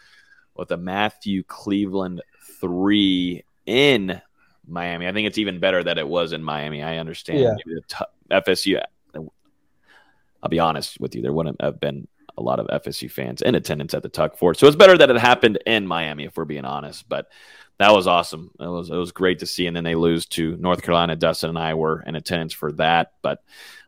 [0.55, 2.23] with a Matthew Cleveland
[2.61, 4.21] three in
[4.65, 5.09] Miami.
[5.09, 6.85] I think it's even better that it was in Miami.
[6.85, 7.41] I understand.
[7.41, 7.55] Yeah.
[7.89, 8.81] T- FSU.
[10.41, 12.07] I'll be honest with you, there wouldn't have been
[12.39, 14.57] a lot of FSU fans in attendance at the Tuck Ford.
[14.57, 17.09] So it's better that it happened in Miami, if we're being honest.
[17.09, 17.29] But
[17.79, 18.51] that was awesome.
[18.59, 19.67] It was it was great to see.
[19.67, 21.17] And then they lose to North Carolina.
[21.17, 23.13] Dustin and I were in attendance for that.
[23.23, 23.43] But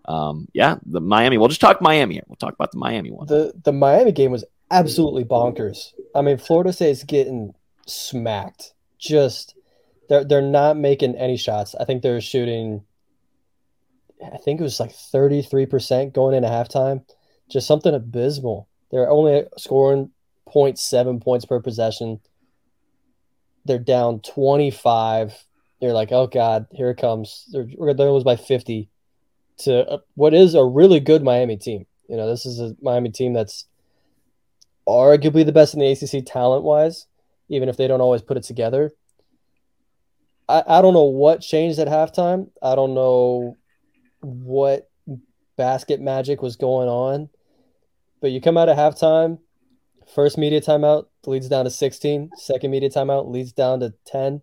[0.04, 1.38] um, yeah, the Miami.
[1.38, 2.20] We'll just talk Miami.
[2.26, 3.26] We'll talk about the Miami one.
[3.26, 5.92] The the Miami game was absolutely bonkers.
[6.14, 7.54] I mean, Florida State's getting
[7.86, 8.74] smacked.
[8.98, 9.54] Just
[10.08, 11.74] they're they're not making any shots.
[11.78, 12.84] I think they're shooting.
[14.22, 17.04] I think it was like thirty three percent going into halftime
[17.50, 18.68] just something abysmal.
[18.90, 20.10] They're only scoring
[20.48, 22.20] 0.7 points per possession.
[23.64, 25.34] They're down 25.
[25.80, 27.46] You're like, oh God, here it comes.
[27.52, 28.88] They're, they're lose by 50
[29.58, 31.86] to uh, what is a really good Miami team.
[32.08, 33.66] You know, this is a Miami team that's
[34.88, 37.06] arguably the best in the ACC talent wise,
[37.48, 38.92] even if they don't always put it together.
[40.48, 42.50] I, I don't know what changed at halftime.
[42.62, 43.56] I don't know
[44.20, 44.90] what
[45.56, 47.28] basket magic was going on
[48.20, 49.38] but you come out at halftime,
[50.14, 54.42] first media timeout leads down to 16, second media timeout leads down to 10,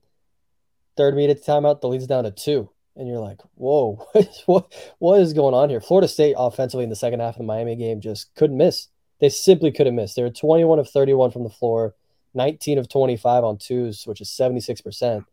[0.96, 2.70] third media timeout the leads down to 2.
[2.96, 4.04] And you're like, whoa,
[4.48, 5.80] what, what is going on here?
[5.80, 8.88] Florida State offensively in the second half of the Miami game just couldn't miss.
[9.20, 10.16] They simply couldn't miss.
[10.16, 11.94] They were 21 of 31 from the floor,
[12.34, 15.26] 19 of 25 on twos, which is 76%.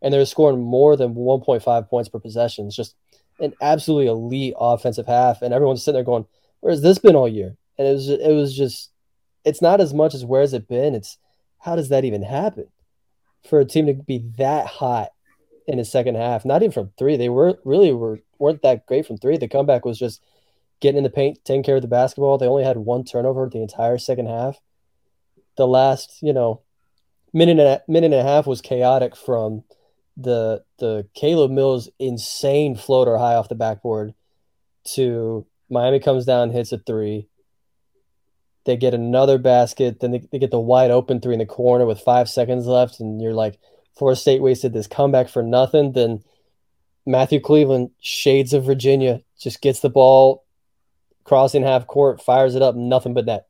[0.00, 2.66] And they're scoring more than 1.5 points per possession.
[2.66, 2.94] It's just
[3.40, 5.42] an absolutely elite offensive half.
[5.42, 6.26] And everyone's sitting there going,
[6.60, 7.56] Where's this been all year?
[7.78, 8.90] And it was it was just
[9.44, 11.18] it's not as much as where's it been, it's
[11.60, 12.68] how does that even happen?
[13.48, 15.10] For a team to be that hot
[15.66, 17.16] in the second half, not even from three.
[17.16, 19.36] They were really were weren't that great from three.
[19.36, 20.22] The comeback was just
[20.80, 22.38] getting in the paint, taking care of the basketball.
[22.38, 24.60] They only had one turnover the entire second half.
[25.56, 26.62] The last, you know,
[27.32, 29.64] minute and a, minute and a half was chaotic from
[30.16, 34.14] the the Caleb Mills insane floater high off the backboard
[34.94, 37.28] to Miami comes down, hits a three.
[38.68, 41.86] They get another basket, then they, they get the wide open three in the corner
[41.86, 43.58] with five seconds left, and you're like,
[43.96, 45.92] Florida State wasted this comeback for nothing.
[45.92, 46.22] Then
[47.06, 50.44] Matthew Cleveland, shades of Virginia, just gets the ball
[51.24, 53.46] crossing half court, fires it up, nothing but net.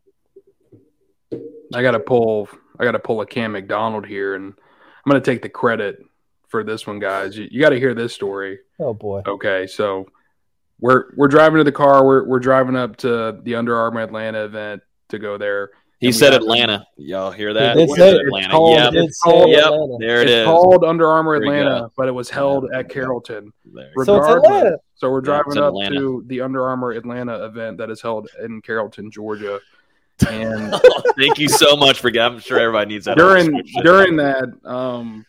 [1.75, 2.49] I got to pull.
[2.79, 5.99] I got to pull a Cam McDonald here, and I'm going to take the credit
[6.47, 7.37] for this one, guys.
[7.37, 8.61] You, you got to hear this story.
[8.79, 9.23] Oh boy.
[9.27, 10.07] Okay, so
[10.79, 12.07] we're we're driving to the car.
[12.07, 15.71] We're we're driving up to the Under Armour Atlanta event to go there.
[16.01, 16.87] He said Atlanta.
[16.97, 17.77] Y'all hear that?
[17.77, 18.21] He did say it.
[18.21, 18.45] Atlanta.
[18.47, 18.93] It's called- yep.
[18.95, 19.65] it's called- yep.
[19.65, 19.97] Atlanta.
[19.99, 20.45] There it it's is.
[20.47, 23.53] called Under Armour Atlanta, but it was held at Carrollton.
[23.65, 23.91] There.
[24.05, 24.79] So it's Atlanta.
[24.95, 25.97] So we're driving it's in up Atlanta.
[25.97, 29.61] to the Under Armour Atlanta event that is held in Carrollton, Georgia.
[30.29, 30.75] And
[31.17, 32.09] Thank you so much for.
[32.17, 33.17] I'm sure everybody needs that.
[33.17, 35.25] during during that, um,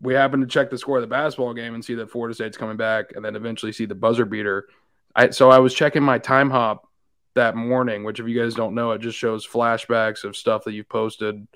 [0.00, 2.56] we happened to check the score of the basketball game and see that Florida State's
[2.56, 4.68] coming back, and then eventually see the buzzer beater.
[5.16, 6.87] I so I was checking my time hop
[7.34, 10.72] that morning, which if you guys don't know, it just shows flashbacks of stuff that
[10.72, 11.46] you've posted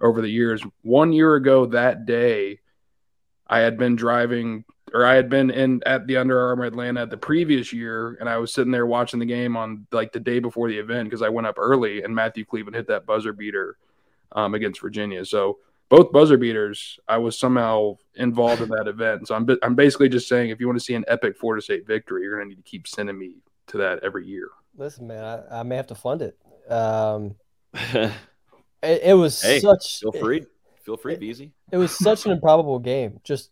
[0.00, 0.62] over the years.
[0.82, 2.60] One year ago that day,
[3.46, 7.16] I had been driving or I had been in at the Under Armour Atlanta the
[7.16, 10.68] previous year, and I was sitting there watching the game on like the day before
[10.68, 13.76] the event because I went up early, and Matthew Cleveland hit that buzzer beater
[14.32, 15.24] um, against Virginia.
[15.24, 15.58] So
[15.88, 19.28] both buzzer beaters, I was somehow involved in that event.
[19.28, 21.86] So I'm I'm basically just saying, if you want to see an epic Florida State
[21.86, 23.34] victory, you're going to need to keep sending me
[23.68, 24.48] to that every year.
[24.76, 26.36] Listen, man, I, I may have to fund it.
[26.70, 27.36] Um,
[27.74, 28.12] it,
[28.82, 30.44] it was hey, such feel free.
[30.84, 31.50] Feel free, Veazey.
[31.72, 33.20] it was such an improbable game.
[33.24, 33.50] Just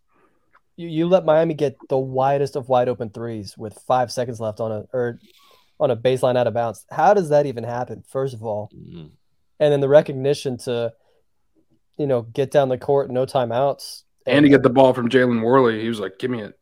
[0.77, 4.61] you, you let Miami get the widest of wide open threes with five seconds left
[4.61, 5.19] on a or
[5.81, 6.87] on a baseline out of bounds.
[6.91, 8.05] How does that even happen?
[8.09, 9.11] First of all, Mhm.
[9.59, 10.93] and then the recognition to,
[11.99, 15.43] you know, get down the court, no timeouts, And to get the ball from Jalen
[15.43, 16.55] Warley, he was like, "Give me it."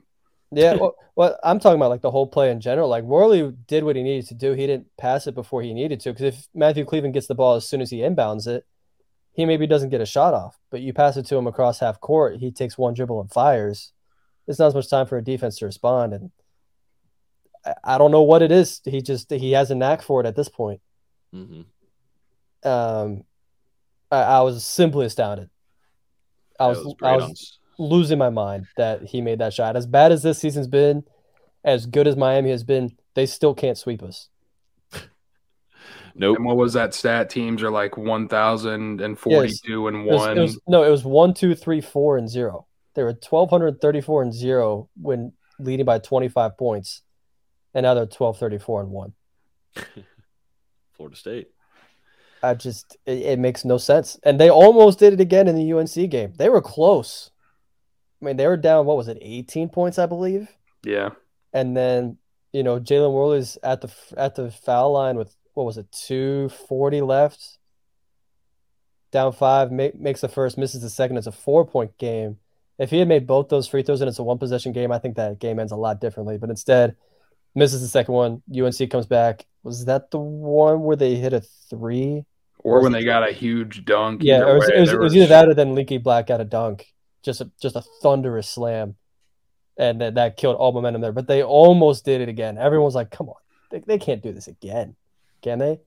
[0.55, 2.89] Yeah, well, well, I'm talking about like the whole play in general.
[2.89, 4.53] Like Warley did what he needed to do.
[4.53, 6.13] He didn't pass it before he needed to.
[6.13, 8.67] Because if Matthew Cleveland gets the ball as soon as he inbounds it,
[9.33, 10.59] he maybe doesn't get a shot off.
[10.71, 13.93] But you pass it to him across half court, he takes one dribble and fires.
[14.47, 16.13] It's not as much time for a defense to respond.
[16.13, 16.31] And
[17.65, 18.83] I, I don't know what it is.
[18.85, 20.83] He just he has a knack for it at this point.
[21.35, 21.65] Mhm.
[22.65, 23.25] Um,
[24.11, 25.49] I, I was simply astounded.
[26.61, 29.77] I That was, I was losing my mind that he made that shot.
[29.77, 31.05] As bad as this season's been,
[31.65, 34.29] as good as Miami has been, they still can't sweep us.
[36.15, 36.37] Nope.
[36.37, 37.31] And what was that stat?
[37.31, 40.39] Teams are like 1,042 and It was, one.
[40.39, 42.67] it was no, it was one, two, three, four, and zero.
[42.95, 47.01] They were twelve hundred thirty-four and zero when leading by twenty-five points,
[47.73, 49.15] and now they're twelve thirty-four and one.
[50.97, 51.49] Florida State.
[52.43, 54.19] I just it, it makes no sense.
[54.25, 56.35] And they almost did it again in the UNC game.
[56.37, 57.31] They were close.
[58.23, 58.87] I mean, they were down.
[58.87, 60.49] What was it, eighteen points, I believe.
[60.85, 61.11] yeah.
[61.53, 62.19] And then
[62.53, 66.49] you know Jalen Warley's at the at the foul line with what was it, two
[66.69, 67.59] forty left.
[69.11, 71.19] Down five, make, makes the first, misses the second.
[71.19, 72.39] It's a four point game.
[72.79, 74.99] If he had made both those free throws and it's a one possession game, I
[74.99, 76.39] think that game ends a lot differently.
[76.39, 76.97] But instead,
[77.55, 78.43] misses the second one.
[78.51, 79.45] UNC comes back.
[79.63, 82.25] Was that the one where they hit a three?
[82.61, 84.23] Or when they got a huge dunk.
[84.25, 86.45] Yeah, it was, it was, it was either that or then Leaky Black got a
[86.45, 86.87] dunk,
[87.23, 88.97] just a just a thunderous slam,
[89.77, 91.13] and then that killed all momentum there.
[91.13, 92.59] But they almost did it again.
[92.59, 93.37] Everyone's like, "Come on,
[93.71, 94.97] they, they can't do this again,
[95.43, 95.81] can they?"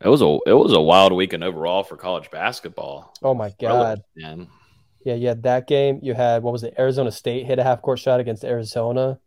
[0.00, 3.14] It was a it was a wild weekend overall for college basketball.
[3.22, 6.00] Oh my god, yeah, you had that game.
[6.02, 6.74] You had what was it?
[6.78, 9.18] Arizona State hit a half court shot against Arizona.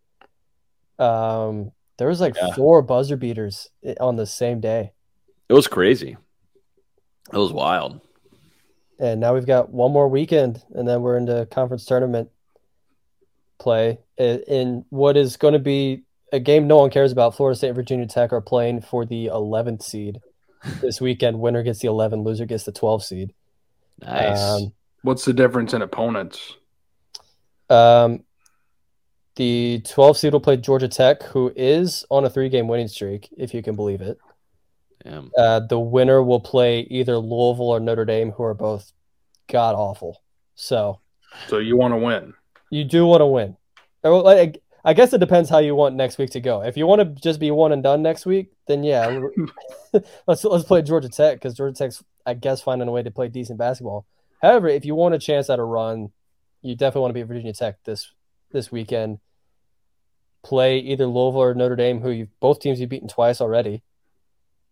[0.99, 2.53] Um, there was like Yeah.
[2.53, 4.91] four buzzer beaters on the same day,
[5.49, 6.17] it was crazy.
[7.31, 8.01] It was wild.
[8.99, 12.29] And now we've got one more weekend, and then we're into conference tournament
[13.59, 17.35] play in what is going to be a game no one cares about.
[17.35, 20.19] Florida State and Virginia Tech are playing for the 11th seed
[20.81, 21.39] this weekend.
[21.39, 23.33] Winner gets the 11, loser gets the 12 seed.
[24.01, 24.41] Nice.
[24.41, 26.55] Um, What's the difference in opponents?
[27.69, 28.23] Um,
[29.35, 33.29] the 12 seed will play Georgia Tech, who is on a three game winning streak,
[33.37, 34.17] if you can believe it.
[35.07, 35.31] Damn.
[35.37, 38.91] Uh, the winner will play either Louisville or Notre Dame, who are both
[39.49, 40.21] god awful.
[40.55, 40.99] So
[41.47, 42.33] So you want to win?
[42.69, 43.55] you do want to win.
[44.83, 46.61] I guess it depends how you want next week to go.
[46.61, 49.19] If you want to just be one and done next week, then yeah,
[50.27, 53.27] let's let's play Georgia Tech because Georgia Tech's I guess finding a way to play
[53.27, 54.05] decent basketball.
[54.41, 56.11] However, if you want a chance at a run,
[56.61, 58.11] you definitely want to be at Virginia Tech this
[58.51, 59.19] this weekend.
[60.43, 63.83] Play either Louisville or Notre Dame, who you both teams you've beaten twice already.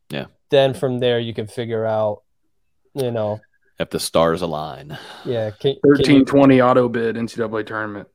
[0.10, 0.26] Yeah.
[0.52, 2.23] Then from there you can figure out,
[2.94, 3.41] you know,
[3.80, 4.98] If the stars align.
[5.26, 8.07] yeah, can, can you- Thirteen twenty auto bid NCAA tournament.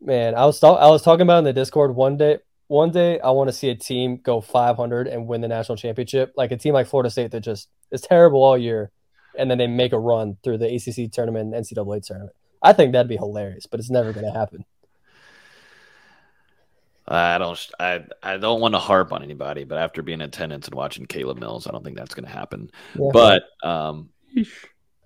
[0.00, 2.38] Man, I was talk- I was talking about in the Discord one day.
[2.68, 6.32] One day, I want to see a team go 500 and win the national championship,
[6.36, 8.90] like a team like Florida State that just is terrible all year,
[9.38, 12.36] and then they make a run through the ACC tournament and NCAA tournament.
[12.62, 14.66] I think that'd be hilarious, but it's never going to happen.
[17.10, 17.58] I don't.
[17.80, 21.06] I I don't want to harp on anybody, but after being in attendance and watching
[21.06, 22.70] Caleb Mills, I don't think that's going to happen.
[22.94, 23.08] Yeah.
[23.12, 24.10] But um,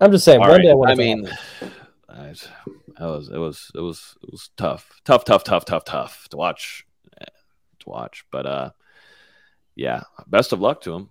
[0.01, 0.41] I'm just saying.
[0.41, 0.61] One right.
[0.61, 1.71] day, I, I mean, happen.
[2.09, 2.47] I, was-
[2.99, 6.37] I was it was it was it was tough, tough, tough, tough, tough, tough to
[6.37, 6.85] watch,
[7.19, 7.25] eh,
[7.79, 8.25] to watch.
[8.31, 8.69] But uh,
[9.75, 11.09] yeah, best of luck to him.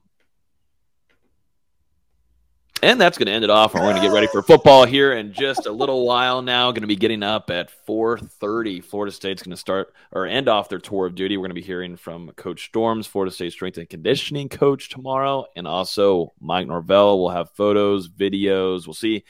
[2.84, 3.74] And that's going to end it off.
[3.74, 6.72] and We're going to get ready for football here in just a little while now.
[6.72, 8.82] Going to be getting up at 4:30.
[8.84, 11.36] Florida State's going to start or end off their tour of duty.
[11.36, 15.46] We're going to be hearing from Coach Storms, Florida State strength and conditioning coach tomorrow,
[15.54, 17.20] and also Mike Norvell.
[17.20, 18.86] We'll have photos, videos.
[18.88, 19.22] We'll see.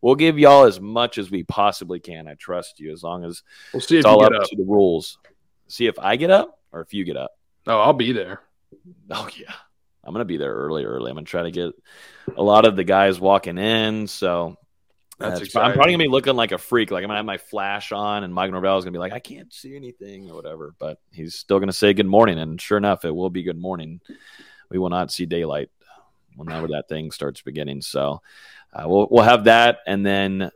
[0.00, 2.28] We'll give y'all as much as we possibly can.
[2.28, 3.42] I trust you, as long as
[3.72, 4.48] We'll see if it's all up, up.
[4.48, 5.18] to the rules.
[5.66, 7.32] See if I get up or if you get up.
[7.66, 8.40] Oh, I'll be there.
[9.10, 9.52] Oh yeah,
[10.04, 10.84] I'm gonna be there early.
[10.84, 11.10] Early.
[11.10, 11.72] I'm gonna try to get
[12.36, 14.06] a lot of the guys walking in.
[14.06, 14.56] So
[15.18, 16.90] That's that's- I'm probably gonna be looking like a freak.
[16.90, 19.18] Like I'm gonna have my flash on, and Mike Norvell is gonna be like, I
[19.20, 20.74] can't see anything or whatever.
[20.78, 24.00] But he's still gonna say good morning, and sure enough, it will be good morning.
[24.70, 25.68] We will not see daylight
[26.36, 27.82] whenever that thing starts beginning.
[27.82, 28.22] So
[28.72, 30.50] uh, we'll we'll have that, and then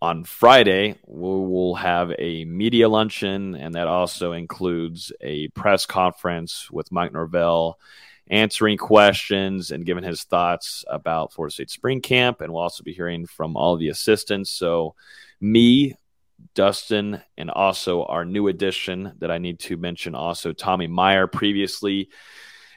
[0.00, 6.68] on Friday, we will have a media luncheon, and that also includes a press conference
[6.72, 7.78] with Mike Norvell
[8.28, 12.40] answering questions and giving his thoughts about Florida State spring camp.
[12.40, 14.50] And we'll also be hearing from all the assistants.
[14.50, 14.94] So,
[15.40, 15.96] me,
[16.54, 22.10] Dustin, and also our new addition that I need to mention also Tommy Meyer, previously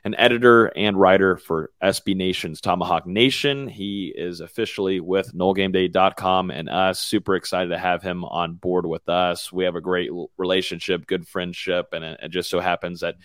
[0.06, 3.68] an editor and writer for SB Nation's Tomahawk Nation.
[3.68, 7.00] He is officially with NoleGameDay.com and us.
[7.00, 9.52] Super excited to have him on board with us.
[9.52, 13.16] We have a great relationship, good friendship, and it, just so happens that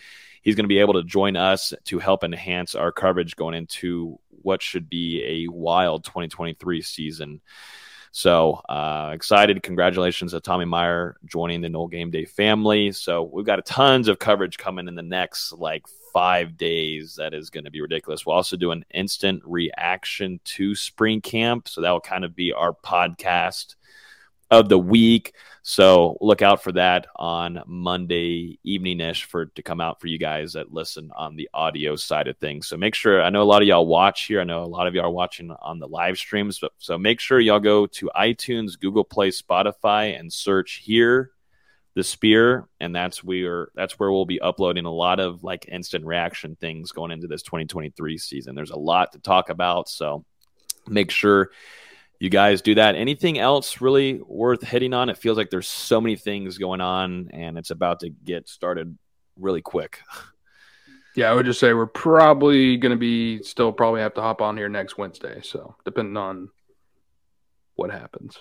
[0.41, 4.19] he's going to be able to join us to help enhance our coverage going into
[4.29, 7.41] what should be a wild 2023 season.
[8.11, 9.61] So uh, excited!
[9.61, 12.91] Congratulations to Tommy Meyer joining the Nole Game Day family.
[12.91, 17.15] So we've got tons of coverage coming in the next like five days.
[17.15, 18.25] That is going to be ridiculous.
[18.25, 22.53] We'll also do an instant reaction to spring camp, so that will kind of be
[22.53, 23.75] our podcast
[24.49, 25.33] of the week.
[25.63, 30.17] So look out for that on Monday evening ish for to come out for you
[30.17, 32.67] guys that listen on the audio side of things.
[32.67, 34.41] So make sure I know a lot of y'all watch Hear.
[34.41, 37.19] I know a lot of y'all are watching on the live streams, but so make
[37.19, 41.31] sure y'all go to iTunes, Google Play, Spotify, and search here
[41.93, 46.05] the spear and that's where that's where we'll be uploading a lot of like instant
[46.05, 50.23] reaction things going into this 2023 season there's a lot to talk about so
[50.87, 51.51] make sure
[52.19, 55.99] you guys do that anything else really worth hitting on it feels like there's so
[55.99, 58.97] many things going on and it's about to get started
[59.37, 59.99] really quick
[61.13, 64.41] Yeah, I would just say we're probably going to be still probably have to hop
[64.41, 65.41] on here next Wednesday.
[65.43, 66.49] So depending on
[67.75, 68.37] what happens.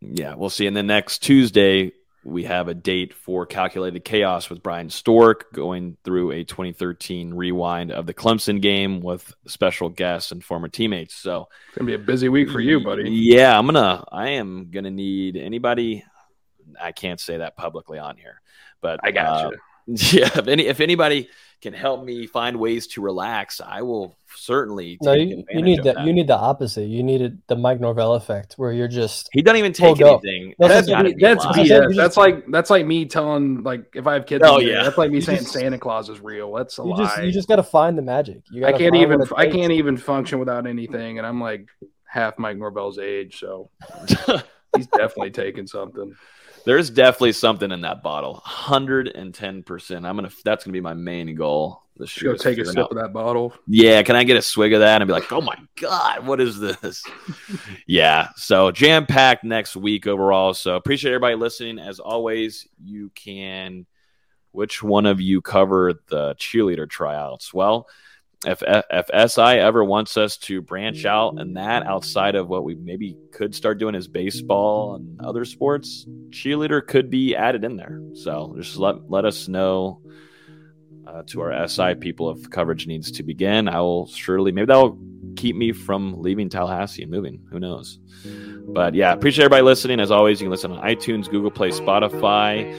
[0.00, 0.66] Yeah, we'll see.
[0.66, 1.92] And then next Tuesday,
[2.24, 7.90] we have a date for Calculated Chaos with Bryan Stork going through a 2013 rewind
[7.90, 11.14] of the Clemson game with special guests and former teammates.
[11.14, 13.10] So It's going to be a busy week for you, buddy.
[13.10, 14.04] Yeah, I'm gonna.
[14.12, 16.04] I am gonna need anybody.
[16.80, 18.42] I can't say that publicly on here,
[18.80, 19.50] but I got uh,
[19.86, 21.28] Yeah, if any if anybody
[21.60, 24.96] can help me find ways to relax, I will certainly.
[25.02, 26.06] No, take you, you advantage need of the that.
[26.06, 26.86] you need the opposite.
[26.86, 30.54] You needed the Mike Norvell effect, where you're just He doesn't even take anything.
[30.58, 31.44] No, That's, that's- be that's.
[31.46, 31.52] BS.
[31.54, 31.66] BS.
[31.66, 34.42] just- That's like that's like me telling like if I have kids.
[34.46, 34.84] Oh, in yeah.
[34.84, 36.52] that's like me You saying just- Santa Claus is real.
[36.54, 36.96] That's a you lie.
[37.04, 38.42] just you just got to find the magic.
[38.50, 39.56] You I can't even I takes.
[39.56, 41.68] can't even function without anything, and I'm like
[42.06, 43.70] half Mike Norvell's age, so
[44.76, 46.14] he's definitely taking something.
[46.64, 48.42] There's definitely something in that bottle.
[48.44, 50.06] Hundred and ten percent.
[50.06, 50.30] I'm gonna.
[50.44, 52.32] That's gonna be my main goal this year.
[52.32, 53.54] go take a sip out- of that bottle.
[53.66, 56.40] Yeah, can I get a swig of that and be like, oh my God, what
[56.40, 57.04] is this?
[57.86, 60.54] yeah, so jam packed next week overall.
[60.54, 61.78] So appreciate everybody listening.
[61.78, 63.86] As always, you can,
[64.52, 67.54] which one of you cover the cheerleader tryouts?
[67.54, 67.86] Well,
[68.46, 72.74] if if SI ever wants us to branch out and that outside of what we
[72.74, 78.00] maybe could start doing is baseball and other sports, cheerleader could be added in there.
[78.14, 80.00] So just let let us know
[81.06, 83.68] uh, to our SI people if coverage needs to begin.
[83.68, 84.98] I will surely maybe that'll
[85.36, 87.46] keep me from leaving Tallahassee and moving.
[87.50, 87.98] Who knows?
[88.72, 90.00] But yeah, appreciate everybody listening.
[90.00, 92.72] As always, you can listen on iTunes, Google Play, Spotify.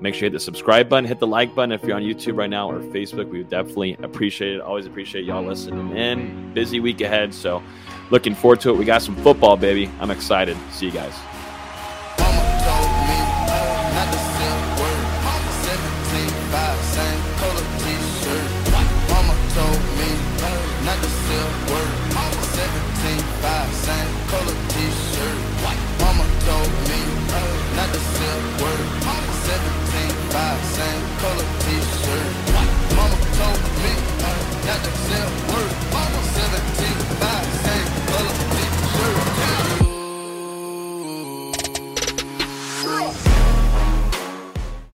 [0.00, 2.36] Make sure you hit the subscribe button, hit the like button if you're on YouTube
[2.36, 3.28] right now or Facebook.
[3.28, 4.60] We would definitely appreciate it.
[4.60, 6.54] Always appreciate y'all listening in.
[6.54, 7.62] Busy week ahead, so
[8.10, 8.76] looking forward to it.
[8.76, 9.90] We got some football, baby.
[10.00, 10.56] I'm excited.
[10.70, 11.14] See you guys.